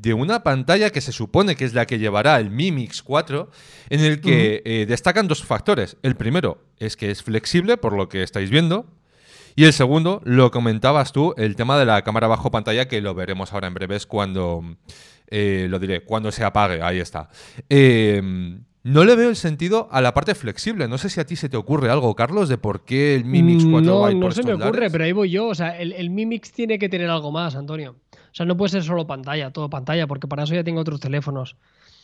de 0.02 0.16
una 0.16 0.42
pantalla 0.42 0.90
que 0.90 1.00
se 1.00 1.12
supone 1.12 1.56
que 1.56 1.66
es 1.66 1.74
la 1.74 1.86
que 1.86 2.00
llevará 2.00 2.40
el 2.40 2.50
Mi 2.50 2.72
Mix 2.72 3.04
4, 3.04 3.50
en 3.90 4.00
el 4.00 4.20
que 4.20 4.64
eh, 4.66 4.86
destacan 4.88 5.28
dos 5.28 5.44
factores. 5.44 5.98
El 6.02 6.16
primero 6.16 6.64
es 6.78 6.98
que 6.98 7.12
es 7.12 7.22
flexible, 7.22 7.78
por 7.78 7.94
lo 7.94 8.10
que 8.10 8.24
estáis 8.24 8.50
viendo. 8.50 8.88
Y 9.56 9.66
el 9.66 9.74
segundo, 9.74 10.22
lo 10.24 10.50
comentabas 10.50 11.12
tú, 11.12 11.36
el 11.38 11.56
tema 11.56 11.78
de 11.78 11.86
la 11.86 12.02
cámara 12.02 12.28
bajo 12.28 12.50
pantalla, 12.50 12.88
que 12.88 13.00
lo 13.02 13.14
veremos 13.14 13.54
ahora 13.54 13.68
en 13.68 13.76
breves 13.76 14.08
cuando, 14.08 14.64
eh, 15.28 15.68
lo 15.70 15.78
diré, 15.78 16.04
cuando 16.04 16.32
se 16.32 16.44
apague, 16.44 16.82
ahí 16.82 17.00
está. 17.00 17.30
Eh, 17.70 18.60
no 18.84 19.04
le 19.04 19.16
veo 19.16 19.30
el 19.30 19.36
sentido 19.36 19.88
a 19.92 20.02
la 20.02 20.16
parte 20.16 20.34
flexible. 20.34 20.88
No 20.88 20.98
sé 20.98 21.10
si 21.10 21.20
a 21.20 21.26
ti 21.26 21.36
se 21.36 21.48
te 21.48 21.58
ocurre 21.58 21.92
algo, 21.92 22.16
Carlos, 22.16 22.50
de 22.50 22.58
por 22.58 22.86
qué 22.86 23.14
el 23.14 23.26
Mi 23.26 23.44
Mix 23.44 23.66
4 23.66 23.80
mm, 23.80 23.86
No, 23.86 24.12
no 24.12 24.32
se 24.32 24.42
me 24.42 24.54
ocurre, 24.54 24.90
pero 24.90 25.04
ahí 25.04 25.12
voy 25.12 25.30
yo. 25.30 25.48
O 25.48 25.56
sea, 25.56 25.78
el, 25.78 25.94
el 25.94 26.10
Mi 26.10 26.26
Mix 26.26 26.52
tiene 26.52 26.80
que 26.80 26.90
tener 26.90 27.10
algo 27.12 27.32
más, 27.32 27.56
Antonio. 27.56 27.96
O 28.32 28.36
sea, 28.36 28.46
no 28.46 28.58
puede 28.58 28.70
ser 28.70 28.84
solo 28.84 29.08
pantalla, 29.08 29.52
todo 29.52 29.70
pantalla, 29.70 30.08
porque 30.08 30.28
para 30.28 30.44
eso 30.44 30.54
ya 30.54 30.64
tengo 30.64 30.82
otros 30.82 31.00
teléfonos. 31.00 31.56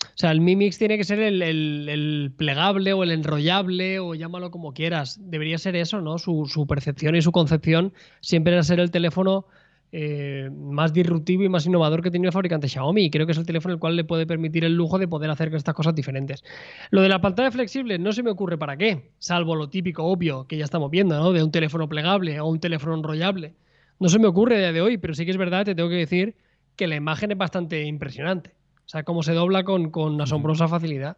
O 0.04 0.20
sea, 0.20 0.32
el 0.32 0.42
Mi 0.42 0.56
Mix 0.56 0.78
tiene 0.78 0.98
que 0.98 1.04
ser 1.04 1.20
el, 1.20 2.34
plegable 2.38 2.94
o 2.94 3.04
el 3.04 3.12
enrollable 3.12 4.00
o 4.00 4.14
llámalo 4.14 4.52
como 4.52 4.74
quieras. 4.74 5.20
Debería 5.22 5.58
ser 5.58 5.76
eso, 5.76 6.02
¿no? 6.02 6.18
Su, 6.18 6.46
su 6.48 6.68
percepción 6.68 7.16
y 7.16 7.22
su 7.22 7.32
concepción 7.32 7.94
siempre 8.22 8.54
era 8.54 8.64
ser 8.64 8.80
el 8.80 8.92
teléfono 8.92 9.46
eh, 9.94 10.50
más 10.54 10.92
disruptivo 10.92 11.44
y 11.44 11.50
más 11.50 11.66
innovador 11.66 12.04
que 12.04 12.12
tiene 12.12 12.28
el 12.28 12.34
fabricante 12.34 12.68
Xiaomi. 12.68 13.06
Y 13.06 13.10
creo 13.10 13.26
que 13.26 13.32
es 13.32 13.38
el 13.38 13.46
teléfono 13.46 13.74
el 13.74 13.80
cual 13.80 13.96
le 13.96 14.04
puede 14.04 14.28
permitir 14.28 14.66
el 14.66 14.76
lujo 14.76 15.00
de 15.00 15.08
poder 15.08 15.30
hacer 15.30 15.54
estas 15.56 15.74
cosas 15.74 15.96
diferentes. 15.96 16.44
Lo 16.90 17.02
de 17.02 17.10
la 17.10 17.22
pantalla 17.22 17.52
flexible 17.52 17.98
no 17.98 18.12
se 18.12 18.24
me 18.24 18.32
ocurre 18.32 18.58
para 18.58 18.76
qué, 18.78 19.12
salvo 19.20 19.56
lo 19.56 19.70
típico, 19.70 20.04
obvio, 20.04 20.46
que 20.48 20.58
ya 20.58 20.66
estamos 20.66 20.92
viendo, 20.92 21.18
¿no? 21.18 21.32
De 21.32 21.42
un 21.44 21.52
teléfono 21.52 21.88
plegable 21.88 22.40
o 22.40 22.48
un 22.48 22.60
teléfono 22.60 22.96
enrollable. 22.96 23.54
No 24.00 24.10
se 24.10 24.20
me 24.20 24.28
ocurre 24.28 24.58
a 24.58 24.60
día 24.60 24.72
de 24.74 24.82
hoy, 24.82 24.98
pero 24.98 25.14
sí 25.14 25.26
que 25.26 25.32
es 25.32 25.38
verdad, 25.38 25.66
te 25.66 25.76
tengo 25.76 25.90
que 25.90 25.96
decir 25.96 26.36
que 26.76 26.88
la 26.88 26.96
imagen 26.96 27.32
es 27.32 27.38
bastante 27.38 27.84
impresionante. 27.84 28.52
O 28.86 28.90
sea, 28.90 29.04
cómo 29.04 29.24
se 29.24 29.34
dobla 29.34 29.64
con, 29.64 29.90
con 29.90 30.20
asombrosa 30.22 30.68
facilidad. 30.68 31.18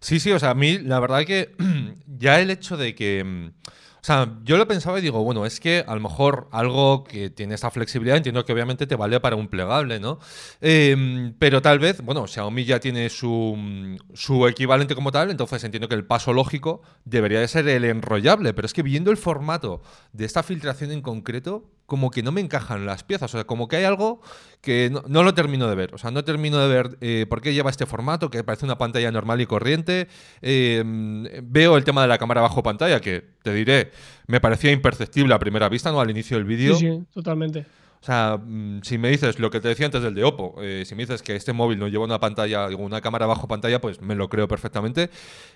Sí, 0.00 0.20
sí, 0.20 0.32
o 0.32 0.38
sea, 0.38 0.50
a 0.50 0.54
mí 0.54 0.78
la 0.78 1.00
verdad 1.00 1.24
que 1.24 1.54
ya 2.18 2.40
el 2.40 2.50
hecho 2.50 2.76
de 2.76 2.94
que 2.94 3.24
mm, 3.24 3.50
o 4.04 4.06
sea, 4.06 4.36
yo 4.44 4.58
lo 4.58 4.68
pensaba 4.68 4.98
y 4.98 5.00
digo, 5.00 5.24
bueno, 5.24 5.46
es 5.46 5.60
que 5.60 5.82
a 5.86 5.94
lo 5.94 6.00
mejor 6.02 6.46
algo 6.52 7.04
que 7.04 7.30
tiene 7.30 7.54
esa 7.54 7.70
flexibilidad, 7.70 8.18
entiendo 8.18 8.44
que 8.44 8.52
obviamente 8.52 8.86
te 8.86 8.96
vale 8.96 9.18
para 9.18 9.34
un 9.34 9.48
plegable, 9.48 9.98
¿no? 9.98 10.18
Em, 10.60 11.32
pero 11.38 11.62
tal 11.62 11.78
vez, 11.78 12.02
bueno, 12.02 12.26
Xiaomi 12.26 12.66
ya 12.66 12.80
tiene 12.80 13.08
su, 13.08 13.96
su 14.12 14.46
equivalente 14.46 14.94
como 14.94 15.10
tal, 15.10 15.30
entonces 15.30 15.64
entiendo 15.64 15.88
que 15.88 15.94
el 15.94 16.04
paso 16.04 16.34
lógico 16.34 16.82
debería 17.06 17.40
de 17.40 17.48
ser 17.48 17.66
el 17.66 17.82
enrollable, 17.82 18.52
pero 18.52 18.66
es 18.66 18.74
que 18.74 18.82
viendo 18.82 19.10
el 19.10 19.16
formato 19.16 19.80
de 20.12 20.26
esta 20.26 20.42
filtración 20.42 20.90
en 20.90 21.00
concreto, 21.00 21.70
como 21.86 22.10
que 22.10 22.22
no 22.22 22.32
me 22.32 22.40
encajan 22.40 22.86
las 22.86 23.04
piezas. 23.04 23.34
O 23.34 23.38
sea, 23.38 23.44
como 23.44 23.68
que 23.68 23.76
hay 23.76 23.84
algo 23.84 24.20
que 24.60 24.90
no, 25.06 25.22
lo 25.22 25.34
termino 25.34 25.68
de 25.68 25.74
ver. 25.74 25.94
O 25.94 25.98
sea, 25.98 26.10
no 26.10 26.24
termino 26.24 26.58
de 26.58 26.68
ver 26.68 26.96
eh, 27.00 27.26
por 27.28 27.40
qué 27.40 27.52
lleva 27.52 27.70
este 27.70 27.86
formato, 27.86 28.30
que 28.30 28.42
parece 28.42 28.64
una 28.64 28.78
pantalla 28.78 29.10
normal 29.10 29.40
y 29.40 29.46
corriente. 29.46 30.08
Em, 30.40 31.24
veo 31.42 31.76
el 31.76 31.84
tema 31.84 32.02
de 32.02 32.08
la 32.08 32.18
cámara 32.18 32.40
bajo 32.40 32.62
pantalla, 32.62 33.00
que 33.00 33.24
te 33.42 33.52
diré, 33.52 33.90
me 34.26 34.40
parecía 34.40 34.72
imperceptible 34.72 35.34
a 35.34 35.38
primera 35.38 35.68
vista, 35.68 35.92
¿no? 35.92 36.00
Al 36.00 36.10
inicio 36.10 36.36
del 36.36 36.46
vídeo. 36.46 36.74
Sí, 36.76 36.88
sí, 36.90 37.04
totalmente. 37.12 37.66
O 38.04 38.06
sea, 38.06 38.36
mm, 38.36 38.82
si 38.82 38.98
me 38.98 39.08
dices 39.08 39.38
lo 39.38 39.50
que 39.50 39.60
te 39.62 39.68
decía 39.68 39.86
antes 39.86 40.02
del 40.02 40.14
de 40.14 40.24
Oppo, 40.24 40.56
eh, 40.60 40.84
si 40.84 40.94
me 40.94 41.04
dices 41.04 41.22
que 41.22 41.34
este 41.36 41.54
móvil 41.54 41.78
no 41.78 41.88
lleva 41.88 42.04
una 42.04 42.20
pantalla, 42.20 42.68
una 42.76 43.00
cámara 43.00 43.24
bajo 43.24 43.48
pantalla, 43.48 43.80
pues 43.80 44.02
me 44.02 44.14
lo 44.14 44.28
creo 44.28 44.46
perfectamente. 44.46 45.08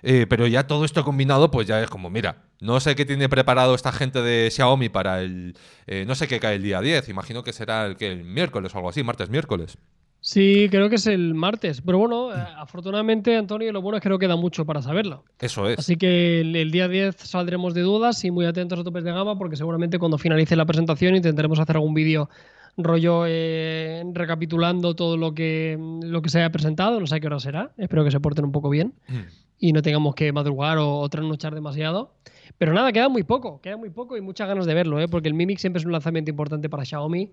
Eh, 0.03 0.25
pero 0.27 0.47
ya 0.47 0.67
todo 0.67 0.87
esto 0.87 1.05
combinado, 1.05 1.51
pues 1.51 1.69
ya 1.69 1.83
es 1.83 1.91
como, 1.91 2.09
mira, 2.09 2.47
no 2.61 2.81
sé 2.81 2.97
qué 2.97 3.05
tiene 3.05 3.29
preparado 3.29 3.75
esta 3.75 3.93
gente 3.93 4.23
de 4.23 4.51
Xiaomi 4.51 4.89
para 4.89 5.21
el. 5.21 5.59
Eh, 5.87 6.07
no 6.07 6.15
sé 6.15 6.27
qué 6.27 6.41
cae 6.41 6.57
el 6.57 6.63
día 6.63 6.81
10, 6.81 7.11
imagino 7.11 7.45
que 7.45 7.53
será 7.53 7.85
el, 7.85 7.99
el 8.01 8.25
miércoles 8.25 8.75
o 8.75 8.79
algo 8.79 8.89
así, 8.89 9.03
martes, 9.03 9.29
miércoles. 9.29 9.77
Sí, 10.21 10.69
creo 10.71 10.89
que 10.89 10.97
es 10.97 11.07
el 11.07 11.35
martes. 11.35 11.81
Pero 11.81 11.99
bueno, 11.99 12.33
eh, 12.35 12.45
afortunadamente, 12.57 13.37
Antonio, 13.37 13.73
lo 13.73 13.81
bueno 13.81 13.99
es 13.99 14.03
que 14.03 14.09
no 14.09 14.19
queda 14.19 14.37
mucho 14.37 14.67
para 14.67 14.83
saberlo. 14.83 15.25
Eso 15.39 15.69
es. 15.69 15.79
Así 15.79 15.97
que 15.97 16.41
el, 16.41 16.71
día 16.71 16.89
10 16.89 17.17
saldremos 17.17 17.75
de 17.75 17.83
dudas 17.83 18.25
y 18.25 18.31
muy 18.31 18.45
atentos 18.45 18.79
a 18.81 18.85
topes 18.85 19.05
de 19.05 19.13
gama, 19.13 19.39
porque 19.39 19.57
seguramente 19.57 19.99
cuando 19.99 20.19
finalice 20.19 20.57
la 20.57 20.67
presentación 20.67 21.15
intentaremos 21.15 21.59
hacer 21.61 21.77
algún 21.77 21.95
vídeo 21.95 22.29
rollo 22.77 23.25
eh, 23.27 24.05
recapitulando 24.13 24.95
todo 24.95 25.17
lo 25.17 25.35
que, 25.35 25.79
lo 26.03 26.21
que 26.21 26.31
se 26.31 26.39
haya 26.39 26.51
presentado. 26.51 26.99
No 26.99 27.07
sé 27.07 27.17
a 27.17 27.21
qué 27.21 27.27
hora 27.29 27.39
será. 27.39 27.73
Espero 27.77 28.05
que 28.05 28.11
se 28.11 28.21
porten 28.21 28.45
un 28.45 28.53
poco 28.53 28.71
bien 28.71 28.95
mm. 29.09 29.21
y 29.61 29.73
no 29.73 29.83
tengamos 29.83 30.15
que 30.15 30.33
madrugar 30.33 30.79
o, 30.79 30.99
o 30.99 31.09
trasnochar 31.09 31.55
demasiado. 31.55 32.13
Pero 32.59 32.73
nada, 32.73 32.93
queda 32.93 33.09
muy 33.09 33.23
poco, 33.23 33.61
queda 33.61 33.77
muy 33.77 33.91
poco 33.91 34.17
y 34.17 34.21
muchas 34.21 34.49
ganas 34.49 34.67
de 34.67 34.75
verlo, 34.75 35.01
¿eh? 35.01 35.07
porque 35.07 35.29
el 35.29 35.35
Mimic 35.35 35.59
siempre 35.59 35.79
es 35.79 35.87
un 35.87 35.93
lanzamiento 35.93 36.31
importante 36.31 36.69
para 36.69 36.85
Xiaomi 36.85 37.31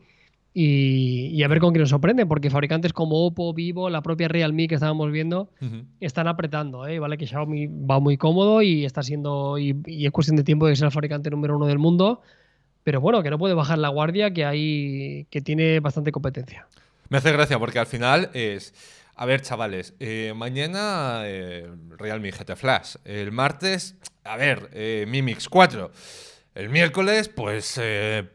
y, 0.58 1.44
a 1.44 1.50
ver 1.50 1.60
con 1.60 1.74
quién 1.74 1.82
nos 1.82 1.90
sorprende, 1.90 2.26
porque 2.26 2.50
fabricantes 2.50 2.94
como 2.94 3.26
Oppo, 3.26 3.54
Vivo, 3.54 3.90
la 3.90 4.02
propia 4.02 4.30
Realme 4.30 4.70
que 4.70 4.76
estábamos 4.76 5.12
viendo, 5.12 5.50
están 6.00 6.30
apretando. 6.30 6.88
¿eh? 6.88 6.98
Vale 6.98 7.18
que 7.18 7.28
Xiaomi 7.28 7.68
va 7.68 8.00
muy 8.00 8.16
cómodo 8.16 8.62
y 8.62 8.86
está 8.86 9.04
siendo 9.04 9.58
y, 9.58 9.76
es 9.86 10.12
cuestión 10.12 10.38
de 10.38 10.46
tiempo 10.46 10.66
de 10.66 10.78
ser 10.78 10.86
el 10.86 10.94
fabricante 10.94 11.30
número 11.30 11.58
uno 11.58 11.66
del 11.66 11.78
mundo. 11.78 12.22
Pero 12.86 13.02
bueno, 13.02 13.22
que 13.22 13.30
no 13.30 13.38
puede 13.38 13.54
bajar 13.54 13.80
la 13.80 13.90
guardia, 13.90 14.34
que 14.34 14.46
hay 14.46 15.28
que 15.30 15.42
tiene 15.42 15.82
bastante 15.82 16.14
competencia. 16.14 16.68
Me 17.10 17.18
hace 17.18 17.34
gracia 17.34 17.60
porque 17.60 17.80
al 17.80 17.88
final 17.88 18.30
es. 18.34 18.74
A 19.18 19.26
ver, 19.26 19.42
chavales, 19.42 19.94
eh, 20.00 20.34
mañana 20.38 21.24
eh, 21.26 21.70
Realme 21.98 22.32
GT 22.32 22.56
Flash. 22.56 22.96
El 23.04 23.34
martes, 23.34 23.96
a 24.24 24.38
ver, 24.38 24.70
eh, 24.72 25.06
Mi 25.10 25.22
Mix 25.22 25.50
4. 25.50 25.92
El 26.54 26.70
miércoles, 26.70 27.28
pues 27.28 27.78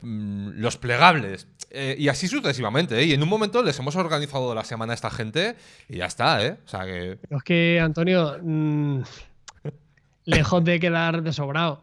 mm, 0.02 0.50
los 0.56 0.76
plegables. 0.76 1.46
Eh, 1.70 1.94
y 1.98 2.08
así 2.08 2.26
sucesivamente, 2.26 2.98
¿eh? 3.00 3.04
Y 3.04 3.12
en 3.12 3.22
un 3.22 3.28
momento 3.28 3.62
les 3.62 3.78
hemos 3.78 3.94
organizado 3.94 4.54
la 4.54 4.64
semana 4.64 4.92
a 4.92 4.94
esta 4.94 5.10
gente 5.10 5.56
y 5.88 5.98
ya 5.98 6.06
está, 6.06 6.44
¿eh? 6.44 6.56
O 6.64 6.68
sea 6.68 6.84
que. 6.84 7.18
Pero 7.22 7.36
es 7.36 7.44
que, 7.44 7.80
Antonio, 7.80 8.38
mm, 8.42 9.02
lejos 10.24 10.64
de 10.64 10.80
quedar 10.80 11.22
desobrado, 11.22 11.82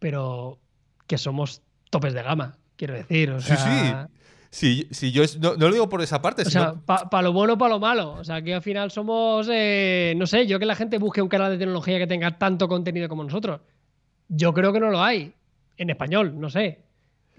pero 0.00 0.58
que 1.06 1.18
somos 1.18 1.62
topes 1.90 2.14
de 2.14 2.22
gama, 2.22 2.56
quiero 2.76 2.94
decir. 2.94 3.30
O 3.30 3.40
sea, 3.40 4.08
sí, 4.50 4.88
sí. 4.88 4.88
Sí, 4.90 5.12
yo 5.12 5.22
no, 5.40 5.54
lo 5.54 5.72
digo 5.72 5.88
por 5.88 6.02
esa 6.02 6.20
parte. 6.20 6.42
O 6.42 6.50
sea, 6.50 6.74
para 6.84 7.22
lo 7.22 7.32
bueno, 7.32 7.56
para 7.56 7.74
lo 7.74 7.78
malo. 7.78 8.14
O 8.14 8.24
sea, 8.24 8.42
que 8.42 8.54
al 8.54 8.62
final 8.62 8.90
somos, 8.90 9.48
eh, 9.48 10.14
no 10.16 10.26
sé, 10.26 10.48
yo 10.48 10.58
que 10.58 10.66
la 10.66 10.74
gente 10.74 10.98
busque 10.98 11.22
un 11.22 11.28
canal 11.28 11.52
de 11.52 11.58
tecnología 11.58 11.98
que 11.98 12.08
tenga 12.08 12.36
tanto 12.38 12.66
contenido 12.66 13.08
como 13.08 13.22
nosotros. 13.22 13.60
Yo 14.28 14.52
creo 14.52 14.72
que 14.72 14.80
no 14.80 14.90
lo 14.90 15.00
hay. 15.00 15.32
En 15.76 15.90
español, 15.90 16.38
no 16.38 16.50
sé. 16.50 16.80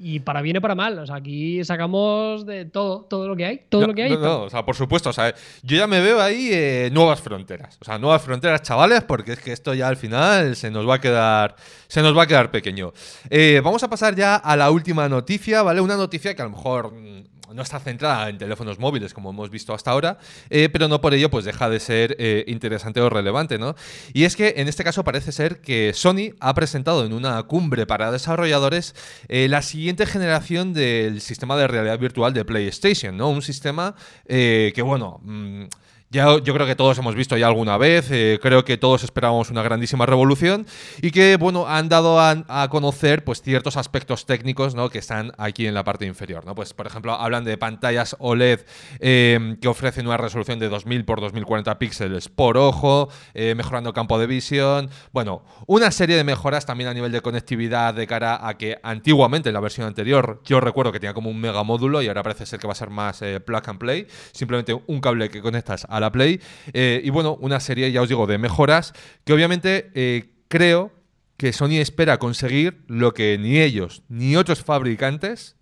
Y 0.03 0.19
para 0.21 0.41
bien 0.41 0.57
o 0.57 0.61
para 0.61 0.73
mal. 0.73 0.97
O 0.97 1.05
sea, 1.05 1.17
aquí 1.17 1.63
sacamos 1.63 2.43
de 2.45 2.65
todo, 2.65 3.01
todo 3.03 3.27
lo 3.27 3.35
que 3.35 3.45
hay. 3.45 3.61
Todo 3.69 3.85
lo 3.85 3.93
que 3.93 4.03
hay. 4.03 4.17
No, 4.17 4.43
o 4.43 4.49
sea, 4.49 4.65
por 4.65 4.75
supuesto. 4.75 5.11
O 5.11 5.13
sea, 5.13 5.35
yo 5.61 5.77
ya 5.77 5.85
me 5.85 6.01
veo 6.01 6.19
ahí 6.19 6.49
eh, 6.51 6.89
nuevas 6.91 7.21
fronteras. 7.21 7.77
O 7.79 7.85
sea, 7.85 7.99
nuevas 7.99 8.23
fronteras, 8.23 8.63
chavales, 8.63 9.03
porque 9.03 9.33
es 9.33 9.39
que 9.39 9.51
esto 9.51 9.75
ya 9.75 9.87
al 9.87 9.97
final 9.97 10.55
se 10.55 10.71
nos 10.71 10.89
va 10.89 10.95
a 10.95 11.01
quedar. 11.01 11.55
Se 11.87 12.01
nos 12.01 12.17
va 12.17 12.23
a 12.23 12.27
quedar 12.27 12.49
pequeño. 12.49 12.93
Eh, 13.29 13.61
vamos 13.63 13.83
a 13.83 13.89
pasar 13.89 14.15
ya 14.15 14.37
a 14.37 14.57
la 14.57 14.71
última 14.71 15.07
noticia, 15.07 15.61
¿vale? 15.61 15.81
Una 15.81 15.97
noticia 15.97 16.35
que 16.35 16.41
a 16.41 16.45
lo 16.45 16.51
mejor 16.51 16.93
mm, 16.93 17.23
no 17.53 17.61
está 17.61 17.79
centrada 17.79 18.29
en 18.29 18.37
teléfonos 18.37 18.79
móviles 18.79 19.13
como 19.13 19.29
hemos 19.29 19.49
visto 19.49 19.73
hasta 19.73 19.91
ahora, 19.91 20.17
eh, 20.49 20.69
pero 20.71 20.87
no 20.87 21.01
por 21.01 21.13
ello 21.13 21.29
pues 21.29 21.45
deja 21.45 21.69
de 21.69 21.79
ser 21.79 22.15
eh, 22.19 22.43
interesante 22.47 23.01
o 23.01 23.09
relevante, 23.09 23.57
¿no? 23.57 23.75
Y 24.13 24.23
es 24.23 24.35
que 24.35 24.55
en 24.57 24.67
este 24.67 24.83
caso 24.83 25.03
parece 25.03 25.31
ser 25.31 25.61
que 25.61 25.93
Sony 25.93 26.33
ha 26.39 26.53
presentado 26.53 27.05
en 27.05 27.13
una 27.13 27.41
cumbre 27.43 27.85
para 27.85 28.11
desarrolladores 28.11 28.95
eh, 29.27 29.47
la 29.47 29.61
siguiente 29.61 30.05
generación 30.05 30.73
del 30.73 31.21
sistema 31.21 31.57
de 31.57 31.67
realidad 31.67 31.99
virtual 31.99 32.33
de 32.33 32.45
PlayStation, 32.45 33.15
¿no? 33.17 33.29
Un 33.29 33.41
sistema 33.41 33.95
que, 34.27 34.81
bueno... 34.83 35.19
Mm, 35.23 35.65
ya 36.11 36.39
yo 36.43 36.53
creo 36.53 36.67
que 36.67 36.75
todos 36.75 36.97
hemos 36.97 37.15
visto 37.15 37.37
ya 37.37 37.47
alguna 37.47 37.77
vez, 37.77 38.11
eh, 38.11 38.37
creo 38.41 38.65
que 38.65 38.77
todos 38.77 39.03
esperábamos 39.03 39.49
una 39.49 39.63
grandísima 39.63 40.05
revolución 40.05 40.67
y 41.01 41.11
que, 41.11 41.37
bueno, 41.37 41.67
han 41.67 41.87
dado 41.87 42.19
a, 42.19 42.67
conocer 42.69 43.23
pues 43.23 43.41
ciertos 43.41 43.77
aspectos 43.77 44.25
técnicos, 44.25 44.75
¿no? 44.75 44.89
Que 44.89 44.99
están 44.99 45.31
aquí 45.37 45.67
en 45.67 45.73
la 45.73 45.83
parte 45.83 46.05
inferior, 46.05 46.45
¿no? 46.45 46.53
Pues, 46.53 46.73
por 46.73 46.85
ejemplo, 46.85 47.13
hablan 47.13 47.45
de 47.45 47.57
pantallas 47.57 48.15
OLED 48.19 48.59
eh, 48.99 49.55
que 49.61 49.67
ofrecen 49.67 50.05
una 50.05 50.17
resolución 50.17 50.59
de 50.59 50.67
2000 50.67 51.05
por 51.05 51.21
2040 51.21 51.79
píxeles 51.79 52.27
por 52.27 52.57
ojo, 52.57 53.09
eh, 53.33 53.55
mejorando 53.55 53.93
campo 53.93 54.19
de 54.19 54.27
visión, 54.27 54.89
bueno, 55.13 55.43
una 55.65 55.91
serie 55.91 56.17
de 56.17 56.23
mejoras 56.23 56.65
también 56.65 56.89
a 56.89 56.93
nivel 56.93 57.11
de 57.11 57.21
conectividad 57.21 57.93
de 57.93 58.05
cara 58.05 58.45
a 58.45 58.57
que 58.57 58.77
antiguamente 58.83 59.49
en 59.49 59.53
la 59.53 59.61
versión 59.61 59.87
anterior 59.87 60.41
yo 60.43 60.59
recuerdo 60.59 60.91
que 60.91 60.99
tenía 60.99 61.13
como 61.13 61.29
un 61.29 61.39
mega 61.39 61.63
módulo 61.63 62.01
y 62.01 62.07
ahora 62.09 62.21
parece 62.21 62.45
ser 62.45 62.59
que 62.59 62.67
va 62.67 62.73
a 62.73 62.75
ser 62.75 62.89
más 62.89 63.23
plug 63.45 63.63
and 63.65 63.79
play, 63.79 64.07
simplemente 64.33 64.73
un 64.87 64.99
cable 64.99 65.29
que 65.29 65.41
conectas 65.41 65.85
a 65.89 66.00
la 66.01 66.11
Play. 66.11 66.41
Eh, 66.73 67.01
y 67.03 67.09
bueno, 67.09 67.37
una 67.39 67.59
serie, 67.59 67.91
ya 67.91 68.01
os 68.01 68.09
digo, 68.09 68.27
de 68.27 68.37
mejoras 68.37 68.93
que 69.23 69.33
obviamente 69.33 69.91
eh, 69.95 70.33
creo 70.47 70.91
que 71.37 71.53
Sony 71.53 71.79
espera 71.79 72.19
conseguir 72.19 72.81
lo 72.87 73.13
que 73.13 73.37
ni 73.39 73.59
ellos 73.59 74.03
ni 74.09 74.35
otros 74.35 74.63
fabricantes 74.63 75.55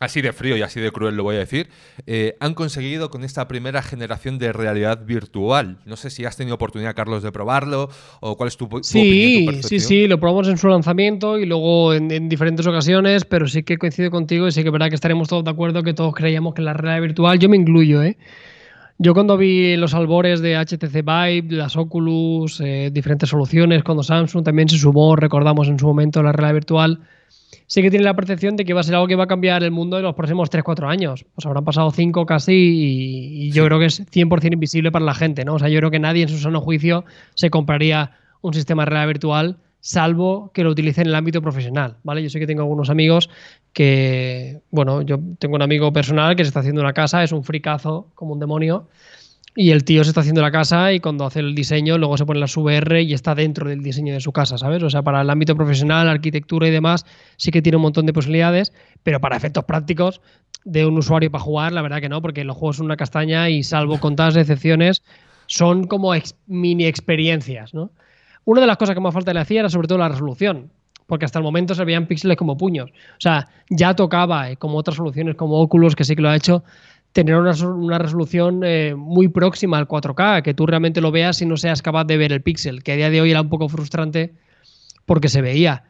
así 0.00 0.20
de 0.20 0.32
frío 0.32 0.56
y 0.56 0.62
así 0.62 0.80
de 0.80 0.90
cruel 0.92 1.16
lo 1.16 1.24
voy 1.24 1.36
a 1.36 1.40
decir, 1.40 1.68
eh, 2.06 2.36
han 2.40 2.54
conseguido 2.54 3.10
con 3.10 3.24
esta 3.24 3.48
primera 3.48 3.82
generación 3.82 4.38
de 4.38 4.52
realidad 4.52 5.04
virtual. 5.04 5.78
No 5.84 5.96
sé 5.96 6.10
si 6.10 6.24
has 6.24 6.36
tenido 6.36 6.54
oportunidad, 6.54 6.94
Carlos, 6.94 7.22
de 7.22 7.32
probarlo 7.32 7.90
o 8.20 8.36
cuál 8.36 8.48
es 8.48 8.56
tu, 8.56 8.68
sí, 8.82 9.44
opinión. 9.44 9.62
sí, 9.62 9.80
sí, 9.80 10.06
lo 10.06 10.18
probamos 10.20 10.48
en 10.48 10.58
su 10.58 10.68
lanzamiento 10.68 11.38
y 11.38 11.46
luego 11.46 11.94
en, 11.94 12.28
diferentes 12.28 12.66
ocasiones, 12.66 13.24
pero 13.24 13.48
sí 13.48 13.62
que 13.62 13.78
coincido 13.78 14.10
contigo 14.10 14.46
y 14.46 14.52
sí 14.52 14.62
que 14.62 14.68
es 14.68 14.72
verdad 14.72 14.88
que 14.88 14.94
estaremos 14.94 15.28
todos 15.28 15.44
de 15.44 15.50
acuerdo 15.50 15.82
que 15.82 15.94
todos 15.94 16.14
creíamos 16.14 16.54
que 16.54 16.62
la 16.62 16.72
realidad 16.72 17.02
virtual, 17.02 17.38
yo 17.38 17.48
me 17.48 17.56
incluyo, 17.56 18.02
¿eh? 18.02 18.16
Yo 19.00 19.14
cuando 19.14 19.36
vi 19.36 19.76
los 19.76 19.94
albores 19.94 20.40
de 20.40 20.56
HTC 20.56 21.04
Vive, 21.04 21.54
las 21.54 21.76
Oculus, 21.76 22.60
eh, 22.60 22.90
diferentes 22.92 23.28
soluciones, 23.28 23.84
cuando 23.84 24.02
Samsung 24.02 24.42
también 24.42 24.68
se 24.68 24.76
sumó, 24.76 25.14
recordamos 25.14 25.68
en 25.68 25.78
su 25.78 25.86
momento 25.86 26.20
la 26.20 26.32
realidad 26.32 26.54
virtual, 26.54 27.00
sí 27.68 27.80
que 27.80 27.90
tiene 27.90 28.04
la 28.04 28.16
percepción 28.16 28.56
de 28.56 28.64
que 28.64 28.74
va 28.74 28.80
a 28.80 28.82
ser 28.82 28.96
algo 28.96 29.06
que 29.06 29.14
va 29.14 29.24
a 29.24 29.28
cambiar 29.28 29.62
el 29.62 29.70
mundo 29.70 29.98
en 29.98 30.02
los 30.02 30.16
próximos 30.16 30.50
3-4 30.50 30.88
años. 30.88 31.24
Pues 31.32 31.46
habrán 31.46 31.64
pasado 31.64 31.92
5 31.92 32.26
casi 32.26 32.52
y, 32.52 33.50
yo 33.52 33.64
creo 33.66 33.78
que 33.78 33.86
es 33.86 34.04
100% 34.10 34.54
invisible 34.54 34.90
para 34.90 35.04
la 35.04 35.14
gente, 35.14 35.44
¿no? 35.44 35.54
O 35.54 35.58
sea, 35.60 35.68
yo 35.68 35.78
creo 35.78 35.92
que 35.92 36.00
nadie 36.00 36.22
en 36.22 36.28
su 36.28 36.38
sano 36.38 36.60
juicio 36.60 37.04
se 37.34 37.50
compraría 37.50 38.10
un 38.40 38.52
sistema 38.52 38.82
de 38.82 38.86
realidad 38.86 39.06
virtual 39.06 39.58
salvo 39.80 40.50
que 40.52 40.64
lo 40.64 40.70
utilice 40.70 41.02
en 41.02 41.08
el 41.08 41.14
ámbito 41.14 41.40
profesional, 41.40 41.96
¿vale? 42.02 42.22
Yo 42.22 42.30
sé 42.30 42.38
que 42.38 42.46
tengo 42.46 42.62
algunos 42.62 42.90
amigos 42.90 43.30
que, 43.72 44.60
bueno, 44.70 45.02
yo 45.02 45.18
tengo 45.38 45.56
un 45.56 45.62
amigo 45.62 45.92
personal 45.92 46.36
que 46.36 46.44
se 46.44 46.48
está 46.48 46.60
haciendo 46.60 46.80
una 46.80 46.92
casa, 46.92 47.22
es 47.22 47.32
un 47.32 47.44
fricazo 47.44 48.10
como 48.14 48.32
un 48.32 48.40
demonio, 48.40 48.88
y 49.60 49.72
el 49.72 49.82
tío 49.82 50.04
se 50.04 50.10
está 50.10 50.20
haciendo 50.20 50.40
la 50.40 50.52
casa 50.52 50.92
y 50.92 51.00
cuando 51.00 51.24
hace 51.24 51.40
el 51.40 51.52
diseño 51.52 51.98
luego 51.98 52.16
se 52.16 52.24
pone 52.24 52.38
la 52.38 52.46
VR 52.46 53.02
y 53.02 53.12
está 53.12 53.34
dentro 53.34 53.68
del 53.68 53.82
diseño 53.82 54.14
de 54.14 54.20
su 54.20 54.30
casa, 54.30 54.56
¿sabes? 54.56 54.84
O 54.84 54.88
sea, 54.90 55.02
para 55.02 55.20
el 55.20 55.28
ámbito 55.30 55.56
profesional, 55.56 56.08
arquitectura 56.08 56.68
y 56.68 56.70
demás, 56.70 57.04
sí 57.36 57.50
que 57.50 57.60
tiene 57.60 57.74
un 57.74 57.82
montón 57.82 58.06
de 58.06 58.12
posibilidades, 58.12 58.72
pero 59.02 59.20
para 59.20 59.36
efectos 59.36 59.64
prácticos 59.64 60.20
de 60.64 60.86
un 60.86 60.96
usuario 60.96 61.32
para 61.32 61.42
jugar, 61.42 61.72
la 61.72 61.82
verdad 61.82 62.00
que 62.00 62.08
no, 62.08 62.22
porque 62.22 62.44
los 62.44 62.56
juegos 62.56 62.76
son 62.76 62.86
una 62.86 62.96
castaña 62.96 63.50
y 63.50 63.64
salvo 63.64 63.98
contadas 63.98 64.36
excepciones, 64.36 65.02
son 65.46 65.88
como 65.88 66.12
mini 66.46 66.84
experiencias, 66.86 67.74
¿no? 67.74 67.90
Una 68.48 68.62
de 68.62 68.66
las 68.66 68.78
cosas 68.78 68.94
que 68.94 69.00
más 69.02 69.12
falta 69.12 69.34
le 69.34 69.40
hacía 69.40 69.60
era 69.60 69.68
sobre 69.68 69.88
todo 69.88 69.98
la 69.98 70.08
resolución 70.08 70.70
porque 71.04 71.26
hasta 71.26 71.38
el 71.38 71.42
momento 71.42 71.74
se 71.74 71.84
veían 71.84 72.06
píxeles 72.06 72.38
como 72.38 72.56
puños. 72.56 72.88
O 72.90 73.20
sea, 73.20 73.46
ya 73.68 73.94
tocaba, 73.94 74.50
eh, 74.50 74.56
como 74.56 74.78
otras 74.78 74.96
soluciones 74.96 75.36
como 75.36 75.60
Oculus, 75.60 75.94
que 75.94 76.04
sí 76.04 76.16
que 76.16 76.22
lo 76.22 76.30
ha 76.30 76.36
hecho, 76.36 76.64
tener 77.12 77.36
una, 77.36 77.98
resolución 77.98 78.62
eh, 78.64 78.94
muy 78.94 79.28
próxima 79.28 79.76
al 79.76 79.86
4K, 79.86 80.42
que 80.42 80.54
tú 80.54 80.66
realmente 80.66 81.02
lo 81.02 81.10
veas 81.10 81.42
y 81.42 81.46
no 81.46 81.58
seas 81.58 81.82
capaz 81.82 82.04
de 82.04 82.16
ver 82.16 82.32
el 82.32 82.40
píxel, 82.40 82.82
que 82.82 82.92
a 82.92 82.96
día 82.96 83.10
de 83.10 83.20
hoy 83.20 83.30
era 83.30 83.42
un 83.42 83.50
poco 83.50 83.68
frustrante 83.68 84.32
porque 85.04 85.28
se 85.28 85.42
veía. 85.42 85.84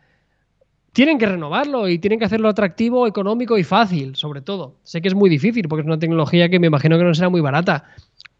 Tienen 0.92 1.18
que 1.18 1.26
renovarlo 1.26 1.88
y 1.88 2.00
tienen 2.00 2.18
que 2.18 2.24
hacerlo 2.24 2.48
atractivo, 2.48 3.06
económico 3.06 3.56
y 3.56 3.62
fácil, 3.62 4.16
sobre 4.16 4.40
todo. 4.40 4.74
Sé 4.82 5.00
que 5.00 5.06
es 5.06 5.14
muy 5.14 5.30
difícil 5.30 5.68
porque 5.68 5.82
es 5.82 5.86
una 5.86 6.00
tecnología 6.00 6.48
que 6.48 6.58
me 6.58 6.66
imagino 6.66 6.98
que 6.98 7.04
no 7.04 7.14
será 7.14 7.28
muy 7.28 7.40
barata. 7.40 7.84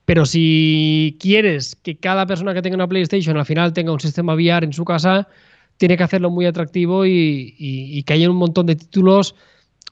Pero 0.09 0.25
si 0.25 1.19
quieres 1.21 1.77
que 1.77 1.99
cada 1.99 2.25
persona 2.25 2.55
que 2.55 2.63
tenga 2.63 2.77
una 2.77 2.89
PlayStation 2.89 3.37
al 3.37 3.45
final 3.45 3.75
tenga 3.75 3.93
un 3.93 4.01
sistema 4.01 4.33
VR 4.33 4.65
en 4.65 4.73
su 4.73 4.87
casa, 4.87 5.29
tiene 5.77 5.99
que 5.99 6.03
hacerlo 6.03 6.31
muy 6.31 6.47
atractivo 6.47 7.05
y, 7.05 8.03
que 8.07 8.15
haya 8.15 8.31
un 8.31 8.37
montón 8.37 8.65
de 8.65 8.77
títulos 8.77 9.35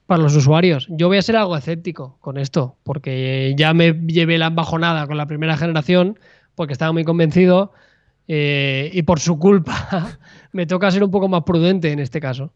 para 0.07 0.23
los 0.23 0.35
usuarios. 0.35 0.87
Yo 0.89 1.07
voy 1.07 1.19
a 1.19 1.21
ser 1.21 1.35
algo 1.35 1.55
escéptico 1.55 2.17
con 2.19 2.39
esto, 2.39 2.77
porque 2.81 3.53
ya 3.59 3.75
me 3.75 3.93
llevé 3.93 4.39
la 4.39 4.49
bajonada 4.49 5.05
con 5.05 5.17
la 5.17 5.27
primera 5.27 5.55
generación, 5.55 6.17
porque 6.55 6.73
estaba 6.73 6.91
muy 6.91 7.03
convencido 7.03 7.73
eh, 8.27 8.89
y 8.91 9.03
por 9.03 9.19
su 9.19 9.37
culpa 9.37 10.17
me 10.51 10.65
toca 10.65 10.89
ser 10.89 11.03
un 11.03 11.11
poco 11.11 11.27
más 11.27 11.43
prudente 11.43 11.91
en 11.91 11.99
este 11.99 12.19
caso. 12.19 12.51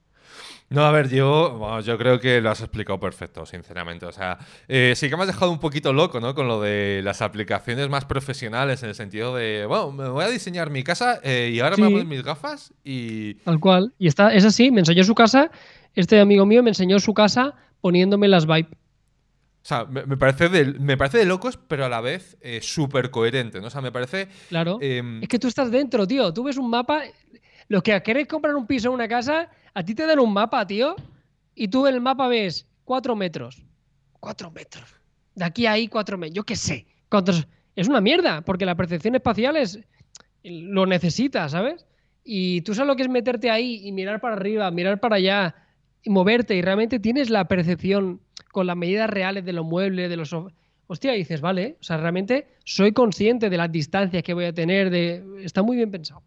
No, 0.72 0.86
a 0.86 0.92
ver, 0.92 1.10
yo, 1.10 1.82
yo 1.82 1.98
creo 1.98 2.22
que 2.22 2.40
lo 2.40 2.50
has 2.50 2.62
explicado 2.62 2.98
perfecto, 2.98 3.46
sinceramente. 3.46 4.06
O 4.06 4.12
sea, 4.14 4.38
eh, 4.70 4.94
sí 4.96 5.10
que 5.10 5.18
me 5.18 5.24
has 5.24 5.28
dejado 5.28 5.52
un 5.52 5.60
poquito 5.60 5.92
loco, 5.92 6.22
¿no? 6.22 6.34
Con 6.34 6.48
lo 6.48 6.62
de 6.62 7.02
las 7.04 7.22
aplicaciones 7.22 7.90
más 7.90 8.06
profesionales, 8.06 8.82
en 8.82 8.88
el 8.88 8.96
sentido 8.96 9.36
de, 9.36 9.66
bueno, 9.66 9.92
me 9.92 10.08
voy 10.08 10.24
a 10.24 10.30
diseñar 10.30 10.70
mi 10.70 10.82
casa 10.82 11.20
eh, 11.24 11.52
y 11.54 11.60
ahora 11.60 11.76
me 11.76 11.90
voy 11.90 12.06
mis 12.06 12.24
gafas 12.24 12.74
y. 12.86 13.34
Tal 13.44 13.60
cual. 13.60 13.94
Y 14.00 14.08
está, 14.08 14.34
es 14.34 14.46
así, 14.46 14.72
me 14.72 14.80
enseñó 14.80 15.04
su 15.04 15.14
casa. 15.14 15.52
Este 15.94 16.22
amigo 16.22 16.46
mío 16.46 16.64
me 16.64 16.70
enseñó 16.70 17.00
su 17.00 17.14
casa 17.14 17.54
poniéndome 17.82 18.30
las 18.30 18.46
Vibe. 18.46 18.70
O 18.72 19.66
sea, 19.66 19.84
me, 19.84 20.16
parece 20.16 20.48
de, 20.48 20.66
me 20.80 20.96
parece 20.96 21.18
de 21.18 21.26
locos, 21.26 21.60
pero 21.68 21.84
a 21.84 21.90
la 21.90 22.00
vez 22.00 22.38
eh, 22.40 22.62
súper 22.62 23.12
coherente, 23.12 23.60
¿no? 23.60 23.68
O 23.68 23.70
sea, 23.70 23.82
me 23.82 23.92
parece. 23.92 24.30
Claro. 24.48 24.78
Em, 24.80 25.22
es 25.22 25.28
que 25.28 25.38
tú 25.38 25.50
estás 25.50 25.70
dentro, 25.70 26.08
tío. 26.08 26.34
Tú 26.34 26.44
ves 26.46 26.56
un 26.56 26.70
mapa. 26.70 27.02
Los 27.68 27.84
que 27.84 28.02
queréis 28.02 28.30
comprar 28.30 28.56
un 28.56 28.66
piso 28.66 28.90
o 28.90 28.94
una 28.94 29.10
casa 29.10 29.50
a 29.74 29.84
ti 29.84 29.96
te 29.96 30.06
dan 30.06 30.20
un 30.20 30.34
mapa, 30.34 30.66
tío, 30.66 30.96
y 31.56 31.68
tú 31.68 31.88
en 31.88 31.96
el 31.96 32.02
mapa 32.02 32.28
ves 32.28 32.68
cuatro 32.84 33.16
metros. 33.16 33.64
Cuatro 34.20 34.52
metros. 34.52 34.96
De 35.36 35.46
aquí 35.46 35.66
a 35.66 35.74
ahí 35.74 35.88
cuatro 35.88 36.18
metros. 36.18 36.36
Yo 36.36 36.44
qué 36.44 36.56
sé. 36.56 36.88
Es 37.76 37.88
una 37.88 38.02
mierda, 38.02 38.42
porque 38.42 38.66
la 38.66 38.76
percepción 38.76 39.16
espacial 39.16 39.58
es 39.58 39.80
lo 40.44 40.86
necesita, 40.86 41.48
¿sabes? 41.50 41.86
Y 42.24 42.62
tú 42.62 42.74
sabes 42.74 42.88
lo 42.88 42.96
que 42.96 43.04
es 43.04 43.10
meterte 43.10 43.50
ahí 43.50 43.82
y 43.88 43.92
mirar 43.92 44.22
para 44.22 44.36
arriba, 44.36 44.70
mirar 44.72 45.00
para 45.00 45.18
allá, 45.18 45.56
y 46.04 46.10
moverte, 46.10 46.56
y 46.56 46.62
realmente 46.62 47.00
tienes 47.00 47.30
la 47.30 47.48
percepción 47.48 48.22
con 48.52 48.68
las 48.68 48.76
medidas 48.76 49.10
reales 49.10 49.46
de 49.46 49.54
los 49.54 49.66
muebles, 49.66 50.10
de 50.10 50.18
los... 50.18 50.36
Hostia, 50.88 51.14
dices, 51.14 51.42
vale, 51.42 51.78
o 51.80 51.84
sea, 51.84 51.98
realmente 51.98 52.48
soy 52.66 52.92
consciente 52.92 53.50
de 53.50 53.58
las 53.58 53.72
distancias 53.72 54.24
que 54.24 54.34
voy 54.34 54.46
a 54.46 54.54
tener, 54.54 54.90
de... 54.90 55.24
está 55.44 55.62
muy 55.62 55.78
bien 55.78 55.92
pensado. 55.92 56.24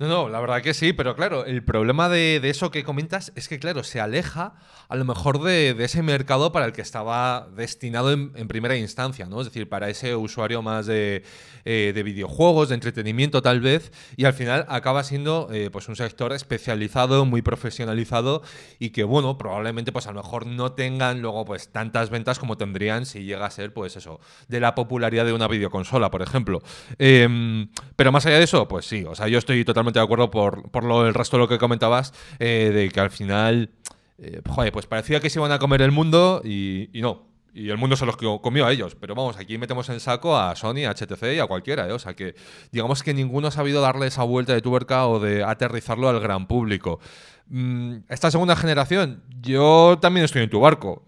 No, 0.00 0.06
no, 0.06 0.28
la 0.28 0.38
verdad 0.38 0.62
que 0.62 0.74
sí, 0.74 0.92
pero 0.92 1.16
claro, 1.16 1.44
el 1.44 1.64
problema 1.64 2.08
de, 2.08 2.36
eso 2.44 2.70
que 2.70 2.84
comentas 2.84 3.32
es 3.34 3.48
que, 3.48 3.58
claro, 3.58 3.82
se 3.82 3.98
aleja 3.98 4.54
a 4.88 4.94
lo 4.94 5.04
mejor 5.04 5.42
de, 5.42 5.70
ese 5.70 6.04
mercado 6.04 6.52
para 6.52 6.66
el 6.66 6.72
que 6.72 6.82
estaba 6.82 7.48
destinado 7.56 8.12
en, 8.12 8.46
primera 8.46 8.76
instancia, 8.76 9.26
¿no? 9.26 9.40
Es 9.40 9.48
decir, 9.48 9.68
para 9.68 9.90
ese 9.90 10.14
usuario 10.14 10.62
más 10.62 10.86
de, 10.86 11.24
eh, 11.64 12.00
videojuegos, 12.04 12.68
de 12.68 12.76
entretenimiento 12.76 13.42
tal 13.42 13.60
vez, 13.60 13.90
y 14.16 14.24
al 14.24 14.34
final 14.34 14.66
acaba 14.68 15.02
siendo 15.02 15.48
eh, 15.52 15.68
pues 15.72 15.88
un 15.88 15.96
sector 15.96 16.32
especializado, 16.32 17.24
muy 17.24 17.42
profesionalizado 17.42 18.42
y 18.78 18.90
que, 18.90 19.02
bueno, 19.02 19.36
probablemente 19.36 19.90
pues 19.90 20.06
a 20.06 20.12
lo 20.12 20.22
mejor 20.22 20.46
no 20.46 20.74
tengan 20.74 21.22
luego 21.22 21.44
pues 21.44 21.72
tantas 21.72 22.08
ventas 22.08 22.38
como 22.38 22.56
tendrían 22.56 23.04
si 23.04 23.24
llega 23.24 23.46
a 23.46 23.50
ser, 23.50 23.72
pues 23.72 23.96
eso, 23.96 24.20
de 24.46 24.60
la 24.60 24.76
popularidad 24.76 25.24
de 25.24 25.32
una 25.32 25.48
videoconsola, 25.48 26.08
por 26.12 26.22
ejemplo. 26.22 26.62
Em, 27.00 27.68
pero 27.96 28.12
más 28.12 28.24
allá 28.26 28.38
de 28.38 28.44
eso, 28.44 28.68
pues 28.68 28.86
sí, 28.86 29.04
o 29.04 29.16
sea, 29.16 29.26
yo 29.26 29.38
estoy 29.38 29.64
totalmente 29.64 29.87
de 29.92 30.00
acuerdo 30.00 30.30
por, 30.30 30.70
por 30.70 30.84
lo, 30.84 31.06
el 31.06 31.14
resto 31.14 31.36
de 31.36 31.42
lo 31.42 31.48
que 31.48 31.58
comentabas, 31.58 32.12
eh, 32.38 32.70
de 32.72 32.88
que 32.90 33.00
al 33.00 33.10
final, 33.10 33.70
eh, 34.18 34.40
joder, 34.48 34.72
pues 34.72 34.86
parecía 34.86 35.20
que 35.20 35.30
se 35.30 35.38
iban 35.38 35.52
a 35.52 35.58
comer 35.58 35.82
el 35.82 35.92
mundo 35.92 36.42
y, 36.44 36.88
no. 36.94 37.26
Y 37.54 37.70
el 37.70 37.78
mundo 37.78 37.96
se 37.96 38.06
los 38.06 38.16
comió 38.16 38.66
a 38.66 38.72
ellos. 38.72 38.94
Pero 38.94 39.16
vamos, 39.16 39.36
aquí 39.36 39.58
metemos 39.58 39.88
en 39.88 39.98
saco 39.98 40.36
a 40.36 40.54
Sony, 40.54 40.84
a 40.86 40.94
HTC 40.94 41.34
y 41.34 41.38
a 41.40 41.46
cualquiera. 41.46 41.88
¿eh? 41.88 41.92
O 41.92 41.98
sea 41.98 42.14
que 42.14 42.36
digamos 42.70 43.02
que 43.02 43.14
ninguno 43.14 43.48
ha 43.48 43.50
sabido 43.50 43.80
darle 43.80 44.06
esa 44.06 44.22
vuelta 44.22 44.52
de 44.52 44.60
tuerca 44.60 45.08
o 45.08 45.18
de 45.18 45.42
aterrizarlo 45.42 46.08
al 46.08 46.20
gran 46.20 46.46
público. 46.46 47.00
Mm, 47.48 48.00
esta 48.08 48.30
segunda 48.30 48.54
generación, 48.54 49.24
yo 49.40 49.98
también 50.00 50.24
estoy 50.24 50.42
en 50.42 50.50
tu 50.50 50.60
barco. 50.60 51.04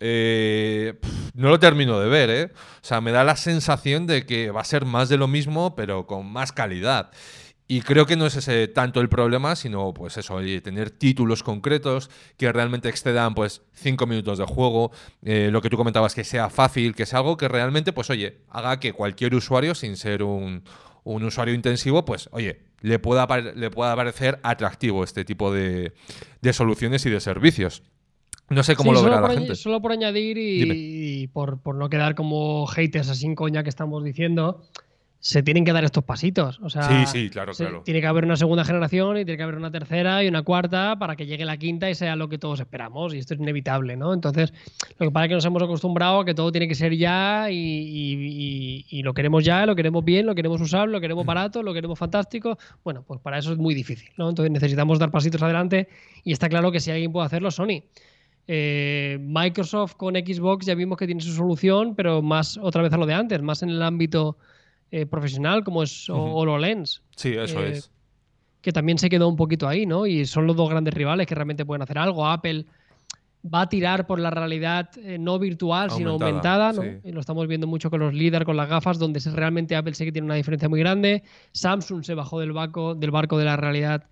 no 1.35 1.49
lo 1.49 1.59
termino 1.61 2.01
de 2.01 2.09
ver, 2.09 2.31
¿eh? 2.31 2.53
O 2.55 2.85
sea, 2.85 3.01
me 3.01 3.13
da 3.13 3.23
la 3.23 3.37
sensación 3.37 4.07
de 4.07 4.27
que 4.27 4.51
va 4.51 4.63
a 4.63 4.65
ser 4.65 4.87
más 4.87 5.09
de 5.09 5.19
lo 5.19 5.29
mismo, 5.29 5.77
pero 5.77 6.07
con 6.07 6.27
más 6.33 6.51
calidad. 6.51 7.11
Y 7.73 7.83
creo 7.83 8.05
que 8.05 8.17
no 8.17 8.27
es 8.27 8.35
ese 8.35 8.67
tanto 8.67 9.01
el 9.01 9.09
problema, 9.09 9.55
sino 9.55 9.95
pues 9.95 10.17
eso, 10.17 10.41
tener 10.61 10.91
títulos 10.91 11.45
concretos 11.45 12.11
que 12.37 12.51
realmente 12.51 12.89
excedan 12.89 13.33
pues 13.33 13.63
cinco 13.75 14.09
minutos 14.09 14.39
de 14.39 14.45
juego, 14.45 14.91
eh, 15.23 15.51
lo 15.53 15.63
que 15.63 15.71
tú 15.71 15.77
comentabas, 15.77 16.13
que 16.13 16.25
sea 16.25 16.51
fácil, 16.51 16.97
que 16.97 17.07
sea 17.07 17.21
algo 17.21 17.37
que 17.37 17.47
realmente, 17.47 17.93
pues 17.93 18.11
oye, 18.11 18.39
haga 18.49 18.81
que 18.81 18.93
cualquier 18.93 19.37
usuario, 19.37 19.77
sin 19.77 19.97
ser 19.97 20.25
un, 20.25 20.65
usuario 21.05 21.55
intensivo, 21.55 22.05
pues 22.05 22.29
oye, 22.33 22.59
le 22.81 22.99
pueda, 22.99 23.29
le 23.39 23.71
pueda 23.71 23.95
parecer 23.95 24.41
atractivo 24.43 25.05
este 25.05 25.25
tipo 25.25 25.53
de, 25.53 25.93
soluciones 26.53 27.07
y 27.07 27.11
de 27.11 27.21
servicios. 27.21 27.85
No 28.49 28.65
sé 28.65 28.75
cómo 28.75 28.93
lo 28.93 29.05
verá 29.05 29.21
la 29.21 29.31
gente. 29.31 29.55
Solo 29.55 29.81
por 29.81 29.93
añadir 29.93 30.39
y, 30.41 31.29
por, 31.29 31.61
por, 31.61 31.77
no 31.77 31.89
quedar 31.89 32.17
como 32.17 32.67
haters 32.67 33.11
así 33.11 33.27
en 33.27 33.37
coña 33.37 33.63
que 33.63 33.69
estamos 33.69 34.03
diciendo, 34.03 34.67
se 35.21 35.43
tienen 35.43 35.67
que 35.67 35.73
dar 35.73 35.85
estos 35.85 36.03
pasitos. 36.03 36.59
O 36.63 36.71
sea, 36.71 36.83
sí, 36.83 37.07
sí, 37.07 37.31
claro, 37.31 37.53
claro. 37.53 37.83
Tiene 37.85 38.01
que 38.01 38.07
haber 38.07 38.25
una 38.25 38.37
segunda 38.37 38.65
generación 38.65 39.19
y 39.19 39.25
tiene 39.27 39.37
que 39.37 39.43
haber 39.43 39.57
una 39.57 39.71
tercera 39.71 40.25
y 40.25 40.29
una 40.29 40.43
cuarta 40.43 40.97
para 40.99 41.15
que 41.15 41.27
llegue 41.27 41.45
la 41.45 41.59
quinta 41.59 41.91
y 41.91 41.95
sea 41.95 42.17
lo 42.17 42.31
que 42.31 42.39
todos 42.39 42.59
esperamos. 42.59 43.13
Y 43.13 43.19
esto 43.19 43.35
es 43.35 43.41
inevitable, 43.41 43.97
¿no? 43.97 44.15
Entonces, 44.15 44.55
lo 44.99 45.07
que 45.07 45.13
pasa 45.13 45.27
es 45.27 45.29
que 45.29 45.35
nos 45.35 45.45
hemos 45.45 45.63
acostumbrado 45.63 46.21
a 46.21 46.25
que 46.25 46.35
todo 46.35 46.51
tiene 46.51 46.67
que 46.67 46.75
ser 46.75 46.97
ya 46.97 47.49
y, 47.51 49.03
lo 49.03 49.13
queremos 49.13 49.45
ya, 49.45 49.67
lo 49.67 49.77
queremos 49.77 50.05
bien, 50.05 50.25
lo 50.25 50.35
queremos 50.35 50.61
usar, 50.61 50.89
lo 50.89 51.01
queremos 51.01 51.27
barato, 51.27 51.63
lo 51.63 51.75
queremos 51.75 51.99
fantástico. 51.99 52.59
Bueno, 52.83 53.05
pues 53.07 53.21
para 53.21 53.39
eso 53.39 53.53
es 53.53 53.59
muy 53.59 53.75
difícil, 53.75 54.09
¿no? 54.17 54.31
Entonces 54.31 54.51
necesitamos 54.51 54.99
dar 54.99 55.11
pasitos 55.11 55.43
adelante 55.43 55.89
y 56.25 56.33
está 56.33 56.49
claro 56.49 56.73
que 56.73 56.81
si 56.81 56.91
alguien 56.91 57.13
puede 57.13 57.27
hacerlo, 57.27 57.51
Sony. 57.51 57.83
Eh, 58.49 59.19
Microsoft 59.21 59.95
con 59.97 60.15
Xbox 60.15 60.65
ya 60.65 60.75
vimos 60.75 60.97
que 60.97 61.07
tiene 61.07 61.21
su 61.21 61.33
solución, 61.33 61.95
pero 61.95 62.23
más 62.23 62.57
otra 62.57 62.83
vez 62.83 62.93
a 62.95 62.97
lo 62.97 63.05
de 63.05 63.15
antes, 63.15 63.43
más 63.43 63.63
en 63.63 63.69
el 63.69 63.83
ámbito 63.83 64.39
eh, 64.93 65.07
profesional 65.07 65.63
como 65.63 65.85
es 65.85 66.09
HoloLens. 66.09 67.03
Sí, 67.15 67.35
eso 67.35 67.61
eh, 67.61 67.73
es. 67.73 67.91
Que 68.61 68.73
también 68.73 68.99
se 68.99 69.09
quedó 69.09 69.29
un 69.29 69.37
poquito 69.37 69.69
ahí, 69.69 69.87
¿no? 69.87 70.05
Y 70.05 70.27
son 70.27 70.47
los 70.49 70.57
dos 70.57 70.69
grandes 70.69 70.93
rivales 70.95 71.29
que 71.29 71.35
realmente 71.35 71.65
pueden 71.65 71.83
hacer 71.83 71.97
algo. 71.99 72.27
Apple 72.27 72.67
va 73.43 73.63
a 73.63 73.69
tirar 73.69 74.09
por 74.09 74.19
la 74.19 74.31
realidad 74.31 74.91
eh, 74.99 75.17
no 75.17 75.39
virtual, 75.39 75.93
sino 75.93 76.11
aumentada, 76.11 76.73
¿no? 76.73 76.83
Y 77.05 77.13
lo 77.13 77.21
estamos 77.21 77.47
viendo 77.47 77.69
mucho 77.69 77.89
con 77.89 78.01
los 78.01 78.13
líderes, 78.13 78.45
con 78.45 78.57
las 78.57 78.69
gafas, 78.69 78.99
donde 78.99 79.21
realmente 79.33 79.77
Apple 79.77 79.95
sí 79.95 80.05
que 80.05 80.13
tiene 80.13 80.27
una 80.27 80.35
diferencia 80.35 80.69
muy 80.69 80.81
grande. 80.81 81.23
Samsung 81.53 82.05
se 82.05 82.15
bajó 82.15 82.41
del 82.41 82.53
barco, 82.53 82.97
del 82.97 83.13
barco 83.13 83.39
de 83.39 83.45
la 83.45 83.57
realidad 83.57 84.05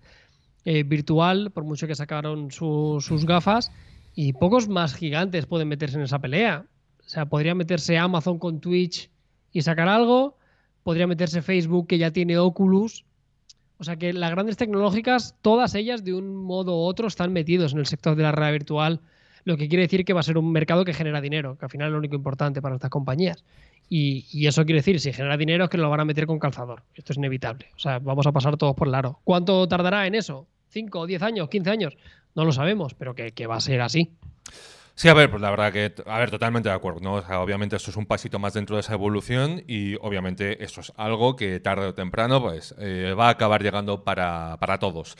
virtual, 0.65 1.51
por 1.51 1.63
mucho 1.63 1.87
que 1.87 1.95
sacaron 1.95 2.51
sus 2.51 3.25
gafas. 3.25 3.71
Y 4.15 4.33
pocos 4.33 4.67
más 4.69 4.93
gigantes 4.93 5.45
pueden 5.45 5.67
meterse 5.67 5.97
en 5.97 6.03
esa 6.03 6.19
pelea. 6.19 6.65
O 7.05 7.09
sea, 7.09 7.25
podría 7.25 7.55
meterse 7.55 7.97
Amazon 7.97 8.39
con 8.39 8.59
Twitch 8.59 9.09
y 9.51 9.61
sacar 9.61 9.87
algo 9.87 10.38
podría 10.83 11.07
meterse 11.07 11.41
Facebook, 11.41 11.87
que 11.87 11.97
ya 11.97 12.11
tiene 12.11 12.37
Oculus. 12.37 13.05
O 13.77 13.83
sea 13.83 13.95
que 13.95 14.11
las 14.11 14.31
grandes 14.31 14.57
tecnológicas, 14.57 15.35
todas 15.41 15.73
ellas 15.75 16.03
de 16.03 16.13
un 16.13 16.35
modo 16.35 16.75
u 16.75 16.81
otro 16.81 17.07
están 17.07 17.31
metidos 17.31 17.73
en 17.73 17.79
el 17.79 17.85
sector 17.85 18.15
de 18.15 18.23
la 18.23 18.31
realidad 18.31 18.53
virtual, 18.53 19.01
lo 19.45 19.55
que 19.55 19.69
quiere 19.69 19.83
decir 19.83 20.03
que 20.03 20.13
va 20.13 20.19
a 20.19 20.23
ser 20.23 20.37
un 20.37 20.51
mercado 20.51 20.83
que 20.83 20.93
genera 20.93 21.21
dinero, 21.21 21.57
que 21.57 21.65
al 21.65 21.71
final 21.71 21.87
es 21.87 21.91
lo 21.93 21.99
único 21.99 22.15
importante 22.15 22.61
para 22.61 22.75
estas 22.75 22.89
compañías. 22.89 23.43
Y, 23.91 24.45
eso 24.45 24.65
quiere 24.65 24.79
decir, 24.79 24.99
si 24.99 25.13
genera 25.13 25.35
dinero 25.35 25.63
es 25.63 25.69
que 25.69 25.77
lo 25.77 25.89
van 25.89 26.01
a 26.01 26.05
meter 26.05 26.27
con 26.27 26.37
calzador. 26.37 26.83
Esto 26.93 27.13
es 27.13 27.17
inevitable. 27.17 27.67
O 27.75 27.79
sea, 27.79 27.97
vamos 27.99 28.27
a 28.27 28.31
pasar 28.31 28.55
todos 28.57 28.75
por 28.75 28.87
el 28.87 28.93
aro. 28.93 29.19
¿Cuánto 29.23 29.67
tardará 29.67 30.05
en 30.05 30.13
eso? 30.13 30.45
¿5, 30.71 31.07
10 31.07 31.21
años, 31.23 31.49
15 31.49 31.69
años? 31.71 31.97
No 32.35 32.45
lo 32.45 32.51
sabemos, 32.51 32.93
pero 32.93 33.15
que 33.15 33.47
va 33.47 33.55
a 33.55 33.61
ser 33.61 33.81
así. 33.81 34.11
Sí, 34.99 35.07
a 35.07 35.13
ver, 35.13 35.29
pues 35.29 35.41
la 35.41 35.49
verdad 35.49 35.71
que, 35.71 35.93
a 36.07 36.19
ver, 36.19 36.29
totalmente 36.29 36.67
de 36.67 36.75
acuerdo, 36.75 36.99
¿no? 36.99 37.13
obviamente 37.41 37.77
esto 37.77 37.89
es 37.89 37.95
un 37.95 38.05
pasito 38.05 38.37
más 38.37 38.51
dentro 38.51 38.75
de 38.75 38.81
esa 38.81 38.91
evolución 38.91 39.63
y 39.65 39.95
obviamente 40.01 40.61
esto 40.61 40.81
es 40.81 40.91
algo 40.97 41.37
que 41.37 41.61
tarde 41.61 41.85
o 41.85 41.93
temprano 41.93 42.41
pues 42.41 42.75
eh, 42.79 43.15
va 43.17 43.27
a 43.27 43.29
acabar 43.29 43.63
llegando 43.63 44.03
para, 44.03 44.57
todos. 44.77 45.15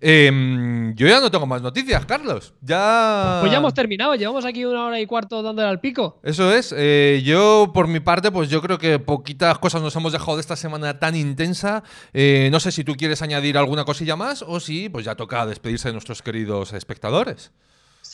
Em, 0.00 0.94
yo 0.94 1.08
ya 1.08 1.18
no 1.18 1.32
tengo 1.32 1.48
más 1.48 1.62
noticias, 1.62 2.06
Carlos. 2.06 2.54
Ya... 2.60 3.38
Pues 3.40 3.50
ya 3.50 3.58
hemos 3.58 3.74
terminado, 3.74 4.14
llevamos 4.14 4.44
aquí 4.44 4.64
una 4.64 4.86
hora 4.86 5.00
y 5.00 5.06
cuarto 5.06 5.42
dándole 5.42 5.66
al 5.66 5.80
pico. 5.80 6.20
Eso 6.22 6.54
es. 6.54 6.72
Eh, 6.76 7.20
yo, 7.24 7.72
por 7.74 7.88
mi 7.88 7.98
parte, 7.98 8.30
pues 8.30 8.48
yo 8.48 8.62
creo 8.62 8.78
que 8.78 9.00
poquitas 9.00 9.58
cosas 9.58 9.82
nos 9.82 9.96
hemos 9.96 10.12
dejado 10.12 10.36
de 10.36 10.42
esta 10.42 10.54
semana 10.54 11.00
tan 11.00 11.16
intensa. 11.16 11.82
Eh, 12.12 12.50
no 12.52 12.60
sé 12.60 12.70
si 12.70 12.84
tú 12.84 12.94
quieres 12.94 13.20
añadir 13.20 13.58
alguna 13.58 13.84
cosilla 13.84 14.14
más 14.14 14.44
o 14.46 14.60
si 14.60 14.88
pues 14.88 15.04
ya 15.04 15.16
toca 15.16 15.44
despedirse 15.44 15.88
de 15.88 15.94
nuestros 15.94 16.22
queridos 16.22 16.72
espectadores. 16.72 17.50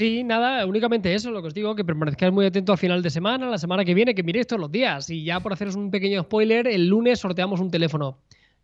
Sí, 0.01 0.25
nada, 0.25 0.65
únicamente 0.65 1.13
eso, 1.15 1.31
lo 1.31 1.43
que 1.43 1.49
os 1.49 1.53
digo, 1.53 1.75
que 1.75 1.85
permanezcáis 1.85 2.33
muy 2.33 2.47
atentos 2.47 2.73
al 2.73 2.79
final 2.79 3.03
de 3.03 3.11
semana, 3.11 3.51
la 3.51 3.59
semana 3.59 3.85
que 3.85 3.93
viene, 3.93 4.15
que 4.15 4.23
miréis 4.23 4.47
todos 4.47 4.59
los 4.59 4.73
días. 4.73 5.11
Y 5.11 5.25
ya 5.25 5.41
por 5.41 5.53
haceros 5.53 5.77
un 5.77 5.91
pequeño 5.91 6.23
spoiler, 6.23 6.67
el 6.69 6.87
lunes 6.87 7.19
sorteamos 7.19 7.61
un 7.61 7.71
teléfono 7.71 8.17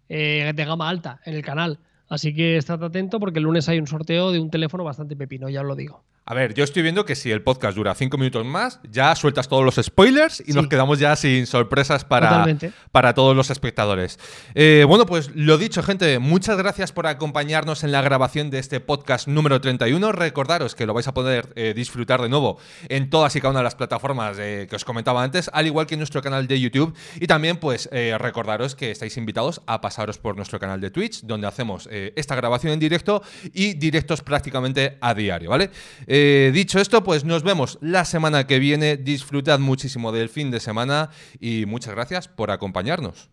eh, 0.08 0.50
de 0.56 0.64
gama 0.64 0.88
alta 0.88 1.20
en 1.26 1.34
el 1.34 1.42
canal. 1.42 1.78
Así 2.08 2.32
que 2.34 2.56
estad 2.56 2.82
atento 2.82 3.20
porque 3.20 3.38
el 3.38 3.44
lunes 3.44 3.68
hay 3.68 3.78
un 3.78 3.86
sorteo 3.86 4.32
de 4.32 4.40
un 4.40 4.48
teléfono 4.48 4.82
bastante 4.82 5.14
pepino, 5.14 5.50
ya 5.50 5.60
os 5.60 5.66
lo 5.66 5.76
digo. 5.76 6.04
A 6.28 6.34
ver, 6.34 6.54
yo 6.54 6.64
estoy 6.64 6.82
viendo 6.82 7.04
que 7.04 7.14
si 7.14 7.30
el 7.30 7.40
podcast 7.40 7.76
dura 7.76 7.94
cinco 7.94 8.18
minutos 8.18 8.44
más, 8.44 8.80
ya 8.90 9.14
sueltas 9.14 9.46
todos 9.46 9.64
los 9.64 9.76
spoilers 9.76 10.42
y 10.44 10.54
nos 10.54 10.66
quedamos 10.66 10.98
ya 10.98 11.14
sin 11.14 11.46
sorpresas 11.46 12.04
para, 12.04 12.44
para 12.90 13.14
todos 13.14 13.36
los 13.36 13.48
espectadores. 13.50 14.18
Eh, 14.56 14.84
bueno, 14.88 15.06
pues 15.06 15.30
lo 15.36 15.56
dicho, 15.56 15.84
gente, 15.84 16.18
muchas 16.18 16.56
gracias 16.56 16.90
por 16.90 17.06
acompañarnos 17.06 17.84
en 17.84 17.92
la 17.92 18.02
grabación 18.02 18.50
de 18.50 18.58
este 18.58 18.80
podcast 18.80 19.28
número 19.28 19.60
31. 19.60 20.10
Recordaros 20.10 20.74
que 20.74 20.84
lo 20.84 20.94
vais 20.94 21.06
a 21.06 21.14
poder 21.14 21.52
eh, 21.54 21.74
disfrutar 21.76 22.20
de 22.20 22.28
nuevo 22.28 22.58
en 22.88 23.08
todas 23.08 23.36
y 23.36 23.40
cada 23.40 23.52
una 23.52 23.60
de 23.60 23.64
las 23.64 23.76
plataformas 23.76 24.36
eh, 24.40 24.66
que 24.68 24.74
os 24.74 24.84
comentaba 24.84 25.22
antes, 25.22 25.48
al 25.52 25.68
igual 25.68 25.86
que 25.86 25.94
en 25.94 26.00
nuestro 26.00 26.22
canal 26.22 26.48
de 26.48 26.58
YouTube. 26.60 26.92
Y 27.20 27.28
también, 27.28 27.58
pues, 27.58 27.88
recordaros 28.18 28.74
que 28.74 28.90
estáis 28.90 29.16
invitados 29.16 29.62
a 29.66 29.80
pasaros 29.80 30.18
por 30.18 30.34
nuestro 30.34 30.58
canal 30.58 30.80
de 30.80 30.90
Twitch, 30.90 31.22
donde 31.22 31.46
hacemos 31.46 31.88
esta 31.88 32.34
grabación 32.34 32.72
en 32.72 32.80
directo 32.80 33.22
y 33.54 33.74
directos 33.74 34.22
prácticamente 34.22 34.98
a 35.00 35.14
diario, 35.14 35.50
¿vale? 35.50 35.70
Eh, 36.18 36.50
dicho 36.54 36.80
esto, 36.80 37.04
pues 37.04 37.24
nos 37.24 37.42
vemos 37.42 37.76
la 37.82 38.06
semana 38.06 38.46
que 38.46 38.58
viene. 38.58 38.96
Disfrutad 38.96 39.58
muchísimo 39.58 40.12
del 40.12 40.30
fin 40.30 40.50
de 40.50 40.60
semana 40.60 41.10
y 41.40 41.66
muchas 41.66 41.94
gracias 41.94 42.26
por 42.26 42.50
acompañarnos. 42.50 43.28